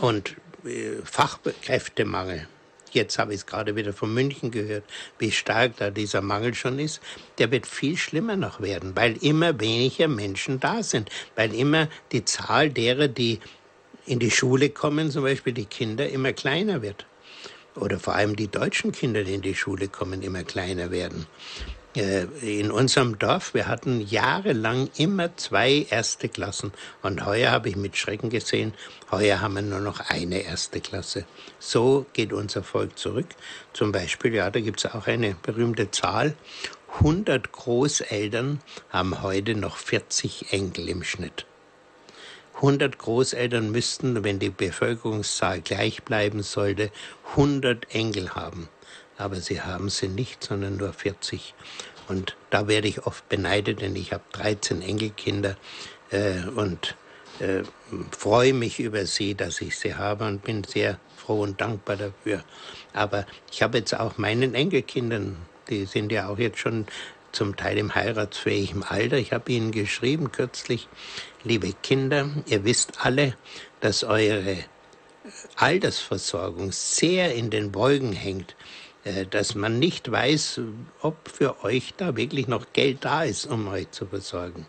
Und 0.00 0.36
äh, 0.64 1.02
Fachkräftemangel. 1.04 2.46
Jetzt 2.92 3.18
habe 3.18 3.34
ich 3.34 3.40
es 3.40 3.46
gerade 3.46 3.74
wieder 3.74 3.92
von 3.92 4.14
München 4.14 4.50
gehört, 4.50 4.84
wie 5.18 5.32
stark 5.32 5.76
da 5.78 5.90
dieser 5.90 6.22
Mangel 6.22 6.54
schon 6.54 6.78
ist. 6.78 7.00
Der 7.38 7.50
wird 7.50 7.66
viel 7.66 7.96
schlimmer 7.96 8.36
noch 8.36 8.60
werden, 8.60 8.94
weil 8.94 9.16
immer 9.22 9.58
weniger 9.60 10.08
Menschen 10.08 10.60
da 10.60 10.82
sind, 10.82 11.10
weil 11.34 11.52
immer 11.54 11.88
die 12.12 12.24
Zahl 12.24 12.70
derer, 12.70 13.08
die 13.08 13.40
in 14.06 14.20
die 14.20 14.30
Schule 14.30 14.70
kommen, 14.70 15.10
zum 15.10 15.24
Beispiel 15.24 15.52
die 15.52 15.64
Kinder, 15.64 16.08
immer 16.08 16.32
kleiner 16.32 16.80
wird 16.80 17.04
oder 17.76 17.98
vor 17.98 18.14
allem 18.14 18.36
die 18.36 18.48
deutschen 18.48 18.92
Kinder, 18.92 19.24
die 19.24 19.34
in 19.34 19.42
die 19.42 19.54
Schule 19.54 19.88
kommen, 19.88 20.22
immer 20.22 20.44
kleiner 20.44 20.90
werden. 20.90 21.26
Äh, 21.96 22.24
in 22.42 22.70
unserem 22.70 23.18
Dorf, 23.18 23.54
wir 23.54 23.68
hatten 23.68 24.02
jahrelang 24.02 24.90
immer 24.98 25.34
zwei 25.36 25.86
erste 25.88 26.28
Klassen 26.28 26.72
und 27.02 27.24
heuer 27.24 27.50
habe 27.50 27.70
ich 27.70 27.76
mit 27.76 27.96
Schrecken 27.96 28.28
gesehen, 28.28 28.74
heuer 29.10 29.40
haben 29.40 29.54
wir 29.54 29.62
nur 29.62 29.80
noch 29.80 30.00
eine 30.10 30.40
erste 30.42 30.80
Klasse. 30.80 31.24
So 31.58 32.04
geht 32.12 32.34
unser 32.34 32.62
Volk 32.62 32.98
zurück. 32.98 33.28
Zum 33.72 33.92
Beispiel, 33.92 34.34
ja, 34.34 34.50
da 34.50 34.60
gibt 34.60 34.84
es 34.84 34.92
auch 34.92 35.06
eine 35.06 35.36
berühmte 35.42 35.90
Zahl, 35.90 36.34
100 36.98 37.52
Großeltern 37.52 38.60
haben 38.90 39.22
heute 39.22 39.54
noch 39.54 39.76
40 39.76 40.52
Enkel 40.52 40.88
im 40.88 41.02
Schnitt. 41.02 41.46
100 42.56 42.98
Großeltern 42.98 43.70
müssten, 43.70 44.24
wenn 44.24 44.38
die 44.38 44.50
Bevölkerungszahl 44.50 45.60
gleich 45.60 46.02
bleiben 46.02 46.42
sollte, 46.42 46.90
100 47.30 47.94
Enkel 47.94 48.34
haben. 48.34 48.68
Aber 49.18 49.36
sie 49.36 49.60
haben 49.60 49.88
sie 49.88 50.08
nicht, 50.08 50.44
sondern 50.44 50.76
nur 50.76 50.92
40. 50.92 51.54
Und 52.08 52.36
da 52.50 52.68
werde 52.68 52.88
ich 52.88 53.06
oft 53.06 53.28
beneidet, 53.28 53.80
denn 53.80 53.96
ich 53.96 54.12
habe 54.12 54.24
13 54.32 54.82
Enkelkinder 54.82 55.56
äh, 56.10 56.42
und 56.54 56.96
äh, 57.40 57.62
freue 58.16 58.54
mich 58.54 58.80
über 58.80 59.06
sie, 59.06 59.34
dass 59.34 59.60
ich 59.60 59.78
sie 59.78 59.94
habe 59.94 60.26
und 60.26 60.42
bin 60.42 60.64
sehr 60.64 60.98
froh 61.16 61.42
und 61.42 61.60
dankbar 61.60 61.96
dafür. 61.96 62.44
Aber 62.92 63.26
ich 63.50 63.62
habe 63.62 63.78
jetzt 63.78 63.94
auch 63.98 64.16
meinen 64.16 64.54
Enkelkindern, 64.54 65.36
die 65.68 65.84
sind 65.84 66.12
ja 66.12 66.28
auch 66.28 66.38
jetzt 66.38 66.58
schon 66.58 66.86
zum 67.32 67.56
Teil 67.56 67.76
im 67.76 67.94
heiratsfähigen 67.94 68.82
Alter. 68.82 69.18
Ich 69.18 69.32
habe 69.32 69.52
Ihnen 69.52 69.70
geschrieben 69.70 70.32
kürzlich, 70.32 70.88
liebe 71.46 71.72
Kinder, 71.82 72.28
ihr 72.46 72.64
wisst 72.64 73.04
alle, 73.06 73.36
dass 73.80 74.02
eure 74.02 74.56
Altersversorgung 75.54 76.72
sehr 76.72 77.34
in 77.34 77.50
den 77.50 77.70
Beugen 77.70 78.12
hängt, 78.12 78.56
äh, 79.04 79.26
dass 79.26 79.54
man 79.54 79.78
nicht 79.78 80.10
weiß, 80.10 80.60
ob 81.02 81.16
für 81.28 81.64
euch 81.64 81.94
da 81.96 82.16
wirklich 82.16 82.48
noch 82.48 82.66
Geld 82.72 83.04
da 83.04 83.22
ist, 83.22 83.46
um 83.46 83.68
euch 83.68 83.90
zu 83.92 84.06
versorgen. 84.06 84.66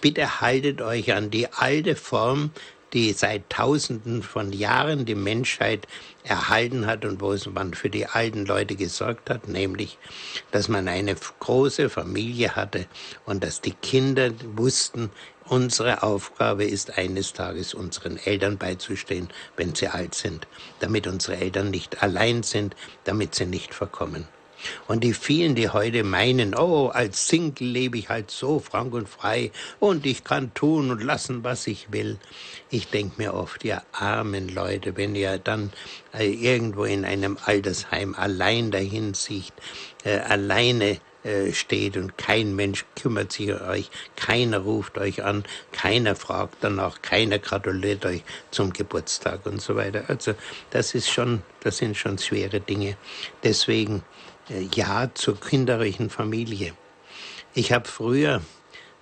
Bitte 0.00 0.40
haltet 0.40 0.80
euch 0.80 1.12
an 1.12 1.30
die 1.30 1.52
alte 1.52 1.94
Form 1.94 2.50
die 2.92 3.12
seit 3.12 3.48
Tausenden 3.48 4.22
von 4.22 4.52
Jahren 4.52 5.04
die 5.04 5.14
Menschheit 5.14 5.86
erhalten 6.24 6.86
hat 6.86 7.04
und 7.04 7.20
wo 7.20 7.34
man 7.50 7.74
für 7.74 7.88
die 7.88 8.06
alten 8.06 8.44
Leute 8.44 8.76
gesorgt 8.76 9.30
hat, 9.30 9.48
nämlich, 9.48 9.98
dass 10.50 10.68
man 10.68 10.88
eine 10.88 11.14
große 11.40 11.88
Familie 11.88 12.54
hatte 12.54 12.86
und 13.24 13.42
dass 13.42 13.60
die 13.60 13.72
Kinder 13.72 14.30
wussten, 14.56 15.10
unsere 15.52 16.02
Aufgabe 16.02 16.64
ist 16.64 16.96
eines 16.96 17.34
Tages 17.34 17.74
unseren 17.74 18.16
Eltern 18.16 18.56
beizustehen, 18.56 19.28
wenn 19.54 19.74
sie 19.74 19.88
alt 19.88 20.14
sind, 20.14 20.46
damit 20.80 21.06
unsere 21.06 21.36
Eltern 21.36 21.70
nicht 21.70 22.02
allein 22.02 22.42
sind, 22.42 22.74
damit 23.04 23.34
sie 23.34 23.44
nicht 23.44 23.74
verkommen. 23.74 24.26
Und 24.88 25.04
die 25.04 25.12
vielen, 25.12 25.54
die 25.54 25.68
heute 25.68 26.04
meinen, 26.04 26.54
oh, 26.54 26.88
als 26.88 27.28
Single 27.28 27.66
lebe 27.66 27.98
ich 27.98 28.08
halt 28.08 28.30
so 28.30 28.60
frank 28.60 28.94
und 28.94 29.10
frei 29.10 29.50
und 29.78 30.06
ich 30.06 30.24
kann 30.24 30.54
tun 30.54 30.90
und 30.90 31.02
lassen, 31.02 31.44
was 31.44 31.66
ich 31.66 31.92
will. 31.92 32.16
Ich 32.70 32.88
denke 32.88 33.20
mir 33.20 33.34
oft, 33.34 33.62
ihr 33.62 33.82
armen 33.92 34.48
Leute, 34.48 34.96
wenn 34.96 35.14
ihr 35.14 35.36
dann 35.36 35.70
äh, 36.14 36.32
irgendwo 36.32 36.84
in 36.84 37.04
einem 37.04 37.36
Altersheim 37.44 38.14
allein 38.14 38.70
dahin 38.70 39.12
sieht, 39.12 39.52
äh, 40.04 40.18
alleine 40.18 40.98
äh, 41.24 41.52
steht 41.52 41.96
und 41.96 42.18
kein 42.18 42.56
Mensch 42.56 42.84
kümmert 43.00 43.32
sich 43.32 43.52
um 43.52 43.60
euch, 43.60 43.90
keiner 44.16 44.58
ruft 44.58 44.98
euch 44.98 45.22
an, 45.22 45.44
keiner 45.70 46.16
fragt 46.16 46.56
danach, 46.62 47.00
keiner 47.00 47.38
gratuliert 47.38 48.04
euch 48.04 48.22
zum 48.50 48.72
Geburtstag 48.72 49.46
und 49.46 49.60
so 49.60 49.76
weiter. 49.76 50.04
Also 50.08 50.34
das 50.70 50.94
ist 50.94 51.10
schon, 51.10 51.42
das 51.60 51.78
sind 51.78 51.96
schon 51.96 52.18
schwere 52.18 52.60
Dinge. 52.60 52.96
Deswegen 53.44 54.02
äh, 54.50 54.66
ja 54.74 55.10
zur 55.14 55.38
kinderreichen 55.40 56.10
Familie. 56.10 56.72
Ich 57.54 57.70
habe 57.72 57.88
früher 57.88 58.42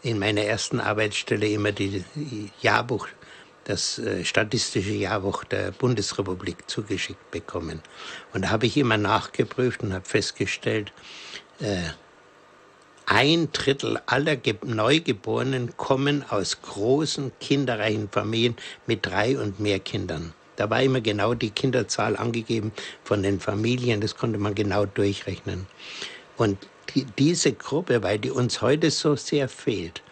in 0.03 0.19
meiner 0.19 0.43
ersten 0.43 0.81
Arbeitsstelle 0.81 1.49
immer 1.49 1.73
die 1.73 2.05
Jahrbuch, 2.61 3.09
das 3.65 3.99
äh, 3.99 4.25
statistische 4.25 4.93
Jahrbuch 4.93 5.45
der 5.45 5.71
Bundesrepublik 5.71 6.69
zugeschickt 6.69 7.31
bekommen. 7.31 7.81
Und 8.33 8.43
da 8.45 8.51
habe 8.51 8.67
ich 8.67 8.77
immer 8.77 8.99
nachgeprüft 8.99 9.83
und 9.83 9.93
habe 9.93 10.05
festgestellt, 10.05 10.93
äh, 11.61 11.91
ein 13.07 13.51
Drittel 13.53 14.01
aller 14.07 14.37
Neugeborenen 14.65 15.77
kommen 15.77 16.25
aus 16.29 16.63
großen 16.63 17.33
kinderreichen 17.41 18.09
Familien 18.11 18.57
mit 18.87 19.07
drei 19.07 19.39
und 19.39 19.61
mehr 19.61 19.81
Kindern. 19.81 20.33
Da 20.57 20.69
war 20.69 20.83
immer 20.83 21.01
genau 21.01 21.35
die 21.35 21.51
Kinderzahl 21.51 22.17
angegeben 22.17 22.73
von 23.03 23.23
den 23.23 23.41
Familien, 23.41 24.01
das 24.01 24.17
konnte 24.17 24.39
man 24.39 24.55
genau 24.55 24.85
durchrechnen. 24.85 25.67
Und 26.37 26.59
die, 26.95 27.07
diese 27.19 27.53
Gruppe, 27.53 28.03
weil 28.03 28.19
die 28.19 28.31
uns 28.31 28.61
heute 28.61 28.91
so 28.91 29.17
sehr 29.17 29.49
fehlt, 29.49 30.03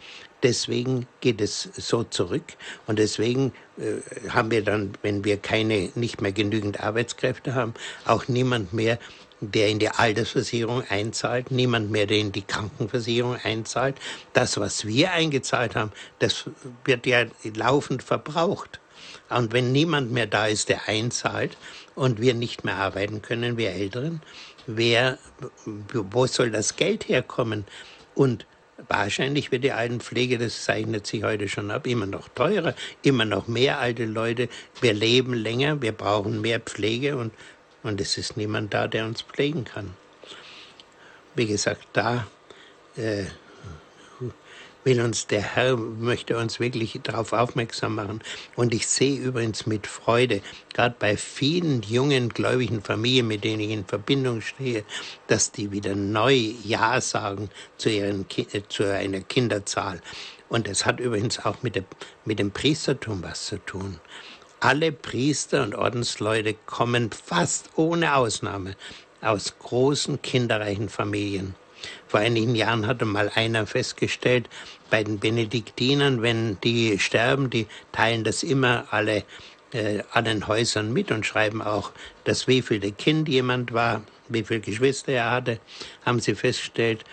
deswegen 0.43 1.07
geht 1.21 1.41
es 1.41 1.69
so 1.77 2.05
zurück 2.05 2.45
und 2.87 2.99
deswegen 2.99 3.53
äh, 3.79 4.29
haben 4.31 4.51
wir 4.51 4.63
dann, 4.63 4.93
wenn 5.03 5.25
wir 5.25 5.37
keine, 5.37 5.91
nicht 5.95 6.21
mehr 6.21 6.33
genügend 6.33 6.81
Arbeitskräfte 6.81 7.55
haben, 7.55 7.75
auch 8.05 8.29
niemand 8.29 8.73
mehr, 8.73 8.99
der 9.41 9.69
in 9.69 9.79
die 9.79 9.89
Altersversicherung 9.89 10.83
einzahlt, 10.89 11.51
niemand 11.51 11.91
mehr, 11.91 12.07
der 12.07 12.19
in 12.19 12.33
die 12.33 12.43
Krankenversicherung 12.43 13.37
einzahlt. 13.43 13.97
Das, 14.33 14.59
was 14.59 14.87
wir 14.87 15.13
eingezahlt 15.13 15.77
haben, 15.77 15.93
das 16.19 16.51
wird 16.85 17.07
ja 17.07 17.27
laufend 17.55 18.03
verbraucht. 18.03 18.81
Und 19.31 19.53
wenn 19.53 19.73
niemand 19.73 20.11
mehr 20.11 20.27
da 20.27 20.47
ist, 20.47 20.69
der 20.69 20.89
einzahlt 20.89 21.57
und 21.95 22.21
wir 22.21 22.35
nicht 22.35 22.65
mehr 22.65 22.77
arbeiten 22.77 23.23
können, 23.23 23.57
wir 23.57 23.71
Älteren, 23.71 24.23
wer, 24.67 25.19
wo 25.65 26.27
soll 26.27 26.51
das 26.51 26.77
Geld 26.77 27.09
herkommen? 27.09 27.65
Und 28.15 28.47
Wahrscheinlich 28.87 29.51
wird 29.51 29.65
die 29.65 29.73
Altenpflege, 29.73 30.39
das 30.39 30.63
zeichnet 30.63 31.05
sich 31.05 31.25
heute 31.25 31.49
schon 31.49 31.73
ab, 31.73 31.87
immer 31.87 32.07
noch 32.07 32.29
teurer, 32.29 32.75
immer 33.03 33.25
noch 33.25 33.49
mehr 33.49 33.81
alte 33.81 34.05
Leute. 34.05 34.49
Wir 34.81 34.93
leben 34.93 35.35
länger, 35.35 35.83
wir 35.83 35.91
brauchen 35.91 36.41
mehr 36.41 36.61
Pflege 36.61 37.17
und, 37.17 37.33
und 37.89 38.01
es 38.01 38.19
ist 38.19 38.37
niemand 38.37 38.75
da, 38.75 38.87
der 38.87 39.07
uns 39.07 39.23
pflegen 39.23 39.65
kann. 39.65 39.95
Wie 41.35 41.47
gesagt, 41.47 41.87
da 41.93 42.27
äh, 42.97 43.25
will 44.85 45.01
uns 45.01 45.27
der 45.27 45.43
Herr, 45.43 45.77
möchte 45.77 46.37
uns 46.39 46.61
wirklich 46.61 46.99
darauf 47.03 47.33
aufmerksam 47.33 47.95
machen. 47.95 48.23
Und 48.57 48.75
ich 48.75 48.87
sehe 48.87 49.19
übrigens 49.19 49.67
mit 49.67 49.87
Freude, 49.87 50.41
gerade 50.73 50.97
bei 50.99 51.17
vielen 51.17 51.83
jungen 51.83 52.31
gläubigen 52.31 52.83
Familien, 52.83 53.29
mit 53.29 53.45
denen 53.45 53.61
ich 53.61 53.71
in 53.71 53.85
Verbindung 53.85 54.41
stehe, 54.41 54.85
dass 55.27 55.53
die 55.53 55.73
wieder 55.73 55.95
neu 55.95 56.35
Ja 56.65 57.01
sagen 57.01 57.51
zu, 57.77 57.91
ihren, 57.91 58.27
äh, 58.37 58.63
zu 58.69 58.85
einer 58.93 59.21
Kinderzahl. 59.21 60.01
Und 60.49 60.69
es 60.69 60.87
hat 60.87 61.01
übrigens 61.01 61.45
auch 61.45 61.63
mit 61.63 61.77
dem, 61.77 61.85
mit 62.25 62.39
dem 62.39 62.51
Priestertum 62.51 63.23
was 63.23 63.47
zu 63.47 63.59
tun. 63.59 64.01
Alle 64.61 64.91
Priester 64.91 65.63
und 65.63 65.77
Ordensleute 65.77 66.55
kommen 66.67 67.13
fast 67.13 67.71
ohne 67.77 68.17
Ausnahme 68.17 68.75
aus 69.21 69.55
großen 69.57 70.21
kinderreichen 70.21 70.89
Familien. 70.89 71.55
Vor 72.09 72.19
einigen 72.19 72.57
Jahren 72.57 72.89
hatte 72.89 73.05
mal 73.05 73.31
einer 73.37 73.69
festgestellt, 73.69 74.49
bei 74.91 75.05
den 75.05 75.21
Benediktinern, 75.21 76.23
wenn 76.23 76.61
die 76.63 76.99
sterben, 76.99 77.51
die 77.51 77.69
teilen 77.93 78.25
das 78.25 78.43
immer 78.43 78.87
alle 78.91 79.23
äh, 79.73 80.03
an 80.11 80.25
den 80.25 80.49
Häusern 80.49 80.93
mit 80.93 81.13
und 81.13 81.25
schreiben 81.25 81.63
auch, 81.63 81.93
dass 82.25 82.49
wie 82.49 82.61
viel 82.61 82.81
Kind 82.91 83.29
jemand 83.29 83.73
war, 83.73 84.03
wie 84.29 84.43
viele 84.43 84.61
Geschwister 84.61 85.13
er 85.13 85.31
hatte, 85.31 85.61
haben 86.05 86.19
sie 86.19 86.35
festgestellt, 86.35 87.05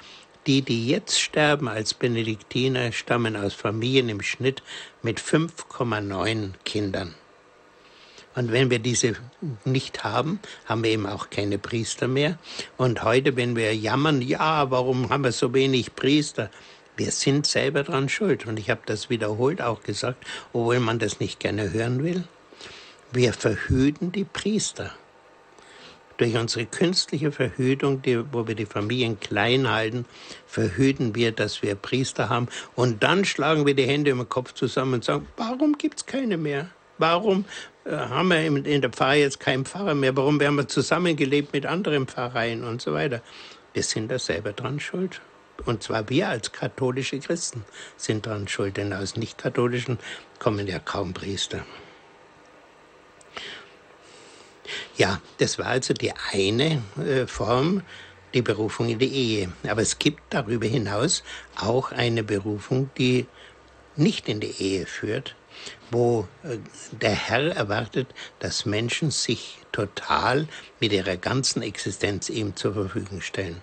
die, 0.47 0.63
die 0.63 0.87
jetzt 0.87 1.21
sterben 1.21 1.67
als 1.67 1.93
Benediktiner, 1.93 2.91
stammen 2.91 3.35
aus 3.35 3.53
Familien 3.53 4.09
im 4.09 4.23
Schnitt 4.23 4.63
mit 5.03 5.19
5,9 5.19 6.53
Kindern. 6.63 7.13
Und 8.35 8.51
wenn 8.51 8.69
wir 8.69 8.79
diese 8.79 9.13
nicht 9.63 10.03
haben, 10.03 10.39
haben 10.65 10.83
wir 10.83 10.91
eben 10.91 11.07
auch 11.07 11.29
keine 11.29 11.57
Priester 11.57 12.07
mehr. 12.07 12.37
Und 12.77 13.03
heute, 13.03 13.35
wenn 13.37 13.55
wir 13.55 13.73
jammern, 13.75 14.21
ja, 14.21 14.69
warum 14.69 15.09
haben 15.09 15.23
wir 15.23 15.31
so 15.31 15.53
wenig 15.53 15.95
Priester? 15.95 16.51
Wir 16.97 17.11
sind 17.11 17.45
selber 17.45 17.83
dran 17.83 18.09
schuld. 18.09 18.45
Und 18.45 18.59
ich 18.59 18.69
habe 18.69 18.81
das 18.85 19.09
wiederholt 19.09 19.61
auch 19.61 19.83
gesagt, 19.83 20.25
obwohl 20.53 20.79
man 20.79 20.99
das 20.99 21.19
nicht 21.19 21.39
gerne 21.39 21.71
hören 21.71 22.03
will. 22.03 22.23
Wir 23.11 23.31
verhüten 23.33 24.11
die 24.11 24.25
Priester. 24.25 24.91
Durch 26.17 26.35
unsere 26.37 26.65
künstliche 26.65 27.31
Verhütung, 27.31 28.01
die, 28.01 28.21
wo 28.33 28.47
wir 28.47 28.55
die 28.55 28.65
Familien 28.65 29.19
klein 29.19 29.69
halten, 29.69 30.05
verhüten 30.45 31.13
wir, 31.13 31.33
dass 31.33 31.61
wir 31.61 31.75
Priester 31.75 32.29
haben. 32.29 32.47
Und 32.75 33.03
dann 33.03 33.25
schlagen 33.25 33.65
wir 33.65 33.73
die 33.73 33.85
Hände 33.85 34.11
im 34.11 34.27
Kopf 34.27 34.53
zusammen 34.53 34.95
und 34.95 35.03
sagen, 35.03 35.27
warum 35.35 35.77
gibt 35.77 35.97
es 35.97 36.05
keine 36.05 36.37
mehr? 36.37 36.69
Warum 36.97 37.43
haben 37.89 38.29
wir 38.29 38.65
in 38.65 38.81
der 38.81 38.89
Pfarre 38.89 39.15
jetzt 39.15 39.39
keinen 39.39 39.65
Pfarrer 39.65 39.93
mehr? 39.93 40.15
Warum 40.15 40.39
werden 40.39 40.55
wir 40.55 40.67
zusammengelebt 40.67 41.53
mit 41.53 41.65
anderen 41.65 42.07
Pfarreien 42.07 42.63
und 42.63 42.81
so 42.81 42.93
weiter? 42.93 43.21
Wir 43.73 43.83
sind 43.83 44.09
da 44.09 44.17
selber 44.17 44.53
dran 44.53 44.79
schuld. 44.79 45.21
Und 45.65 45.83
zwar 45.83 46.09
wir 46.09 46.29
als 46.29 46.51
katholische 46.51 47.19
Christen 47.19 47.63
sind 47.95 48.25
dran 48.25 48.47
schuld, 48.47 48.77
denn 48.77 48.91
aus 48.91 49.15
nicht-katholischen 49.15 49.99
kommen 50.39 50.67
ja 50.67 50.79
kaum 50.79 51.13
Priester. 51.13 51.65
Ja, 54.97 55.21
das 55.37 55.59
war 55.59 55.67
also 55.67 55.93
die 55.93 56.11
eine 56.31 56.81
äh, 56.97 57.27
Form, 57.27 57.83
die 58.33 58.41
Berufung 58.41 58.89
in 58.89 58.99
die 58.99 59.13
Ehe. 59.13 59.51
Aber 59.67 59.81
es 59.81 59.99
gibt 59.99 60.21
darüber 60.31 60.65
hinaus 60.65 61.23
auch 61.55 61.91
eine 61.91 62.23
Berufung, 62.23 62.89
die 62.97 63.27
nicht 63.95 64.27
in 64.27 64.39
die 64.39 64.61
Ehe 64.61 64.85
führt, 64.85 65.35
wo 65.91 66.27
äh, 66.43 66.57
der 66.91 67.11
Herr 67.11 67.55
erwartet, 67.55 68.07
dass 68.39 68.65
Menschen 68.65 69.11
sich 69.11 69.59
total 69.71 70.47
mit 70.79 70.93
ihrer 70.93 71.17
ganzen 71.17 71.61
Existenz 71.61 72.29
ihm 72.29 72.55
zur 72.55 72.73
Verfügung 72.73 73.21
stellen. 73.21 73.61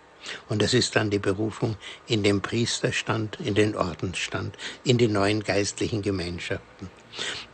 Und 0.49 0.63
das 0.63 0.73
ist 0.73 0.95
dann 0.95 1.11
die 1.11 1.19
Berufung 1.19 1.77
in 2.07 2.23
den 2.23 2.41
Priesterstand, 2.41 3.39
in 3.41 3.55
den 3.55 3.77
Ordensstand, 3.77 4.57
in 4.85 4.99
die 4.99 5.09
neuen 5.09 5.43
geistlichen 5.43 6.03
Gemeinschaften. 6.03 6.91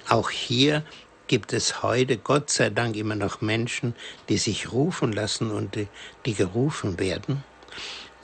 Auch 0.08 0.30
hier 0.30 0.84
gibt 1.28 1.52
es 1.52 1.82
heute 1.82 2.18
Gott 2.18 2.50
sei 2.50 2.70
Dank 2.70 2.96
immer 2.96 3.14
noch 3.14 3.40
Menschen, 3.40 3.94
die 4.28 4.38
sich 4.38 4.72
rufen 4.72 5.12
lassen 5.12 5.50
und 5.50 5.76
die, 5.76 5.88
die 6.26 6.34
gerufen 6.34 6.98
werden 6.98 7.42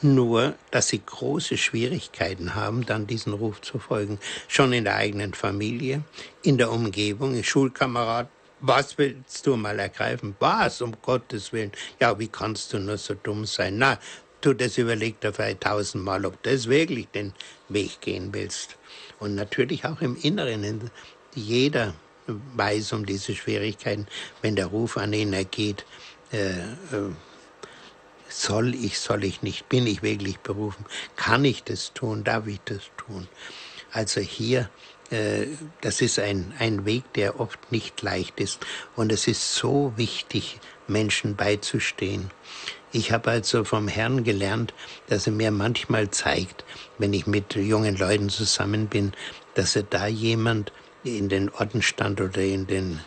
nur 0.03 0.55
dass 0.71 0.89
sie 0.89 1.03
große 1.05 1.57
Schwierigkeiten 1.57 2.55
haben, 2.55 2.85
dann 2.87 3.07
diesen 3.07 3.33
Ruf 3.33 3.61
zu 3.61 3.79
folgen. 3.79 4.19
Schon 4.49 4.73
in 4.73 4.85
der 4.85 4.97
eigenen 4.97 5.35
Familie, 5.35 6.03
in 6.43 6.59
der 6.59 6.71
Umgebung, 6.71 7.35
in 7.35 7.45
Schulkamerad. 7.45 8.29
Was 8.61 8.97
willst 8.97 9.47
du 9.47 9.57
mal 9.57 9.79
ergreifen? 9.79 10.37
Was, 10.39 10.81
um 10.81 10.97
Gottes 11.03 11.53
Willen? 11.53 11.73
Ja, 12.01 12.19
wie 12.19 12.29
kannst 12.29 12.73
du 12.73 12.79
nur 12.79 12.97
so 12.97 13.15
dumm 13.15 13.45
sein? 13.45 13.79
Na, 13.79 13.99
du, 14.41 14.53
das 14.55 14.79
überleg 14.79 15.21
dir 15.21 15.33
vielleicht 15.33 15.63
tausendmal, 15.63 16.25
ob 16.25 16.43
du 16.43 16.51
das 16.51 16.69
wirklich 16.69 17.09
den 17.09 17.33
Weg 17.69 18.01
gehen 18.01 18.33
willst. 18.33 18.77
Und 19.19 19.35
natürlich 19.35 19.85
auch 19.85 20.01
im 20.01 20.17
Inneren. 20.17 20.91
Jeder 21.35 21.95
weiß 22.27 22.93
um 22.93 23.07
diese 23.07 23.35
Schwierigkeiten, 23.35 24.07
wenn 24.43 24.57
der 24.57 24.67
Ruf 24.67 24.97
an 24.97 25.13
ihn 25.13 25.33
ergeht. 25.33 25.85
Äh, 26.33 26.59
äh, 26.59 27.13
soll 28.43 28.75
ich, 28.75 28.99
soll 28.99 29.25
ich 29.25 29.43
nicht, 29.43 29.69
bin 29.69 29.87
ich 29.87 30.03
wirklich 30.03 30.39
berufen, 30.41 30.85
kann 31.17 31.45
ich 31.45 31.63
das 31.65 31.93
tun, 31.93 32.25
darf 32.25 32.47
ich 32.47 32.61
das 32.65 32.83
tun. 32.97 33.29
Also 33.93 34.21
hier, 34.21 34.71
äh, 35.11 35.47
das 35.81 36.01
ist 36.01 36.19
ein, 36.19 36.53
ein 36.59 36.85
Weg, 36.85 37.13
der 37.15 37.39
oft 37.39 37.71
nicht 37.71 38.03
leicht 38.03 38.41
ist 38.41 38.59
und 38.97 39.13
es 39.13 39.29
ist 39.29 39.55
so 39.55 39.93
wichtig, 39.97 40.59
Menschen 40.89 41.37
beizustehen. 41.37 42.31
Ich 42.93 43.13
habe 43.13 43.31
also 43.31 43.65
vom 43.65 43.89
Herrn 43.89 44.25
gelernt, 44.25 44.75
dass 45.09 45.27
er 45.27 45.33
mir 45.33 45.51
manchmal 45.51 46.11
zeigt, 46.11 46.65
wenn 46.99 47.13
ich 47.13 47.27
mit 47.27 47.55
jungen 47.55 47.97
Leuten 47.97 48.29
zusammen 48.29 48.89
bin, 48.89 49.13
dass 49.55 49.77
er 49.77 49.85
da 49.85 50.07
jemand 50.07 50.73
in 51.05 51.29
den 51.29 51.51
Ordenstand 51.51 52.21
oder 52.21 52.41
in 52.41 52.67
den, 52.67 53.01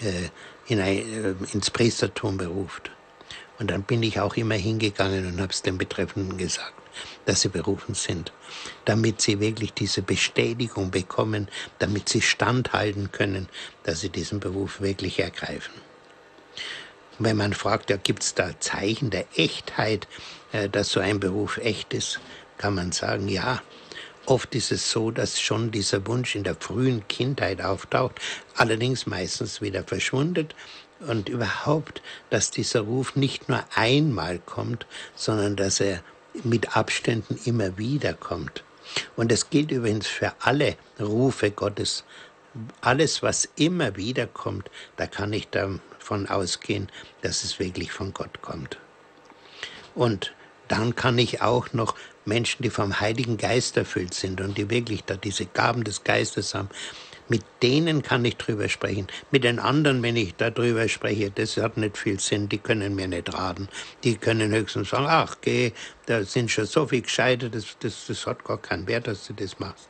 äh, 0.00 0.28
in 0.66 0.80
ein, 0.80 0.96
äh, 0.96 1.34
ins 1.52 1.70
Priestertum 1.70 2.36
beruft. 2.36 2.90
Und 3.58 3.70
dann 3.70 3.82
bin 3.82 4.02
ich 4.02 4.20
auch 4.20 4.36
immer 4.36 4.56
hingegangen 4.56 5.26
und 5.26 5.40
habe 5.40 5.52
es 5.52 5.62
den 5.62 5.78
Betreffenden 5.78 6.36
gesagt, 6.36 6.74
dass 7.24 7.42
sie 7.42 7.48
berufen 7.48 7.94
sind, 7.94 8.32
damit 8.84 9.20
sie 9.20 9.40
wirklich 9.40 9.72
diese 9.72 10.02
Bestätigung 10.02 10.90
bekommen, 10.90 11.48
damit 11.78 12.08
sie 12.08 12.20
standhalten 12.20 13.12
können, 13.12 13.48
dass 13.84 14.00
sie 14.00 14.10
diesen 14.10 14.40
Beruf 14.40 14.80
wirklich 14.80 15.20
ergreifen. 15.20 15.74
Wenn 17.18 17.36
man 17.36 17.52
fragt, 17.52 17.90
ja, 17.90 17.96
gibt 17.96 18.24
es 18.24 18.34
da 18.34 18.58
Zeichen 18.58 19.10
der 19.10 19.26
Echtheit, 19.36 20.08
äh, 20.52 20.68
dass 20.68 20.90
so 20.90 20.98
ein 20.98 21.20
Beruf 21.20 21.58
echt 21.58 21.94
ist, 21.94 22.20
kann 22.58 22.74
man 22.74 22.92
sagen, 22.92 23.28
ja, 23.28 23.62
Oft 24.26 24.54
ist 24.54 24.72
es 24.72 24.90
so, 24.90 25.10
dass 25.10 25.38
schon 25.38 25.70
dieser 25.70 26.06
Wunsch 26.06 26.34
in 26.34 26.44
der 26.44 26.54
frühen 26.54 27.06
Kindheit 27.08 27.60
auftaucht, 27.60 28.18
allerdings 28.54 29.04
meistens 29.06 29.60
wieder 29.60 29.84
verschwundet 29.84 30.54
und 31.08 31.28
überhaupt, 31.28 32.02
dass 32.30 32.50
dieser 32.50 32.80
Ruf 32.80 33.16
nicht 33.16 33.48
nur 33.48 33.64
einmal 33.74 34.38
kommt, 34.38 34.86
sondern 35.14 35.56
dass 35.56 35.80
er 35.80 36.02
mit 36.42 36.76
Abständen 36.76 37.38
immer 37.44 37.78
wieder 37.78 38.14
kommt. 38.14 38.64
Und 39.16 39.32
es 39.32 39.50
gilt 39.50 39.70
übrigens 39.70 40.06
für 40.06 40.32
alle 40.40 40.76
Rufe 41.00 41.50
Gottes. 41.50 42.04
Alles, 42.80 43.22
was 43.22 43.48
immer 43.56 43.96
wieder 43.96 44.26
kommt, 44.26 44.70
da 44.96 45.06
kann 45.06 45.32
ich 45.32 45.48
davon 45.48 46.28
ausgehen, 46.28 46.88
dass 47.22 47.44
es 47.44 47.58
wirklich 47.58 47.92
von 47.92 48.12
Gott 48.12 48.42
kommt. 48.42 48.78
Und 49.94 50.32
dann 50.68 50.94
kann 50.94 51.18
ich 51.18 51.42
auch 51.42 51.72
noch 51.72 51.94
Menschen, 52.24 52.62
die 52.62 52.70
vom 52.70 53.00
Heiligen 53.00 53.36
Geist 53.36 53.76
erfüllt 53.76 54.14
sind 54.14 54.40
und 54.40 54.56
die 54.56 54.70
wirklich 54.70 55.04
da 55.04 55.16
diese 55.16 55.46
Gaben 55.46 55.84
des 55.84 56.04
Geistes 56.04 56.54
haben, 56.54 56.70
mit 57.28 57.42
denen 57.62 58.02
kann 58.02 58.24
ich 58.24 58.36
drüber 58.36 58.68
sprechen. 58.68 59.06
Mit 59.30 59.44
den 59.44 59.58
anderen, 59.58 60.02
wenn 60.02 60.16
ich 60.16 60.34
darüber 60.36 60.88
spreche, 60.88 61.30
das 61.30 61.56
hat 61.56 61.76
nicht 61.76 61.96
viel 61.96 62.20
Sinn, 62.20 62.48
die 62.48 62.58
können 62.58 62.94
mir 62.94 63.08
nicht 63.08 63.32
raten. 63.32 63.68
Die 64.02 64.16
können 64.16 64.52
höchstens 64.52 64.90
sagen, 64.90 65.06
ach, 65.08 65.36
geh, 65.40 65.72
da 66.06 66.24
sind 66.24 66.50
schon 66.50 66.66
so 66.66 66.86
viel 66.86 67.02
Gescheite, 67.02 67.48
das, 67.48 67.76
das, 67.80 68.06
das 68.06 68.26
hat 68.26 68.44
gar 68.44 68.58
keinen 68.58 68.86
Wert, 68.86 69.06
dass 69.06 69.26
du 69.26 69.32
das 69.32 69.58
machst. 69.58 69.88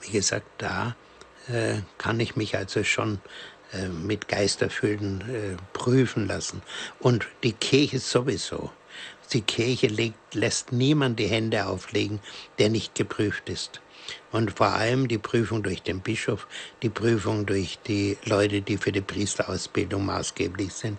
Wie 0.00 0.12
gesagt, 0.12 0.46
da 0.58 0.94
äh, 1.48 1.80
kann 1.98 2.20
ich 2.20 2.36
mich 2.36 2.56
also 2.56 2.84
schon 2.84 3.20
äh, 3.72 3.88
mit 3.88 4.28
Geisterfüllten 4.28 5.20
äh, 5.20 5.56
prüfen 5.72 6.26
lassen. 6.26 6.62
Und 7.00 7.26
die 7.42 7.52
Kirche 7.52 7.98
sowieso. 7.98 8.70
Die 9.32 9.42
Kirche 9.42 9.86
legt, 9.86 10.34
lässt 10.34 10.72
niemand 10.72 11.18
die 11.20 11.28
Hände 11.28 11.66
auflegen, 11.66 12.20
der 12.58 12.68
nicht 12.68 12.96
geprüft 12.96 13.48
ist. 13.48 13.80
Und 14.32 14.52
vor 14.52 14.68
allem 14.68 15.08
die 15.08 15.18
Prüfung 15.18 15.62
durch 15.62 15.82
den 15.82 16.00
Bischof, 16.00 16.46
die 16.82 16.88
Prüfung 16.88 17.46
durch 17.46 17.78
die 17.86 18.16
Leute, 18.24 18.62
die 18.62 18.76
für 18.76 18.92
die 18.92 19.00
Priesterausbildung 19.00 20.06
maßgeblich 20.06 20.72
sind. 20.72 20.98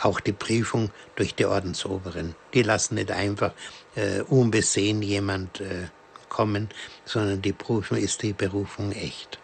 auch 0.00 0.20
die 0.20 0.32
Prüfung 0.32 0.90
durch 1.16 1.34
die 1.34 1.46
Ordensoberen. 1.46 2.34
Die 2.54 2.62
lassen 2.62 2.94
nicht 2.94 3.10
einfach 3.10 3.52
äh, 3.96 4.20
unbesehen 4.20 5.02
jemand 5.02 5.60
äh, 5.60 5.88
kommen, 6.28 6.68
sondern 7.04 7.42
die 7.42 7.52
Prüfung 7.52 7.98
ist 7.98 8.22
die 8.22 8.32
Berufung 8.32 8.92
echt. 8.92 9.38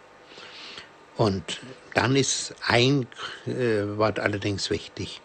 Und 1.17 1.61
dann 1.93 2.15
ist 2.15 2.55
ein 2.67 3.07
äh, 3.45 3.97
Wort 3.97 4.19
allerdings 4.19 4.69
wichtig. 4.69 5.21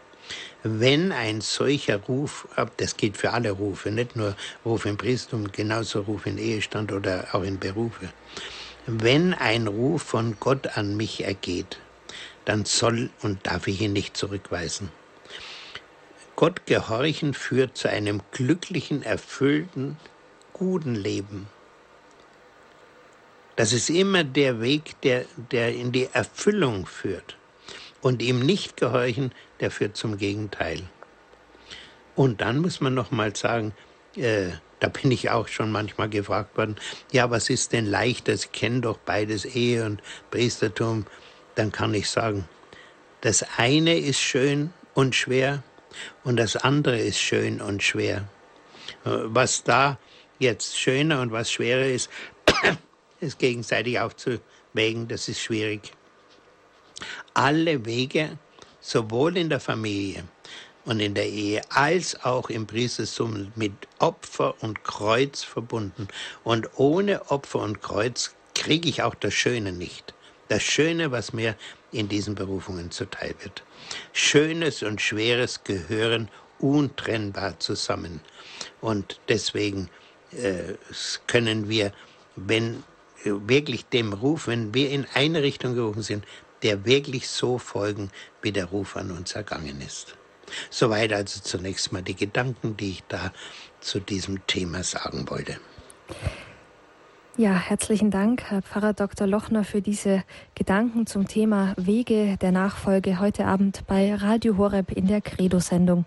Wenn 0.62 1.10
ein 1.12 1.40
solcher 1.40 1.96
Ruf, 1.96 2.46
das 2.76 2.96
gilt 2.96 3.16
für 3.16 3.30
alle 3.30 3.52
Rufe, 3.52 3.90
nicht 3.90 4.14
nur 4.14 4.36
Ruf 4.64 4.84
im 4.84 4.98
Priestum, 4.98 5.50
genauso 5.50 6.02
Ruf 6.02 6.26
in 6.26 6.36
Ehestand 6.36 6.92
oder 6.92 7.28
auch 7.32 7.42
in 7.42 7.58
Berufe, 7.58 8.12
wenn 8.86 9.32
ein 9.32 9.68
Ruf 9.68 10.02
von 10.02 10.36
Gott 10.38 10.76
an 10.76 10.96
mich 10.96 11.24
ergeht, 11.24 11.78
dann 12.44 12.64
soll 12.64 13.10
und 13.22 13.46
darf 13.46 13.68
ich 13.68 13.80
ihn 13.80 13.92
nicht 13.92 14.16
zurückweisen. 14.16 14.90
Gott 16.36 16.66
gehorchen 16.66 17.34
führt 17.34 17.76
zu 17.76 17.88
einem 17.88 18.20
glücklichen, 18.32 19.02
erfüllten, 19.02 19.96
guten 20.52 20.94
Leben. 20.94 21.48
Das 23.56 23.72
ist 23.72 23.90
immer 23.90 24.24
der 24.24 24.60
Weg, 24.60 25.00
der, 25.02 25.26
der 25.50 25.74
in 25.74 25.92
die 25.92 26.08
Erfüllung 26.12 26.86
führt. 26.86 27.36
Und 28.00 28.22
ihm 28.22 28.40
nicht 28.40 28.78
gehorchen, 28.78 29.32
der 29.60 29.70
führt 29.70 29.96
zum 29.96 30.16
Gegenteil. 30.16 30.82
Und 32.16 32.40
dann 32.40 32.58
muss 32.58 32.80
man 32.80 32.94
noch 32.94 33.10
mal 33.10 33.34
sagen, 33.36 33.72
äh, 34.16 34.48
da 34.80 34.88
bin 34.88 35.10
ich 35.10 35.30
auch 35.30 35.48
schon 35.48 35.70
manchmal 35.70 36.08
gefragt 36.08 36.56
worden, 36.56 36.76
ja, 37.12 37.30
was 37.30 37.50
ist 37.50 37.72
denn 37.72 37.86
leichter? 37.86 38.36
Sie 38.36 38.48
kennen 38.48 38.82
doch 38.82 38.98
beides 38.98 39.44
Ehe 39.44 39.84
und 39.84 40.02
Priestertum. 40.30 41.06
Dann 41.54 41.70
kann 41.70 41.94
ich 41.94 42.08
sagen, 42.08 42.48
das 43.20 43.44
eine 43.58 43.98
ist 43.98 44.20
schön 44.20 44.72
und 44.94 45.14
schwer 45.14 45.62
und 46.24 46.36
das 46.36 46.56
andere 46.56 46.98
ist 46.98 47.18
schön 47.18 47.60
und 47.60 47.82
schwer. 47.82 48.28
Äh, 49.04 49.10
was 49.24 49.62
da 49.62 49.98
jetzt 50.38 50.78
schöner 50.78 51.20
und 51.20 51.32
was 51.32 51.52
schwerer 51.52 51.86
ist, 51.86 52.10
ist 53.20 53.38
gegenseitig 53.38 54.00
aufzuwägen, 54.00 55.06
das 55.08 55.28
ist 55.28 55.40
schwierig. 55.40 55.92
Alle 57.34 57.84
Wege, 57.84 58.38
sowohl 58.80 59.36
in 59.36 59.48
der 59.48 59.60
Familie 59.60 60.24
und 60.84 61.00
in 61.00 61.14
der 61.14 61.28
Ehe 61.28 61.60
als 61.70 62.24
auch 62.24 62.50
im 62.50 62.66
Priestertum 62.66 63.52
mit 63.54 63.72
Opfer 63.98 64.54
und 64.62 64.82
Kreuz 64.84 65.42
verbunden. 65.42 66.08
Und 66.42 66.68
ohne 66.76 67.30
Opfer 67.30 67.60
und 67.60 67.82
Kreuz 67.82 68.34
kriege 68.54 68.88
ich 68.88 69.02
auch 69.02 69.14
das 69.14 69.34
Schöne 69.34 69.72
nicht. 69.72 70.14
Das 70.48 70.62
Schöne, 70.62 71.12
was 71.12 71.32
mir 71.32 71.54
in 71.92 72.08
diesen 72.08 72.34
Berufungen 72.34 72.90
zuteil 72.90 73.34
wird. 73.42 73.62
Schönes 74.12 74.82
und 74.82 75.00
Schweres 75.00 75.62
gehören 75.64 76.28
untrennbar 76.58 77.58
zusammen. 77.58 78.20
Und 78.80 79.20
deswegen 79.28 79.88
äh, 80.32 80.74
können 81.26 81.68
wir, 81.68 81.92
wenn 82.36 82.82
äh, 83.24 83.30
wirklich 83.46 83.86
dem 83.86 84.12
Ruf, 84.12 84.46
wenn 84.46 84.74
wir 84.74 84.90
in 84.90 85.06
eine 85.14 85.42
Richtung 85.42 85.74
gerufen 85.74 86.02
sind, 86.02 86.24
der 86.62 86.84
wirklich 86.84 87.28
so 87.28 87.58
folgen, 87.58 88.10
wie 88.42 88.52
der 88.52 88.66
Ruf 88.66 88.96
an 88.96 89.10
uns 89.10 89.32
ergangen 89.32 89.80
ist. 89.80 90.16
Soweit 90.68 91.12
also 91.12 91.40
zunächst 91.40 91.92
mal 91.92 92.02
die 92.02 92.16
Gedanken, 92.16 92.76
die 92.76 92.90
ich 92.90 93.04
da 93.08 93.32
zu 93.80 94.00
diesem 94.00 94.46
Thema 94.46 94.82
sagen 94.82 95.28
wollte. 95.30 95.58
Ja, 97.36 97.54
herzlichen 97.54 98.10
Dank, 98.10 98.42
Herr 98.50 98.60
Pfarrer 98.60 98.92
Dr. 98.92 99.26
Lochner, 99.26 99.64
für 99.64 99.80
diese 99.80 100.24
Gedanken 100.54 101.06
zum 101.06 101.26
Thema 101.26 101.72
Wege 101.76 102.36
der 102.36 102.52
Nachfolge 102.52 103.20
heute 103.20 103.46
Abend 103.46 103.86
bei 103.86 104.14
Radio 104.14 104.58
Horeb 104.58 104.92
in 104.92 105.06
der 105.06 105.20
Credo-Sendung. 105.22 106.04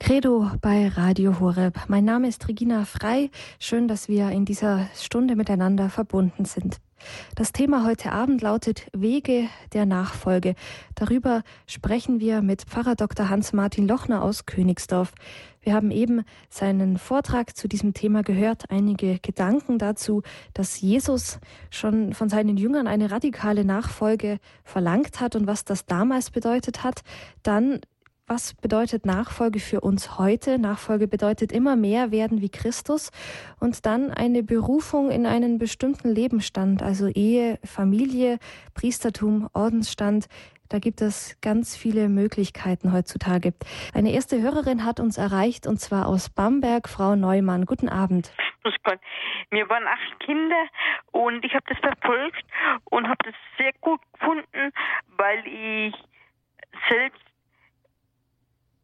Credo 0.00 0.50
bei 0.60 0.88
Radio 0.88 1.40
Horeb. 1.40 1.80
Mein 1.88 2.04
Name 2.04 2.28
ist 2.28 2.46
Regina 2.46 2.84
Frei. 2.84 3.30
Schön, 3.58 3.88
dass 3.88 4.08
wir 4.08 4.30
in 4.30 4.44
dieser 4.44 4.86
Stunde 4.94 5.34
miteinander 5.34 5.90
verbunden 5.90 6.44
sind. 6.44 6.78
Das 7.34 7.52
Thema 7.52 7.84
heute 7.84 8.12
Abend 8.12 8.40
lautet 8.40 8.88
Wege 8.92 9.48
der 9.72 9.86
Nachfolge. 9.86 10.54
Darüber 10.94 11.42
sprechen 11.66 12.20
wir 12.20 12.42
mit 12.42 12.62
Pfarrer 12.62 12.94
Dr. 12.94 13.28
Hans-Martin 13.28 13.86
Lochner 13.86 14.22
aus 14.22 14.46
Königsdorf. 14.46 15.12
Wir 15.62 15.74
haben 15.74 15.90
eben 15.90 16.22
seinen 16.48 16.96
Vortrag 16.96 17.56
zu 17.56 17.68
diesem 17.68 17.92
Thema 17.92 18.22
gehört, 18.22 18.70
einige 18.70 19.18
Gedanken 19.18 19.78
dazu, 19.78 20.22
dass 20.54 20.80
Jesus 20.80 21.40
schon 21.70 22.14
von 22.14 22.28
seinen 22.28 22.56
Jüngern 22.56 22.86
eine 22.86 23.10
radikale 23.10 23.64
Nachfolge 23.64 24.38
verlangt 24.64 25.20
hat 25.20 25.36
und 25.36 25.46
was 25.46 25.64
das 25.64 25.86
damals 25.86 26.30
bedeutet 26.30 26.84
hat. 26.84 27.02
Dann 27.42 27.80
was 28.28 28.54
bedeutet 28.54 29.06
Nachfolge 29.06 29.58
für 29.58 29.80
uns 29.80 30.18
heute? 30.18 30.58
Nachfolge 30.58 31.08
bedeutet 31.08 31.50
immer 31.50 31.76
mehr 31.76 32.10
werden 32.10 32.40
wie 32.40 32.50
Christus 32.50 33.10
und 33.58 33.86
dann 33.86 34.10
eine 34.10 34.42
Berufung 34.42 35.10
in 35.10 35.26
einen 35.26 35.58
bestimmten 35.58 36.08
Lebensstand, 36.10 36.82
also 36.82 37.08
Ehe, 37.08 37.58
Familie, 37.64 38.38
Priestertum, 38.74 39.48
Ordensstand. 39.54 40.26
Da 40.68 40.78
gibt 40.78 41.00
es 41.00 41.38
ganz 41.40 41.74
viele 41.76 42.10
Möglichkeiten 42.10 42.92
heutzutage. 42.92 43.54
Eine 43.94 44.12
erste 44.12 44.42
Hörerin 44.42 44.84
hat 44.84 45.00
uns 45.00 45.16
erreicht 45.16 45.66
und 45.66 45.78
zwar 45.78 46.06
aus 46.06 46.28
Bamberg, 46.28 46.88
Frau 46.88 47.16
Neumann. 47.16 47.64
Guten 47.64 47.88
Abend. 47.88 48.32
Grüß 48.62 48.74
Gott. 48.84 49.00
Wir 49.50 49.66
waren 49.70 49.86
acht 49.86 50.20
Kinder 50.20 50.66
und 51.12 51.42
ich 51.44 51.54
habe 51.54 51.64
das 51.68 51.78
verfolgt 51.78 52.44
und 52.90 53.08
habe 53.08 53.18
das 53.24 53.34
sehr 53.56 53.72
gut 53.80 54.00
gefunden, 54.12 54.72
weil 55.16 55.46
ich 55.46 55.94
selbst 56.90 57.27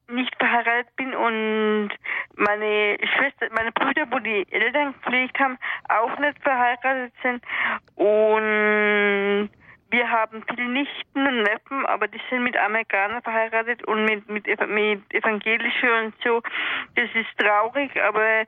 nicht 0.08 0.34
verheiratet 0.38 0.94
bin 0.96 1.14
und 1.14 1.90
meine 2.36 2.98
Schwester, 3.16 3.48
meine 3.54 3.72
Brüder, 3.72 4.06
wo 4.10 4.18
die 4.18 4.46
Eltern 4.50 4.92
gepflegt 4.94 5.38
haben, 5.38 5.58
auch 5.88 6.18
nicht 6.18 6.38
verheiratet 6.42 7.12
sind 7.22 7.42
und 7.96 9.50
wir 9.90 10.10
haben 10.10 10.42
viele 10.48 10.68
Nichten 10.68 11.26
und 11.26 11.42
Neffen, 11.44 11.86
aber 11.86 12.08
die 12.08 12.20
sind 12.28 12.42
mit 12.42 12.56
Amerikanern 12.56 13.22
verheiratet 13.22 13.84
und 13.84 14.04
mit, 14.04 14.28
mit, 14.28 14.44
mit 14.68 15.14
Evangelischen 15.14 15.88
und 16.04 16.14
so. 16.24 16.42
Das 16.96 17.08
ist 17.14 17.28
traurig, 17.38 17.90
aber 18.02 18.44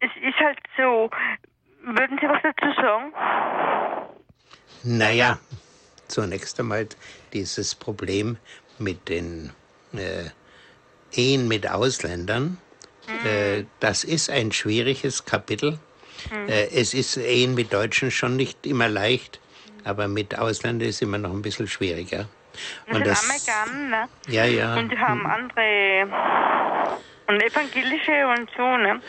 es 0.00 0.10
ist 0.20 0.38
halt 0.38 0.58
so. 0.76 1.10
Würden 1.84 2.18
Sie 2.20 2.28
was 2.28 2.42
dazu 2.42 2.72
sagen? 2.80 3.12
Naja, 4.84 5.38
zunächst 6.08 6.60
einmal 6.60 6.86
dieses 7.32 7.74
Problem 7.74 8.36
mit 8.78 9.08
den 9.08 9.52
äh, 9.94 10.28
Ehen 11.14 11.48
mit 11.48 11.68
Ausländern. 11.68 12.58
Äh, 13.24 13.64
das 13.80 14.04
ist 14.04 14.30
ein 14.30 14.52
schwieriges 14.52 15.24
Kapitel. 15.24 15.78
Mhm. 16.30 16.48
Äh, 16.48 16.66
es 16.68 16.94
ist 16.94 17.16
Ehen 17.16 17.54
mit 17.54 17.72
Deutschen 17.72 18.10
schon 18.10 18.36
nicht 18.36 18.66
immer 18.66 18.88
leicht, 18.88 19.40
aber 19.84 20.08
mit 20.08 20.38
Ausländern 20.38 20.88
ist 20.88 21.02
immer 21.02 21.18
noch 21.18 21.32
ein 21.32 21.42
bisschen 21.42 21.68
schwieriger. 21.68 22.26
Und 22.90 23.06
das, 23.06 23.24
Amerikaner, 23.24 24.02
ne? 24.02 24.08
Ja, 24.28 24.44
ja. 24.44 24.76
Und 24.76 24.90
die 24.90 24.98
haben 24.98 25.26
andere 25.26 26.06
und 27.26 27.42
evangelische 27.42 28.26
und 28.28 28.50
so, 28.56 28.76
ne? 28.76 29.00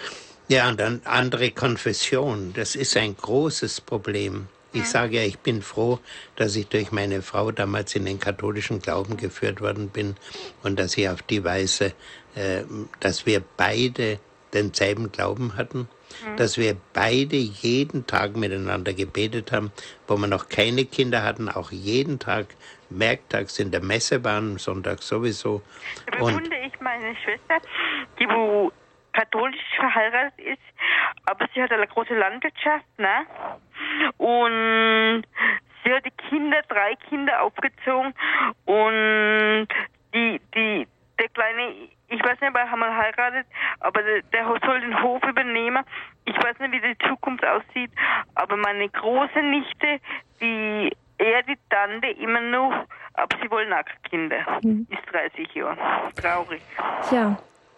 Ja, 0.47 0.69
und 0.69 0.79
dann 0.79 1.01
andere 1.05 1.51
Konfession. 1.51 2.53
Das 2.53 2.75
ist 2.75 2.95
ein 2.97 3.15
großes 3.15 3.81
Problem. 3.81 4.47
Ich 4.73 4.89
sage 4.89 5.17
ja, 5.17 5.23
ich 5.23 5.39
bin 5.39 5.61
froh, 5.61 5.99
dass 6.35 6.55
ich 6.55 6.67
durch 6.67 6.91
meine 6.91 7.21
Frau 7.21 7.51
damals 7.51 7.95
in 7.95 8.05
den 8.05 8.19
katholischen 8.19 8.79
Glauben 8.79 9.17
geführt 9.17 9.61
worden 9.61 9.89
bin 9.89 10.15
und 10.63 10.79
dass 10.79 10.97
ich 10.97 11.07
auf 11.09 11.21
die 11.21 11.43
Weise, 11.43 11.93
äh, 12.35 12.63
dass 12.99 13.25
wir 13.25 13.43
beide 13.57 14.19
denselben 14.53 15.11
Glauben 15.11 15.57
hatten, 15.57 15.87
mhm. 16.25 16.37
dass 16.37 16.57
wir 16.57 16.75
beide 16.93 17.35
jeden 17.35 18.07
Tag 18.07 18.35
miteinander 18.35 18.93
gebetet 18.93 19.51
haben, 19.51 19.71
wo 20.07 20.17
wir 20.17 20.27
noch 20.27 20.49
keine 20.49 20.85
Kinder 20.85 21.23
hatten, 21.23 21.49
auch 21.49 21.71
jeden 21.71 22.19
Tag 22.19 22.47
werktags 22.89 23.59
in 23.59 23.71
der 23.71 23.81
Messe 23.81 24.23
waren, 24.23 24.57
Sonntag 24.57 25.01
sowieso. 25.01 25.61
Da 26.05 26.17
bewundere 26.17 26.65
ich 26.65 26.79
meine 26.79 27.15
Schwester, 27.15 27.59
die 28.19 28.27
wo 28.27 28.71
katholisch 29.13 29.61
verheiratet 29.75 30.39
ist, 30.39 30.61
aber 31.25 31.47
sie 31.53 31.61
hat 31.61 31.71
eine 31.71 31.87
große 31.87 32.13
Landwirtschaft, 32.15 32.85
ne? 32.97 33.25
Und 34.17 35.23
sie 35.83 35.93
hat 35.93 36.05
die 36.05 36.29
Kinder, 36.29 36.61
drei 36.67 36.95
Kinder 37.09 37.41
aufgezogen 37.43 38.13
und 38.65 39.67
die, 40.13 40.41
die, 40.55 40.87
der 41.19 41.29
kleine, 41.29 41.89
ich 42.07 42.23
weiß 42.23 42.39
nicht, 42.41 42.49
ob 42.49 42.55
er 42.55 42.75
mal 42.75 42.95
heiratet, 42.95 43.47
aber 43.79 44.01
der, 44.01 44.21
der 44.23 44.45
soll 44.65 44.81
den 44.81 45.01
Hof 45.01 45.23
übernehmen. 45.23 45.83
Ich 46.25 46.35
weiß 46.35 46.59
nicht, 46.59 46.71
wie 46.71 46.81
die 46.81 47.07
Zukunft 47.07 47.45
aussieht, 47.45 47.91
aber 48.35 48.57
meine 48.57 48.89
große 48.89 49.39
Nichte, 49.39 49.99
die 50.41 50.91
er, 51.17 51.43
die 51.43 51.57
Tante 51.69 52.07
immer 52.07 52.41
noch, 52.41 52.85
aber 53.13 53.37
sie 53.41 53.49
wollen 53.51 53.71
auch 53.71 53.83
Kinder. 54.09 54.59
Mhm. 54.63 54.87
Ist 54.89 55.13
30 55.13 55.53
Jahre. 55.53 55.77
Traurig. 56.19 56.61
Ja, 57.11 57.37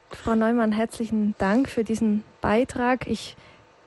Frau 0.09 0.35
Neumann, 0.35 0.71
herzlichen 0.71 1.35
Dank 1.37 1.69
für 1.69 1.83
diesen 1.83 2.23
Beitrag. 2.41 3.07
Ich 3.07 3.35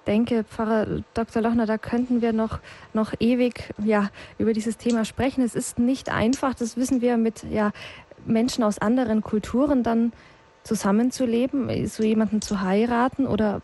denke, 0.07 0.45
Pfarrer 0.45 1.03
Dr. 1.15 1.43
Lochner, 1.43 1.67
da 1.67 1.79
könnten 1.79 2.23
wir 2.23 2.33
noch, 2.33 2.59
noch 2.93 3.13
ewig 3.21 3.75
ja, 3.79 4.11
über 4.39 4.53
dieses 4.53 4.77
Thema 4.77 5.05
sprechen. 5.05 5.45
Es 5.45 5.55
ist 5.55 5.79
nicht 5.79 6.11
einfach, 6.11 6.55
das 6.55 6.77
wissen 6.77 7.01
wir 7.01 7.17
mit 7.17 7.45
ja, 7.45 7.73
Menschen 8.27 8.65
aus 8.65 8.79
anderen 8.79 9.23
Kulturen 9.23 9.83
dann 9.83 10.13
zusammenzuleben, 10.65 11.87
so 11.87 12.03
jemanden 12.03 12.43
zu 12.43 12.61
heiraten 12.61 13.27
oder 13.27 13.63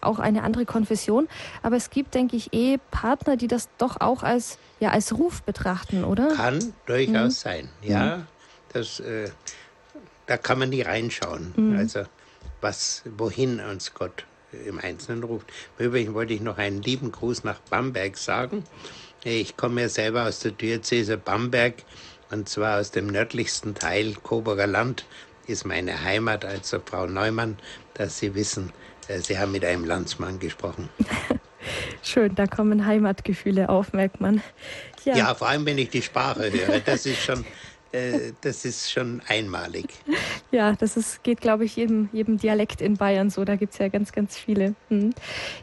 auch 0.00 0.18
eine 0.18 0.42
andere 0.42 0.66
Konfession. 0.66 1.28
Aber 1.62 1.76
es 1.76 1.90
gibt, 1.90 2.14
denke 2.14 2.36
ich, 2.36 2.52
Ehepartner, 2.52 3.36
die 3.36 3.48
das 3.48 3.68
doch 3.78 4.00
auch 4.00 4.22
als, 4.22 4.58
ja, 4.80 4.90
als 4.90 5.16
Ruf 5.16 5.42
betrachten, 5.42 6.04
oder? 6.04 6.34
Kann 6.34 6.72
durchaus 6.86 7.14
mhm. 7.14 7.30
sein, 7.30 7.68
ja. 7.82 8.16
Mhm. 8.16 8.26
Das, 8.72 9.00
äh, 9.00 9.30
da 10.30 10.36
kann 10.36 10.60
man 10.60 10.68
nie 10.68 10.82
reinschauen. 10.82 11.52
Mhm. 11.56 11.76
Also 11.76 12.04
was, 12.60 13.02
wohin 13.16 13.58
uns 13.58 13.94
Gott 13.94 14.24
im 14.66 14.78
Einzelnen 14.78 15.24
ruft. 15.24 15.48
Übrigens 15.76 16.14
wollte 16.14 16.34
ich 16.34 16.40
noch 16.40 16.56
einen 16.56 16.82
lieben 16.82 17.10
Gruß 17.10 17.42
nach 17.42 17.58
Bamberg 17.68 18.16
sagen. 18.16 18.62
Ich 19.24 19.56
komme 19.56 19.82
ja 19.82 19.88
selber 19.88 20.26
aus 20.26 20.38
der 20.38 20.52
Diözese 20.52 21.16
Bamberg 21.16 21.82
und 22.30 22.48
zwar 22.48 22.78
aus 22.78 22.92
dem 22.92 23.08
nördlichsten 23.08 23.74
Teil 23.74 24.14
Coburger 24.22 24.68
Land 24.68 25.04
ist 25.48 25.66
meine 25.66 26.04
Heimat. 26.04 26.44
Also 26.44 26.80
Frau 26.84 27.06
Neumann, 27.06 27.58
dass 27.94 28.20
Sie 28.20 28.34
wissen, 28.36 28.72
äh, 29.08 29.18
Sie 29.18 29.36
haben 29.36 29.50
mit 29.50 29.64
einem 29.64 29.84
Landsmann 29.84 30.38
gesprochen. 30.38 30.88
Schön, 32.02 32.34
da 32.36 32.46
kommen 32.46 32.86
Heimatgefühle 32.86 33.68
auf, 33.68 33.92
merkt 33.92 34.20
man. 34.20 34.42
Ja. 35.04 35.16
ja, 35.16 35.34
vor 35.34 35.48
allem 35.48 35.66
wenn 35.66 35.78
ich 35.78 35.90
die 35.90 36.02
Sprache 36.02 36.50
höre. 36.52 36.80
Das 36.80 37.04
ist 37.04 37.20
schon, 37.22 37.44
äh, 37.92 38.32
das 38.40 38.64
ist 38.64 38.90
schon 38.90 39.22
einmalig. 39.26 39.88
Ja, 40.52 40.72
das 40.72 40.96
ist, 40.96 41.22
geht, 41.22 41.40
glaube 41.40 41.64
ich, 41.64 41.76
jedem, 41.76 42.08
jedem 42.12 42.36
Dialekt 42.36 42.80
in 42.80 42.96
Bayern 42.96 43.30
so. 43.30 43.44
Da 43.44 43.54
gibt 43.54 43.72
es 43.72 43.78
ja 43.78 43.86
ganz, 43.86 44.10
ganz 44.10 44.36
viele. 44.36 44.74
Hm. 44.88 45.14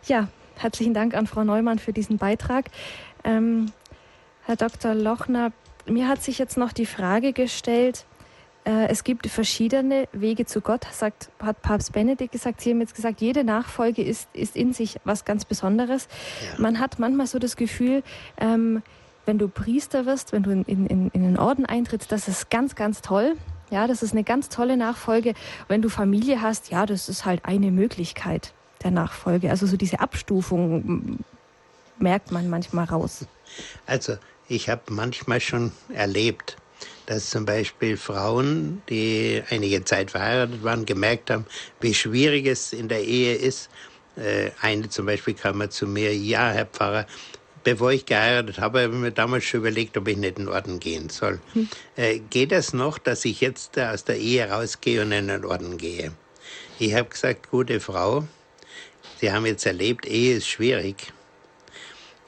Ja, 0.05 0.29
herzlichen 0.55 0.93
Dank 0.93 1.13
an 1.13 1.27
Frau 1.27 1.43
Neumann 1.43 1.77
für 1.77 1.91
diesen 1.91 2.17
Beitrag. 2.17 2.67
Ähm, 3.25 3.73
Herr 4.45 4.55
Dr. 4.55 4.95
Lochner, 4.95 5.51
mir 5.87 6.07
hat 6.07 6.23
sich 6.23 6.37
jetzt 6.37 6.55
noch 6.55 6.71
die 6.71 6.85
Frage 6.85 7.33
gestellt, 7.33 8.05
äh, 8.67 8.87
es 8.89 9.05
gibt 9.05 9.27
verschiedene 9.27 10.09
Wege 10.11 10.45
zu 10.45 10.59
Gott, 10.59 10.85
sagt, 10.91 11.29
hat 11.39 11.61
Papst 11.61 11.93
Benedikt 11.93 12.33
gesagt. 12.33 12.59
Sie 12.59 12.71
haben 12.71 12.81
jetzt 12.81 12.95
gesagt, 12.95 13.21
jede 13.21 13.45
Nachfolge 13.45 14.03
ist, 14.03 14.27
ist 14.33 14.57
in 14.57 14.73
sich 14.73 14.97
was 15.05 15.23
ganz 15.23 15.45
Besonderes. 15.45 16.09
Ja. 16.51 16.61
Man 16.61 16.79
hat 16.79 16.99
manchmal 16.99 17.27
so 17.27 17.39
das 17.39 17.55
Gefühl, 17.55 18.03
ähm, 18.37 18.83
wenn 19.27 19.37
du 19.37 19.49
Priester 19.49 20.05
wirst, 20.05 20.31
wenn 20.31 20.41
du 20.41 20.51
in, 20.51 20.63
in, 20.63 21.11
in 21.11 21.23
den 21.23 21.37
Orden 21.37 21.65
eintrittst, 21.65 22.11
das 22.11 22.29
ist 22.29 22.49
ganz, 22.49 22.75
ganz 22.75 23.01
toll. 23.01 23.35
Ja, 23.69 23.85
das 23.85 24.01
ist 24.01 24.13
eine 24.13 24.23
ganz 24.23 24.47
tolle 24.47 24.77
Nachfolge. 24.77 25.33
Wenn 25.67 25.81
du 25.81 25.89
Familie 25.89 26.41
hast, 26.41 26.71
ja, 26.71 26.85
das 26.85 27.09
ist 27.09 27.25
halt 27.25 27.43
eine 27.43 27.69
Möglichkeit 27.69 28.53
der 28.83 28.91
Nachfolge. 28.91 29.49
Also 29.49 29.67
so 29.67 29.75
diese 29.75 29.99
Abstufung 29.99 31.19
merkt 31.99 32.31
man 32.31 32.49
manchmal 32.49 32.85
raus. 32.85 33.25
Also 33.85 34.17
ich 34.47 34.69
habe 34.69 34.83
manchmal 34.91 35.41
schon 35.41 35.73
erlebt, 35.93 36.55
dass 37.05 37.29
zum 37.29 37.43
Beispiel 37.43 37.97
Frauen, 37.97 38.81
die 38.89 39.43
einige 39.49 39.83
Zeit 39.83 40.11
verheiratet 40.11 40.63
waren, 40.63 40.85
gemerkt 40.85 41.31
haben, 41.31 41.45
wie 41.81 41.93
schwierig 41.93 42.45
es 42.45 42.71
in 42.71 42.87
der 42.87 43.03
Ehe 43.03 43.35
ist. 43.35 43.69
Äh, 44.15 44.51
eine 44.61 44.87
zum 44.87 45.05
Beispiel 45.05 45.33
kam 45.33 45.57
mal 45.57 45.69
zu 45.69 45.85
mir, 45.85 46.15
ja, 46.15 46.49
Herr 46.51 46.65
Pfarrer, 46.65 47.05
bevor 47.67 47.91
ich 47.91 48.05
geheiratet 48.05 48.59
habe, 48.61 48.83
habe 48.83 48.93
ich 48.93 49.01
mir 49.01 49.11
damals 49.11 49.43
schon 49.43 49.59
überlegt, 49.59 49.97
ob 49.97 50.07
ich 50.07 50.15
nicht 50.15 50.39
in 50.39 50.45
den 50.45 50.53
Orden 50.53 50.79
gehen 50.79 51.09
soll. 51.09 51.41
Hm. 51.51 51.67
Äh, 51.97 52.19
geht 52.19 52.53
es 52.53 52.71
noch, 52.71 52.97
dass 52.97 53.25
ich 53.25 53.41
jetzt 53.41 53.77
aus 53.77 54.05
der 54.05 54.17
Ehe 54.17 54.49
rausgehe 54.49 55.01
und 55.01 55.11
in 55.11 55.27
den 55.27 55.43
Orden 55.43 55.77
gehe? 55.77 56.13
Ich 56.79 56.93
habe 56.93 57.09
gesagt, 57.09 57.51
gute 57.51 57.81
Frau, 57.81 58.25
Sie 59.19 59.33
haben 59.33 59.45
jetzt 59.45 59.65
erlebt, 59.65 60.05
Ehe 60.05 60.37
ist 60.37 60.47
schwierig. 60.47 61.11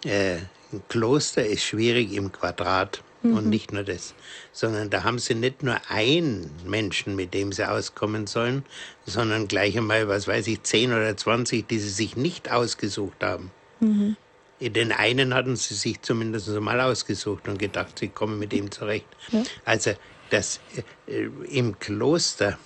Äh, 0.03 0.39
ein 0.73 0.83
Kloster 0.89 1.45
ist 1.45 1.63
schwierig 1.63 2.11
im 2.11 2.33
Quadrat. 2.33 3.01
Mhm. 3.21 3.37
Und 3.37 3.47
nicht 3.47 3.71
nur 3.71 3.83
das, 3.83 4.15
sondern 4.51 4.89
da 4.89 5.03
haben 5.03 5.19
sie 5.19 5.35
nicht 5.35 5.63
nur 5.63 5.77
einen 5.89 6.51
Menschen, 6.65 7.15
mit 7.15 7.33
dem 7.33 7.53
sie 7.53 7.69
auskommen 7.69 8.27
sollen, 8.27 8.65
sondern 9.05 9.47
gleich 9.47 9.77
einmal, 9.77 10.09
was 10.09 10.27
weiß 10.27 10.47
ich, 10.47 10.63
zehn 10.63 10.91
oder 10.91 11.15
zwanzig, 11.15 11.67
die 11.69 11.79
sie 11.79 11.89
sich 11.89 12.17
nicht 12.17 12.51
ausgesucht 12.51 13.21
haben. 13.21 13.51
Mhm. 13.79 14.17
Den 14.61 14.91
einen 14.91 15.33
hatten 15.33 15.55
sie 15.55 15.73
sich 15.73 16.01
zumindest 16.01 16.49
mal 16.49 16.81
ausgesucht 16.81 17.47
und 17.47 17.57
gedacht, 17.57 17.99
sie 17.99 18.09
kommen 18.09 18.39
mit 18.39 18.53
ihm 18.53 18.71
zurecht. 18.71 19.07
Ja. 19.31 19.43
Also 19.65 19.91
das 20.29 20.59
äh, 21.07 21.29
im 21.49 21.79
Kloster 21.79 22.57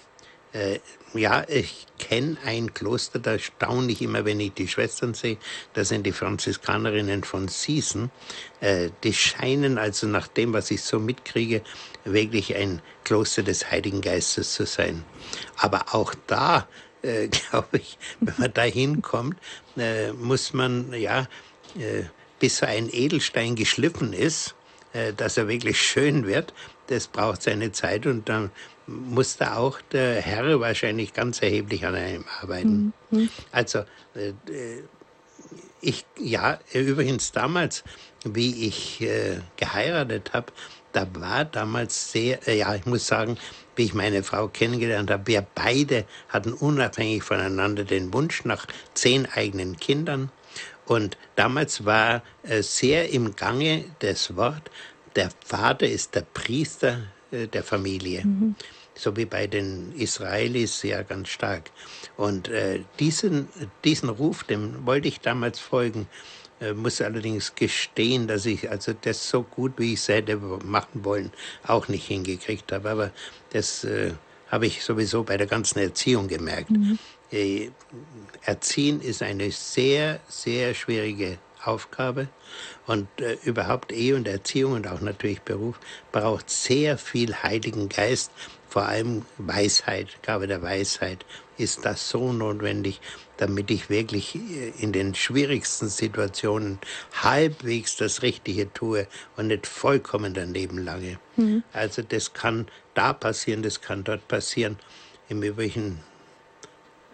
äh, 0.54 0.80
ja, 1.16 1.44
ich 1.48 1.86
kenne 2.00 2.38
ein 2.46 2.74
Kloster, 2.74 3.20
da 3.20 3.38
staune 3.38 3.92
ich 3.92 4.02
immer, 4.02 4.26
wenn 4.26 4.40
ich 4.40 4.54
die 4.54 4.68
Schwestern 4.68 5.14
sehe. 5.14 5.38
Das 5.74 5.90
sind 5.90 6.06
die 6.06 6.12
Franziskanerinnen 6.12 7.24
von 7.24 7.48
Siesen. 7.48 8.12
Äh, 8.60 8.90
die 9.04 9.14
scheinen 9.14 9.78
also 9.78 10.08
nach 10.08 10.28
dem, 10.28 10.54
was 10.54 10.72
ich 10.72 10.84
so 10.84 11.00
mitkriege, 11.00 11.62
wirklich 12.04 12.56
ein 12.56 12.82
Kloster 13.04 13.44
des 13.44 13.70
Heiligen 13.72 14.02
Geistes 14.02 14.54
zu 14.54 14.66
sein. 14.66 15.04
Aber 15.58 15.94
auch 15.94 16.14
da, 16.28 16.68
äh, 17.02 17.28
glaube 17.50 17.80
ich, 17.80 17.98
wenn 18.20 18.36
man 18.38 18.54
da 18.54 18.64
hinkommt, 18.64 19.38
äh, 19.78 20.14
muss 20.14 20.54
man, 20.54 20.94
ja, 20.94 21.28
bis 22.40 22.58
so 22.58 22.66
ein 22.66 22.90
Edelstein 22.92 23.56
geschliffen 23.56 24.14
ist, 24.14 24.56
äh, 24.94 25.14
dass 25.14 25.38
er 25.38 25.48
wirklich 25.48 25.82
schön 25.82 26.28
wird, 26.28 26.54
das 26.88 27.08
braucht 27.08 27.42
seine 27.42 27.72
Zeit 27.72 28.06
und 28.06 28.28
dann 28.28 28.52
musste 28.86 29.56
auch 29.56 29.80
der 29.92 30.22
Herr 30.22 30.60
wahrscheinlich 30.60 31.14
ganz 31.14 31.42
erheblich 31.42 31.86
an 31.86 31.96
einem 31.96 32.26
arbeiten. 32.42 32.94
Mhm. 33.12 33.30
Also 33.52 33.80
äh, 34.14 34.34
ich, 35.82 36.06
ja, 36.20 36.60
übrigens 36.74 37.32
damals, 37.32 37.84
wie 38.26 38.68
ich 38.68 39.02
äh, 39.02 39.40
geheiratet 39.58 40.32
habe, 40.34 40.52
da 40.92 41.08
war 41.16 41.46
damals 41.46 42.12
sehr, 42.12 42.48
äh, 42.48 42.58
ja, 42.58 42.76
ich 42.76 42.86
muss 42.86 43.08
sagen, 43.08 43.38
wie 43.76 43.86
ich 43.86 43.94
meine 43.94 44.24
Frau 44.24 44.48
kennengelernt 44.48 45.10
habe, 45.10 45.28
wir 45.28 45.46
beide 45.56 46.06
hatten 46.30 46.54
unabhängig 46.54 47.24
voneinander 47.24 47.84
den 47.84 48.14
Wunsch 48.14 48.46
nach 48.46 48.68
zehn 48.94 49.26
eigenen 49.26 49.78
Kindern. 49.78 50.30
Und 50.86 51.18
damals 51.36 51.86
war 51.86 52.24
äh, 52.44 52.62
sehr 52.62 53.10
im 53.10 53.36
Gange 53.36 53.86
das 54.00 54.36
Wort, 54.36 54.70
der 55.16 55.30
Vater 55.46 55.88
ist 55.88 56.16
der 56.16 56.26
Priester 56.34 57.02
äh, 57.32 57.48
der 57.48 57.64
Familie. 57.64 58.26
Mhm. 58.26 58.56
So 58.96 59.16
wie 59.16 59.26
bei 59.26 59.48
den 59.48 59.94
Israelis 59.96 60.84
ja 60.84 61.02
ganz 61.02 61.30
stark. 61.30 61.72
Und 62.16 62.48
äh, 62.50 62.82
diesen, 63.00 63.48
diesen 63.84 64.10
Ruf, 64.10 64.44
dem 64.44 64.86
wollte 64.86 65.08
ich 65.08 65.20
damals 65.20 65.60
folgen, 65.60 66.08
muss 66.76 67.02
allerdings 67.02 67.56
gestehen, 67.56 68.28
dass 68.28 68.46
ich 68.46 68.70
also 68.70 68.94
das 68.94 69.28
so 69.28 69.44
gut, 69.44 69.74
wie 69.78 69.94
ich 69.94 70.00
es 70.00 70.08
hätte 70.08 70.38
machen 70.38 71.04
wollen, 71.04 71.34
auch 71.68 71.90
nicht 71.90 72.08
hingekriegt 72.08 72.72
habe. 72.72 72.90
Aber 72.90 73.12
das 73.50 73.84
äh, 73.84 74.14
habe 74.54 74.68
ich 74.68 74.84
sowieso 74.84 75.24
bei 75.24 75.36
der 75.36 75.48
ganzen 75.48 75.80
Erziehung 75.80 76.28
gemerkt. 76.28 76.70
Mhm. 76.70 77.00
Äh, 77.34 77.72
Erziehen 78.44 79.02
ist 79.02 79.24
eine 79.24 79.52
sehr, 79.52 80.20
sehr 80.28 80.74
schwierige 80.74 81.40
Aufgabe. 81.64 82.28
Und 82.86 83.08
äh, 83.20 83.38
überhaupt 83.44 83.92
Ehe 83.92 84.16
und 84.16 84.28
Erziehung 84.28 84.74
und 84.74 84.88
auch 84.88 85.02
natürlich 85.02 85.42
Beruf 85.42 85.80
braucht 86.12 86.50
sehr 86.50 86.98
viel 86.98 87.34
Heiligen 87.36 87.90
Geist, 87.90 88.32
vor 88.74 88.88
allem 88.88 89.24
Weisheit, 89.38 90.08
Gabe 90.24 90.48
der 90.48 90.64
Weisheit 90.64 91.26
ist 91.58 91.86
das 91.86 92.10
so 92.10 92.34
notwendig, 92.34 93.02
damit 93.38 93.70
ich 93.70 93.90
wirklich 93.90 94.36
äh, 94.36 94.74
in 94.80 94.92
den 94.92 95.14
schwierigsten 95.14 95.90
Situationen 95.90 96.80
halbwegs 97.22 97.98
das 97.98 98.24
Richtige 98.24 98.74
tue 98.74 99.08
und 99.38 99.48
nicht 99.48 99.68
vollkommen 99.68 100.34
daneben 100.34 100.80
lange. 100.80 101.20
Mhm. 101.36 101.64
Also 101.72 102.02
das 102.02 102.34
kann 102.34 102.68
da 102.96 103.14
passieren, 103.14 103.62
das 103.62 103.82
kann 103.82 104.04
dort 104.04 104.28
passieren. 104.28 104.80
Im 105.30 105.44
Übrigen 105.44 106.00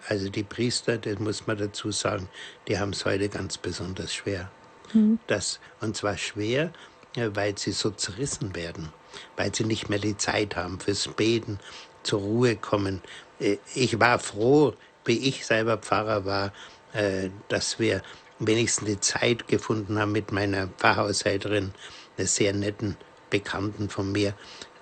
also 0.08 0.30
die 0.30 0.44
Priester, 0.44 0.98
das 0.98 1.20
muss 1.20 1.48
man 1.48 1.58
dazu 1.58 1.92
sagen, 1.92 2.30
die 2.68 2.80
haben 2.80 2.92
es 2.92 3.06
heute 3.06 3.30
ganz 3.30 3.58
besonders 3.58 4.14
schwer. 4.14 4.52
Mhm. 4.94 5.20
Das, 5.28 5.60
und 5.82 5.96
zwar 5.96 6.18
schwer, 6.18 6.72
äh, 7.16 7.30
weil 7.34 7.58
sie 7.58 7.72
so 7.72 7.92
zerrissen 7.92 8.56
werden, 8.56 8.90
weil 9.36 9.54
sie 9.54 9.64
nicht 9.64 9.90
mehr 9.90 10.00
die 10.00 10.18
Zeit 10.18 10.56
haben 10.56 10.80
fürs 10.80 11.08
Beten, 11.08 11.60
zur 12.04 12.22
Ruhe 12.22 12.56
kommen. 12.56 13.02
Äh, 13.40 13.58
ich 13.76 14.00
war 14.00 14.20
froh, 14.20 14.74
wie 15.06 15.28
ich 15.28 15.46
selber 15.46 15.78
Pfarrer 15.78 16.26
war, 16.26 16.54
äh, 16.94 17.30
dass 17.48 17.80
wir 17.80 18.02
wenigstens 18.40 18.88
die 18.88 19.00
Zeit 19.00 19.48
gefunden 19.48 20.00
haben 20.00 20.12
mit 20.12 20.32
meiner 20.32 20.68
Pfarrhaushälterin, 20.68 21.74
einer 22.18 22.28
sehr 22.28 22.54
netten 22.54 22.98
Bekannten 23.30 23.90
von 23.90 24.12
mir, 24.12 24.34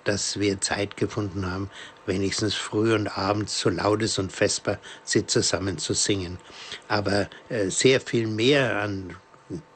dass 0.08 0.40
wir 0.40 0.60
Zeit 0.60 0.96
gefunden 0.96 1.50
haben, 1.50 1.70
wenigstens 2.06 2.54
früh 2.54 2.94
und 2.94 3.18
abends 3.18 3.60
so 3.60 3.68
lautes 3.68 4.18
und 4.18 4.32
Vesper 4.32 4.78
sie 5.04 5.26
zusammen 5.26 5.78
zu 5.78 5.92
singen. 5.92 6.38
Aber 6.88 7.28
äh, 7.50 7.68
sehr 7.68 8.00
viel 8.00 8.26
mehr 8.26 8.80
an 8.80 9.14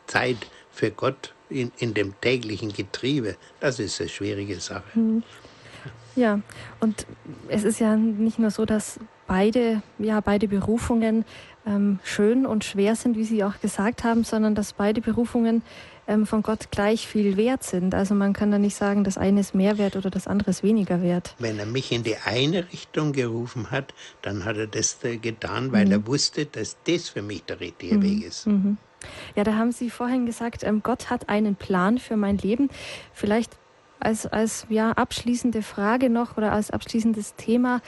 Zeit 0.07 0.39
für 0.70 0.91
Gott 0.91 1.35
in, 1.51 1.70
in 1.78 1.93
dem 1.95 2.18
täglichen 2.20 2.72
Getriebe, 2.72 3.37
das 3.61 3.78
ist 3.78 4.01
eine 4.01 4.09
schwierige 4.09 4.59
Sache. 4.59 4.85
Mhm. 4.95 5.22
Ja, 6.14 6.41
und 6.80 7.07
es 7.49 7.64
ist 7.64 7.80
ja 7.80 7.97
nicht 7.97 8.39
nur 8.39 8.51
so, 8.51 8.64
dass 8.64 9.01
beide, 9.26 9.83
ja, 9.99 10.20
beide 10.20 10.47
Berufungen 10.47 11.24
ähm, 11.66 12.01
schön 12.05 12.45
und 12.45 12.64
schwer 12.64 12.97
sind, 12.97 13.16
wie 13.16 13.24
Sie 13.24 13.45
auch 13.45 13.61
gesagt 13.61 14.05
haben, 14.05 14.24
sondern 14.24 14.55
dass 14.55 14.74
beide 14.74 15.01
Berufungen 15.01 15.62
ähm, 16.07 16.26
von 16.26 16.42
Gott 16.42 16.70
gleich 16.70 17.07
viel 17.07 17.36
wert 17.36 17.62
sind. 17.62 17.94
Also 17.94 18.14
man 18.14 18.32
kann 18.32 18.50
da 18.50 18.59
nicht 18.59 18.76
sagen, 18.76 19.05
das 19.05 19.18
eine 19.18 19.40
ist 19.40 19.55
mehr 19.55 19.78
wert 19.78 19.96
oder 19.96 20.11
das 20.11 20.26
andere 20.26 20.50
ist 20.50 20.62
weniger 20.62 21.03
wert. 21.03 21.34
Wenn 21.38 21.59
er 21.59 21.66
mich 21.66 21.92
in 21.92 22.03
die 22.03 22.16
eine 22.16 22.70
Richtung 22.72 23.12
gerufen 23.12 23.70
hat, 23.70 23.94
dann 24.22 24.44
hat 24.44 24.57
er 24.57 24.66
das 24.66 24.98
getan, 25.00 25.72
weil 25.72 25.86
mhm. 25.86 25.92
er 25.92 26.07
wusste, 26.07 26.46
dass 26.46 26.76
das 26.86 27.09
für 27.09 27.22
mich 27.22 27.44
der 27.44 27.61
richtige 27.61 27.96
mhm. 27.96 28.03
Weg 28.03 28.24
ist. 28.24 28.46
Mhm. 28.46 28.78
Ja, 29.34 29.44
da 29.44 29.55
haben 29.55 29.72
Sie 29.72 29.90
vorhin 29.90 30.26
gesagt, 30.26 30.62
ähm, 30.62 30.82
Gott 30.82 31.11
hat 31.11 31.28
einen 31.28 31.57
Plan 31.57 31.98
für 31.98 32.16
mein 32.16 32.38
Leben. 32.38 32.68
Vielleicht 33.12 33.53
als, 33.98 34.26
als 34.26 34.66
ja, 34.68 34.92
abschließende 34.92 35.62
Frage 35.62 36.11
noch 36.11 36.36
oder 36.36 36.53
als 36.53 36.70
abschließendes 36.70 37.34
Thema. 37.36 37.80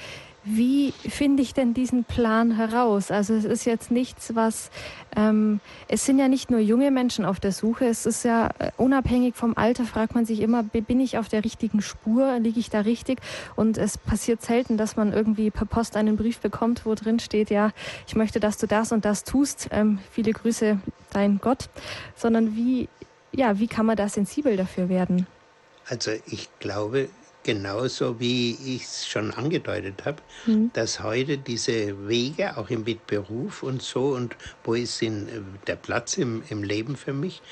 Wie 0.47 0.93
finde 0.93 1.43
ich 1.43 1.55
denn 1.55 1.73
diesen 1.73 2.05
Plan 2.05 2.51
heraus? 2.51 3.11
Also 3.11 3.33
es 3.33 3.45
ist 3.45 3.65
jetzt 3.65 3.91
nichts, 3.91 4.35
was 4.35 4.71
ähm, 5.17 5.61
es 5.89 6.05
sind 6.05 6.19
ja 6.19 6.29
nicht 6.29 6.51
nur 6.51 6.61
junge 6.61 6.91
Menschen 6.91 7.25
auf 7.25 7.41
der 7.41 7.53
Suche. 7.53 7.87
Es 7.87 8.05
ist 8.05 8.25
ja 8.25 8.51
äh, 8.59 8.71
unabhängig 8.77 9.37
vom 9.37 9.57
Alter 9.57 9.85
fragt 9.85 10.15
man 10.15 10.27
sich 10.27 10.41
immer, 10.41 10.63
bin 10.63 11.01
ich 11.01 11.17
auf 11.17 11.29
der 11.29 11.45
richtigen 11.45 11.81
Spur? 11.81 12.39
Liege 12.41 12.61
ich 12.61 12.69
da 12.69 12.81
richtig? 12.81 13.21
Und 13.57 13.79
es 13.79 13.97
passiert 13.97 14.43
selten, 14.43 14.77
dass 14.77 14.97
man 14.97 15.15
irgendwie 15.15 15.51
per 15.51 15.65
Post 15.65 15.97
einen 15.97 16.17
Brief 16.19 16.41
bekommt, 16.41 16.85
wo 16.85 16.95
drin 16.95 17.21
steht, 17.21 17.49
ja, 17.49 17.71
ich 18.07 18.15
möchte, 18.15 18.39
dass 18.39 18.59
du 18.59 18.67
das 18.67 18.93
und 18.93 19.07
das 19.07 19.25
tust. 19.25 19.69
Ähm, 19.71 19.99
viele 20.11 20.33
Grüße, 20.33 20.79
dein 21.11 21.39
Gott. 21.39 21.71
Sondern 22.17 22.55
wie, 22.55 22.91
ja, 23.33 23.59
wie 23.59 23.67
kann 23.67 23.87
man 23.87 23.97
da 23.97 24.11
sensibel 24.11 24.59
dafür 24.59 24.91
werden? 24.91 25.27
Also 25.89 26.11
ich 26.27 26.51
glaube, 26.61 27.09
genauso 27.45 28.19
wie 28.19 28.59
ich 28.65 28.83
es 28.83 29.07
schon 29.07 29.31
angedeutet 29.31 30.05
habe, 30.05 30.23
mhm. 30.47 30.71
dass 30.73 31.03
heute 31.03 31.39
diese 31.39 32.09
Wege, 32.09 32.57
auch 32.57 32.71
im 32.71 32.85
Beruf 33.07 33.63
und 33.63 33.83
so, 33.83 34.09
und 34.09 34.35
wo 34.65 34.75
ist 34.75 35.01
in, 35.03 35.29
äh, 35.29 35.41
der 35.67 35.77
Platz 35.77 36.17
im, 36.19 36.43
im 36.49 36.65
Leben 36.65 36.97
für 36.97 37.13
mich, 37.13 37.43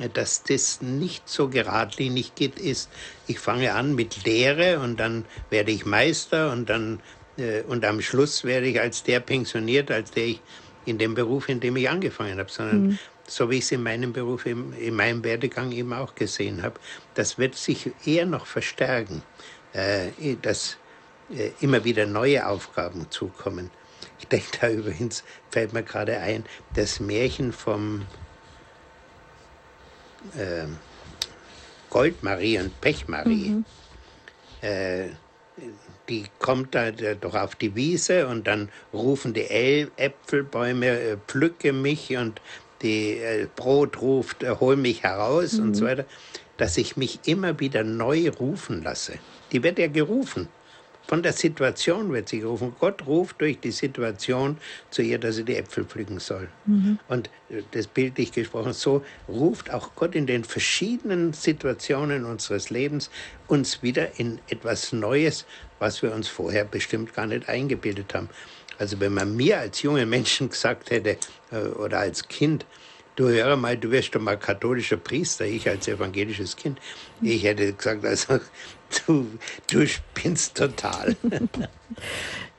äh, 0.00 0.08
dass 0.08 0.42
das 0.42 0.82
nicht 0.82 1.28
so 1.28 1.48
geradlinig 1.48 2.34
geht, 2.34 2.58
ist, 2.58 2.90
ich 3.28 3.38
fange 3.38 3.74
an 3.74 3.94
mit 3.94 4.24
Lehre 4.24 4.80
und 4.80 4.98
dann 4.98 5.24
werde 5.50 5.70
ich 5.70 5.86
Meister 5.86 6.50
und 6.50 6.68
dann 6.68 7.00
äh, 7.36 7.62
und 7.62 7.84
am 7.84 8.00
Schluss 8.00 8.44
werde 8.44 8.66
ich 8.66 8.80
als 8.80 9.04
der 9.04 9.20
pensioniert, 9.20 9.90
als 9.90 10.10
der 10.10 10.26
ich 10.26 10.40
in 10.84 10.98
dem 10.98 11.14
Beruf, 11.14 11.48
in 11.48 11.60
dem 11.60 11.76
ich 11.76 11.88
angefangen 11.88 12.38
habe, 12.38 12.50
sondern 12.50 12.82
mhm 12.82 12.98
so 13.32 13.50
wie 13.50 13.58
ich 13.58 13.64
es 13.64 13.72
in 13.72 13.82
meinem 13.82 14.12
Beruf, 14.12 14.44
in 14.46 14.94
meinem 14.94 15.24
Werdegang 15.24 15.72
eben 15.72 15.92
auch 15.92 16.14
gesehen 16.14 16.62
habe, 16.62 16.78
das 17.14 17.38
wird 17.38 17.54
sich 17.54 17.90
eher 18.04 18.26
noch 18.26 18.46
verstärken, 18.46 19.22
äh, 19.72 20.36
dass 20.42 20.76
äh, 21.34 21.50
immer 21.60 21.82
wieder 21.84 22.04
neue 22.06 22.46
Aufgaben 22.46 23.10
zukommen. 23.10 23.70
Ich 24.18 24.26
denke 24.28 24.46
da 24.60 24.68
übrigens, 24.68 25.24
fällt 25.50 25.72
mir 25.72 25.82
gerade 25.82 26.18
ein, 26.18 26.44
das 26.74 27.00
Märchen 27.00 27.52
vom 27.52 28.02
äh, 30.36 30.66
Goldmarie 31.88 32.58
und 32.58 32.80
Pechmarie. 32.80 33.48
Mhm. 33.50 33.64
Äh, 34.60 35.08
die 36.08 36.24
kommt 36.38 36.74
da 36.74 36.90
doch 36.90 37.34
auf 37.34 37.54
die 37.54 37.74
Wiese 37.74 38.26
und 38.26 38.46
dann 38.46 38.70
rufen 38.92 39.34
die 39.34 39.48
Äpfelbäume, 39.96 40.86
äh, 40.86 41.16
pflücke 41.26 41.72
mich 41.72 42.16
und 42.16 42.40
die 42.82 43.18
äh, 43.18 43.48
Brot 43.54 44.00
ruft, 44.00 44.42
äh, 44.42 44.56
hol 44.60 44.76
mich 44.76 45.02
heraus 45.02 45.54
mhm. 45.54 45.64
und 45.64 45.74
so 45.74 45.84
weiter, 45.84 46.04
dass 46.56 46.76
ich 46.76 46.96
mich 46.96 47.20
immer 47.24 47.58
wieder 47.60 47.84
neu 47.84 48.30
rufen 48.30 48.82
lasse. 48.82 49.14
Die 49.52 49.62
wird 49.62 49.78
ja 49.78 49.88
gerufen. 49.88 50.48
Von 51.08 51.22
der 51.22 51.32
Situation 51.32 52.12
wird 52.12 52.28
sie 52.28 52.40
gerufen. 52.40 52.74
Gott 52.78 53.06
ruft 53.06 53.40
durch 53.40 53.58
die 53.58 53.72
Situation 53.72 54.56
zu 54.90 55.02
ihr, 55.02 55.18
dass 55.18 55.36
sie 55.36 55.44
die 55.44 55.56
Äpfel 55.56 55.84
pflücken 55.84 56.20
soll. 56.20 56.48
Mhm. 56.64 56.98
Und 57.08 57.28
äh, 57.50 57.62
das 57.72 57.86
bildlich 57.86 58.32
gesprochen, 58.32 58.72
so 58.72 59.04
ruft 59.28 59.72
auch 59.72 59.94
Gott 59.96 60.14
in 60.14 60.26
den 60.26 60.44
verschiedenen 60.44 61.32
Situationen 61.32 62.24
unseres 62.24 62.70
Lebens 62.70 63.10
uns 63.48 63.82
wieder 63.82 64.18
in 64.18 64.38
etwas 64.48 64.92
Neues, 64.92 65.44
was 65.78 66.02
wir 66.02 66.14
uns 66.14 66.28
vorher 66.28 66.64
bestimmt 66.64 67.12
gar 67.12 67.26
nicht 67.26 67.48
eingebildet 67.48 68.14
haben. 68.14 68.28
Also 68.78 69.00
wenn 69.00 69.14
man 69.14 69.36
mir 69.36 69.58
als 69.58 69.82
junger 69.82 70.06
Menschen 70.06 70.50
gesagt 70.50 70.90
hätte 70.90 71.16
äh, 71.50 71.56
oder 71.56 72.00
als 72.00 72.28
Kind, 72.28 72.66
du 73.16 73.28
hör 73.28 73.56
mal, 73.56 73.76
du 73.76 73.90
wirst 73.90 74.14
doch 74.14 74.20
mal 74.20 74.38
katholischer 74.38 74.96
Priester, 74.96 75.44
ich 75.44 75.68
als 75.68 75.88
evangelisches 75.88 76.56
Kind, 76.56 76.78
ich 77.20 77.42
hätte 77.44 77.72
gesagt, 77.72 78.04
also 78.04 78.40
du, 79.06 79.26
du 79.70 79.86
spinnst 79.86 80.56
total. 80.56 81.16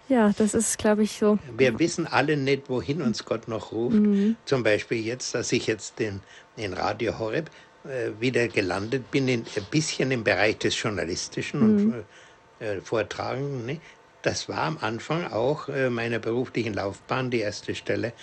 Ja, 0.09 0.31
das 0.37 0.53
ist, 0.53 0.77
glaube 0.77 1.03
ich, 1.03 1.13
so. 1.13 1.39
Wir 1.57 1.79
wissen 1.79 2.05
alle 2.05 2.35
nicht, 2.35 2.69
wohin 2.69 3.01
uns 3.01 3.23
Gott 3.23 3.47
noch 3.47 3.71
ruft. 3.71 3.95
Mhm. 3.95 4.35
Zum 4.45 4.61
Beispiel 4.61 5.03
jetzt, 5.03 5.33
dass 5.33 5.51
ich 5.51 5.65
jetzt 5.65 5.97
den, 5.97 6.19
in 6.57 6.73
Radio 6.73 7.17
Horeb 7.17 7.49
äh, 7.85 8.11
wieder 8.19 8.47
gelandet 8.47 9.09
bin, 9.11 9.27
in, 9.27 9.41
ein 9.55 9.65
bisschen 9.71 10.11
im 10.11 10.23
Bereich 10.23 10.57
des 10.57 10.79
Journalistischen 10.79 11.59
mhm. 11.59 11.93
und 11.93 12.65
äh, 12.65 12.81
Vortragen. 12.81 13.65
Ne? 13.65 13.79
Das 14.23 14.47
war 14.47 14.59
am 14.59 14.77
Anfang 14.79 15.31
auch 15.33 15.67
äh, 15.67 15.89
meiner 15.89 16.17
beruflichen 16.17 16.73
Laufbahn 16.73 17.29
die 17.29 17.41
erste 17.41 17.75
Stelle 17.75 18.13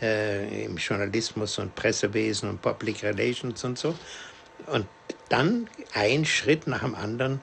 äh, 0.00 0.64
im 0.64 0.78
Journalismus 0.78 1.58
und 1.58 1.74
Pressewesen 1.74 2.48
und 2.48 2.62
Public 2.62 3.02
Relations 3.02 3.62
und 3.62 3.78
so. 3.78 3.94
Und 4.68 4.86
dann 5.28 5.68
ein 5.92 6.24
Schritt 6.24 6.66
nach 6.66 6.80
dem 6.80 6.94
anderen. 6.94 7.42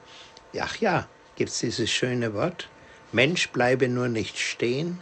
Ach 0.58 0.76
ja, 0.78 1.08
gibt 1.36 1.50
es 1.50 1.60
dieses 1.60 1.90
schöne 1.90 2.34
Wort. 2.34 2.68
Mensch 3.12 3.50
bleibe 3.50 3.88
nur 3.88 4.08
nicht 4.08 4.36
stehen. 4.36 4.98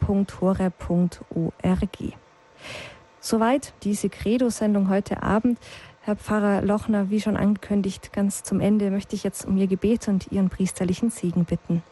Soweit 3.20 3.72
diese 3.82 4.08
Credo-Sendung 4.08 4.88
heute 4.88 5.22
Abend. 5.22 5.58
Herr 6.02 6.16
Pfarrer 6.16 6.62
Lochner, 6.62 7.10
wie 7.10 7.20
schon 7.20 7.36
angekündigt, 7.36 8.12
ganz 8.12 8.44
zum 8.44 8.60
Ende 8.60 8.90
möchte 8.90 9.16
ich 9.16 9.24
jetzt 9.24 9.44
um 9.44 9.56
Ihr 9.56 9.66
Gebet 9.66 10.06
und 10.06 10.30
Ihren 10.30 10.50
priesterlichen 10.50 11.10
Segen 11.10 11.44
bitten. 11.44 11.82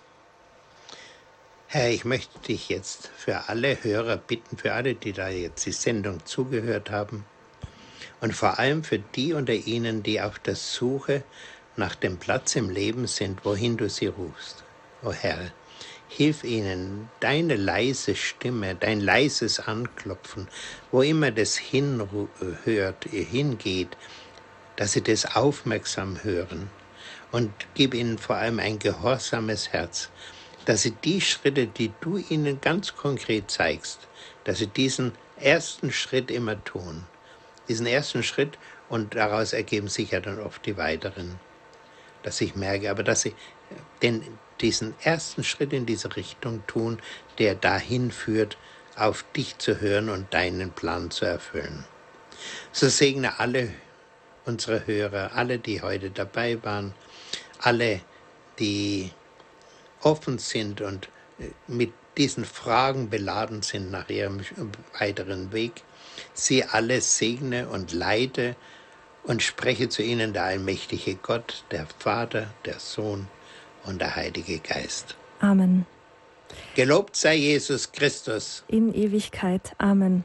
Herr, 1.66 1.90
ich 1.90 2.04
möchte 2.04 2.38
dich 2.38 2.68
jetzt 2.68 3.10
für 3.16 3.48
alle 3.48 3.82
Hörer 3.82 4.16
bitten, 4.16 4.56
für 4.56 4.74
alle, 4.74 4.94
die 4.94 5.12
da 5.12 5.28
jetzt 5.28 5.66
die 5.66 5.72
Sendung 5.72 6.24
zugehört 6.24 6.92
haben 6.92 7.24
und 8.24 8.32
vor 8.32 8.58
allem 8.58 8.82
für 8.82 8.98
die 8.98 9.34
unter 9.34 9.52
ihnen, 9.52 10.02
die 10.02 10.18
auf 10.18 10.38
der 10.38 10.56
Suche 10.56 11.22
nach 11.76 11.94
dem 11.94 12.16
Platz 12.16 12.56
im 12.56 12.70
Leben 12.70 13.06
sind, 13.06 13.44
wohin 13.44 13.76
du 13.76 13.90
sie 13.90 14.06
rufst. 14.06 14.64
O 15.02 15.12
Herr, 15.12 15.52
Hilf 16.08 16.42
ihnen, 16.42 17.10
deine 17.20 17.56
leise 17.56 18.16
Stimme, 18.16 18.76
dein 18.76 19.02
leises 19.02 19.60
Anklopfen, 19.60 20.48
wo 20.90 21.02
immer 21.02 21.32
das 21.32 21.58
hinhört, 21.58 23.04
hingeht, 23.10 23.94
dass 24.76 24.92
sie 24.92 25.02
das 25.02 25.36
aufmerksam 25.36 26.24
hören 26.24 26.70
und 27.30 27.52
gib 27.74 27.92
ihnen 27.92 28.16
vor 28.16 28.36
allem 28.36 28.58
ein 28.58 28.78
gehorsames 28.78 29.70
Herz, 29.74 30.08
dass 30.64 30.80
sie 30.80 30.92
die 30.92 31.20
Schritte, 31.20 31.66
die 31.66 31.92
du 32.00 32.16
ihnen 32.16 32.58
ganz 32.62 32.96
konkret 32.96 33.50
zeigst, 33.50 34.08
dass 34.44 34.60
sie 34.60 34.68
diesen 34.68 35.12
ersten 35.36 35.92
Schritt 35.92 36.30
immer 36.30 36.64
tun. 36.64 37.04
Diesen 37.68 37.86
ersten 37.86 38.22
Schritt 38.22 38.58
und 38.88 39.14
daraus 39.14 39.52
ergeben 39.52 39.88
sich 39.88 40.10
ja 40.10 40.20
dann 40.20 40.40
oft 40.40 40.64
die 40.66 40.76
weiteren. 40.76 41.38
Dass 42.22 42.40
ich 42.40 42.54
merke, 42.54 42.90
aber 42.90 43.02
dass 43.02 43.22
sie 43.22 43.34
den, 44.02 44.22
diesen 44.60 44.94
ersten 45.02 45.44
Schritt 45.44 45.72
in 45.72 45.86
diese 45.86 46.16
Richtung 46.16 46.66
tun, 46.66 47.00
der 47.38 47.54
dahin 47.54 48.10
führt, 48.10 48.56
auf 48.96 49.24
dich 49.34 49.58
zu 49.58 49.80
hören 49.80 50.08
und 50.08 50.32
deinen 50.32 50.70
Plan 50.70 51.10
zu 51.10 51.24
erfüllen. 51.24 51.84
So 52.72 52.88
segne 52.88 53.38
alle 53.38 53.70
unsere 54.44 54.86
Hörer, 54.86 55.32
alle, 55.34 55.58
die 55.58 55.82
heute 55.82 56.10
dabei 56.10 56.62
waren, 56.62 56.94
alle, 57.58 58.00
die 58.58 59.10
offen 60.02 60.38
sind 60.38 60.80
und 60.80 61.08
äh, 61.38 61.48
mit 61.66 61.92
diesen 62.16 62.44
Fragen 62.44 63.10
beladen 63.10 63.62
sind 63.62 63.90
nach 63.90 64.08
ihrem 64.08 64.40
weiteren 64.98 65.52
Weg. 65.52 65.82
Sie 66.32 66.64
alle 66.64 67.00
segne 67.00 67.68
und 67.68 67.92
leite 67.92 68.56
und 69.24 69.42
spreche 69.42 69.88
zu 69.88 70.02
ihnen 70.02 70.32
der 70.32 70.44
allmächtige 70.44 71.14
Gott, 71.16 71.64
der 71.70 71.86
Vater, 71.98 72.48
der 72.64 72.78
Sohn 72.78 73.26
und 73.84 74.00
der 74.00 74.16
Heilige 74.16 74.58
Geist. 74.58 75.16
Amen. 75.40 75.86
Gelobt 76.74 77.16
sei 77.16 77.34
Jesus 77.36 77.92
Christus. 77.92 78.64
In 78.68 78.94
Ewigkeit. 78.94 79.72
Amen. 79.78 80.24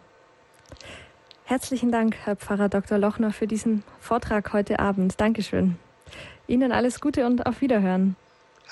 Herzlichen 1.46 1.92
Dank, 1.92 2.16
Herr 2.26 2.36
Pfarrer 2.36 2.70
Dr. 2.70 3.00
Lochner, 3.00 3.34
für 3.34 3.48
diesen 3.48 3.84
Vortrag 4.00 4.54
heute 4.54 4.80
Abend. 4.80 5.20
Dankeschön. 5.20 5.80
Ihnen 6.48 6.72
alles 6.72 7.00
Gute 7.00 7.26
und 7.26 7.46
auf 7.46 7.62
Wiederhören. 7.62 8.16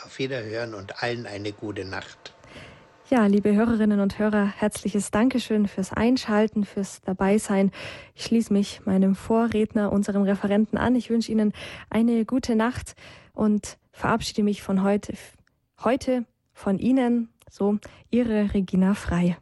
Auf 0.05 0.19
Wiederhören 0.19 0.75
und 0.75 1.01
allen 1.01 1.25
eine 1.25 1.51
gute 1.51 1.85
Nacht. 1.85 2.33
Ja, 3.09 3.25
liebe 3.25 3.55
Hörerinnen 3.55 4.01
und 4.01 4.19
Hörer, 4.19 4.45
herzliches 4.57 5.11
Dankeschön 5.11 5.69
fürs 5.69 5.93
Einschalten, 5.93 6.65
fürs 6.65 6.99
Dabeisein. 6.99 7.71
Ich 8.15 8.25
schließe 8.25 8.51
mich 8.51 8.81
meinem 8.85 9.15
Vorredner, 9.15 9.93
unserem 9.93 10.23
Referenten 10.23 10.77
an. 10.77 10.93
Ich 10.93 11.09
wünsche 11.09 11.31
Ihnen 11.31 11.53
eine 11.89 12.25
gute 12.25 12.57
Nacht 12.57 12.95
und 13.31 13.77
verabschiede 13.93 14.43
mich 14.43 14.61
von 14.61 14.83
heute, 14.83 15.13
heute 15.85 16.25
von 16.51 16.79
Ihnen, 16.79 17.29
so 17.49 17.79
Ihre 18.11 18.53
Regina 18.53 18.93
Frei. 18.93 19.37